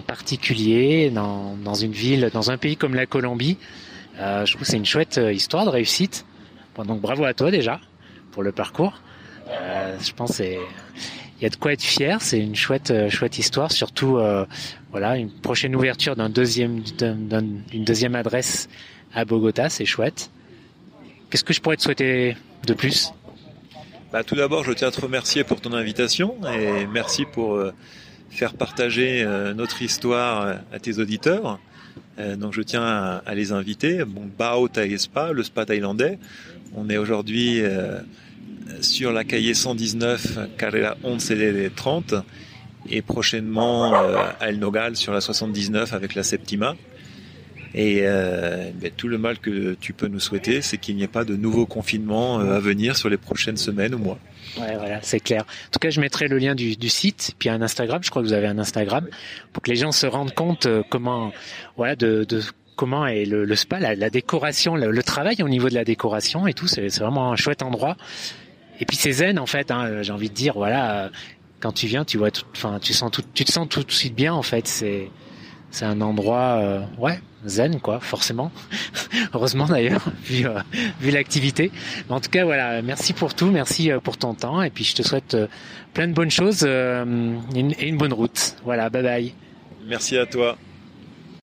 particulier 0.00 1.10
dans, 1.10 1.56
dans 1.56 1.74
une 1.74 1.92
ville, 1.92 2.30
dans 2.32 2.50
un 2.50 2.56
pays 2.56 2.76
comme 2.76 2.94
la 2.94 3.06
Colombie. 3.06 3.58
Euh, 4.18 4.44
je 4.44 4.52
trouve 4.52 4.62
que 4.62 4.68
c'est 4.68 4.76
une 4.76 4.86
chouette 4.86 5.18
euh, 5.18 5.32
histoire 5.32 5.64
de 5.64 5.70
réussite 5.70 6.24
donc 6.86 7.00
bravo 7.00 7.24
à 7.24 7.34
toi 7.34 7.50
déjà 7.50 7.80
pour 8.30 8.44
le 8.44 8.52
parcours. 8.52 9.00
Euh, 9.48 9.96
je 10.00 10.12
pense 10.12 10.38
il 10.38 11.42
y 11.42 11.46
a 11.46 11.48
de 11.48 11.56
quoi 11.56 11.72
être 11.72 11.82
fier. 11.82 12.22
C'est 12.22 12.38
une 12.38 12.54
chouette 12.54 13.08
chouette 13.08 13.36
histoire, 13.36 13.72
surtout 13.72 14.20
voilà 14.92 15.16
une 15.16 15.30
prochaine 15.30 15.74
ouverture 15.74 16.14
d'un 16.14 16.28
deuxième 16.28 16.80
d'une 16.80 17.84
deuxième 17.84 18.14
adresse 18.14 18.68
à 19.12 19.24
Bogota, 19.24 19.68
c'est 19.68 19.86
chouette. 19.86 20.30
Qu'est-ce 21.30 21.42
que 21.42 21.52
je 21.52 21.60
pourrais 21.60 21.76
te 21.76 21.82
souhaiter 21.82 22.36
de 22.64 22.74
plus? 22.74 23.12
Bah, 24.12 24.22
tout 24.22 24.36
d'abord, 24.36 24.62
je 24.62 24.72
tiens 24.72 24.88
à 24.88 24.90
te 24.90 25.00
remercier 25.00 25.42
pour 25.42 25.60
ton 25.60 25.72
invitation 25.72 26.36
et 26.48 26.86
merci 26.86 27.24
pour 27.24 27.60
faire 28.30 28.54
partager 28.54 29.24
notre 29.56 29.82
histoire 29.82 30.58
à 30.72 30.78
tes 30.78 30.98
auditeurs. 30.98 31.58
donc 32.36 32.52
je 32.52 32.62
tiens 32.62 32.84
à, 32.84 33.34
les 33.34 33.52
inviter. 33.52 34.04
Bon, 34.04 34.28
Bao 34.38 34.68
Thai 34.68 34.98
Spa, 34.98 35.32
le 35.32 35.42
spa 35.42 35.64
thaïlandais, 35.64 36.18
on 36.74 36.90
est 36.90 36.98
aujourd'hui 36.98 37.60
euh, 37.60 38.00
sur 38.80 39.12
la 39.12 39.24
cahier 39.24 39.54
119, 39.54 40.56
Carrera 40.58 40.96
11 41.02 41.20
CD 41.20 41.70
30, 41.74 42.14
et 42.90 43.02
prochainement 43.02 43.94
euh, 43.94 44.16
à 44.40 44.48
El 44.48 44.58
Nogal 44.58 44.96
sur 44.96 45.12
la 45.12 45.20
79 45.20 45.92
avec 45.94 46.14
la 46.14 46.22
Septima. 46.22 46.76
Et 47.74 48.00
euh, 48.02 48.70
ben, 48.74 48.90
tout 48.96 49.08
le 49.08 49.18
mal 49.18 49.38
que 49.38 49.74
tu 49.80 49.92
peux 49.92 50.08
nous 50.08 50.20
souhaiter, 50.20 50.62
c'est 50.62 50.78
qu'il 50.78 50.96
n'y 50.96 51.02
ait 51.02 51.08
pas 51.08 51.24
de 51.24 51.36
nouveaux 51.36 51.66
confinements 51.66 52.38
à 52.38 52.60
venir 52.60 52.96
sur 52.96 53.08
les 53.08 53.18
prochaines 53.18 53.58
semaines 53.58 53.94
ou 53.94 53.98
mois. 53.98 54.18
Ouais, 54.56 54.76
voilà, 54.76 55.00
c'est 55.02 55.20
clair. 55.20 55.42
En 55.42 55.70
tout 55.72 55.78
cas, 55.80 55.90
je 55.90 56.00
mettrai 56.00 56.28
le 56.28 56.38
lien 56.38 56.54
du, 56.54 56.88
site, 56.88 57.34
puis 57.38 57.48
un 57.48 57.62
Instagram. 57.62 58.02
Je 58.02 58.10
crois 58.10 58.22
que 58.22 58.26
vous 58.26 58.32
avez 58.32 58.46
un 58.46 58.58
Instagram, 58.58 59.06
pour 59.52 59.62
que 59.62 59.70
les 59.70 59.76
gens 59.76 59.92
se 59.92 60.06
rendent 60.06 60.34
compte 60.34 60.66
comment, 60.90 61.32
voilà, 61.76 61.96
de, 61.96 62.26
comment 62.76 63.06
est 63.06 63.24
le, 63.24 63.54
spa, 63.56 63.78
la, 63.80 64.10
décoration, 64.10 64.76
le, 64.76 65.02
travail 65.02 65.42
au 65.42 65.48
niveau 65.48 65.68
de 65.68 65.74
la 65.74 65.84
décoration 65.84 66.46
et 66.46 66.54
tout, 66.54 66.66
c'est 66.66 66.88
vraiment 66.98 67.32
un 67.32 67.36
chouette 67.36 67.62
endroit. 67.62 67.96
Et 68.80 68.86
puis 68.86 68.96
c'est 68.96 69.10
zen 69.10 69.38
en 69.38 69.46
fait, 69.46 69.70
hein, 69.70 70.02
j'ai 70.02 70.12
envie 70.12 70.30
de 70.30 70.34
dire, 70.34 70.54
voilà, 70.54 71.10
quand 71.60 71.72
tu 71.72 71.86
viens, 71.86 72.04
tu 72.04 72.18
vois, 72.18 72.30
enfin, 72.54 72.78
tu 72.80 72.92
sens 72.92 73.10
tout, 73.10 73.22
tu 73.34 73.44
te 73.44 73.52
sens 73.52 73.68
tout 73.68 73.82
de 73.82 73.90
suite 73.90 74.14
bien 74.14 74.32
en 74.32 74.42
fait. 74.42 74.66
C'est 74.66 75.10
c'est 75.70 75.84
un 75.84 76.00
endroit, 76.00 76.58
euh, 76.60 76.80
ouais, 76.98 77.20
zen 77.46 77.80
quoi, 77.80 78.00
forcément. 78.00 78.50
Heureusement 79.34 79.66
d'ailleurs, 79.66 80.04
vu 80.24 80.46
euh, 80.46 80.60
vu 81.00 81.10
l'activité. 81.10 81.70
en 82.08 82.20
tout 82.20 82.30
cas, 82.30 82.44
voilà, 82.44 82.82
merci 82.82 83.12
pour 83.12 83.34
tout, 83.34 83.50
merci 83.50 83.90
euh, 83.90 84.00
pour 84.00 84.16
ton 84.16 84.34
temps, 84.34 84.62
et 84.62 84.70
puis 84.70 84.84
je 84.84 84.94
te 84.94 85.02
souhaite 85.02 85.36
plein 85.94 86.08
de 86.08 86.14
bonnes 86.14 86.30
choses 86.30 86.64
et 86.64 87.88
une 87.88 87.98
bonne 87.98 88.12
route. 88.12 88.56
Voilà, 88.64 88.90
bye 88.90 89.02
bye. 89.02 89.34
Merci 89.86 90.18
à 90.18 90.26
toi. 90.26 90.56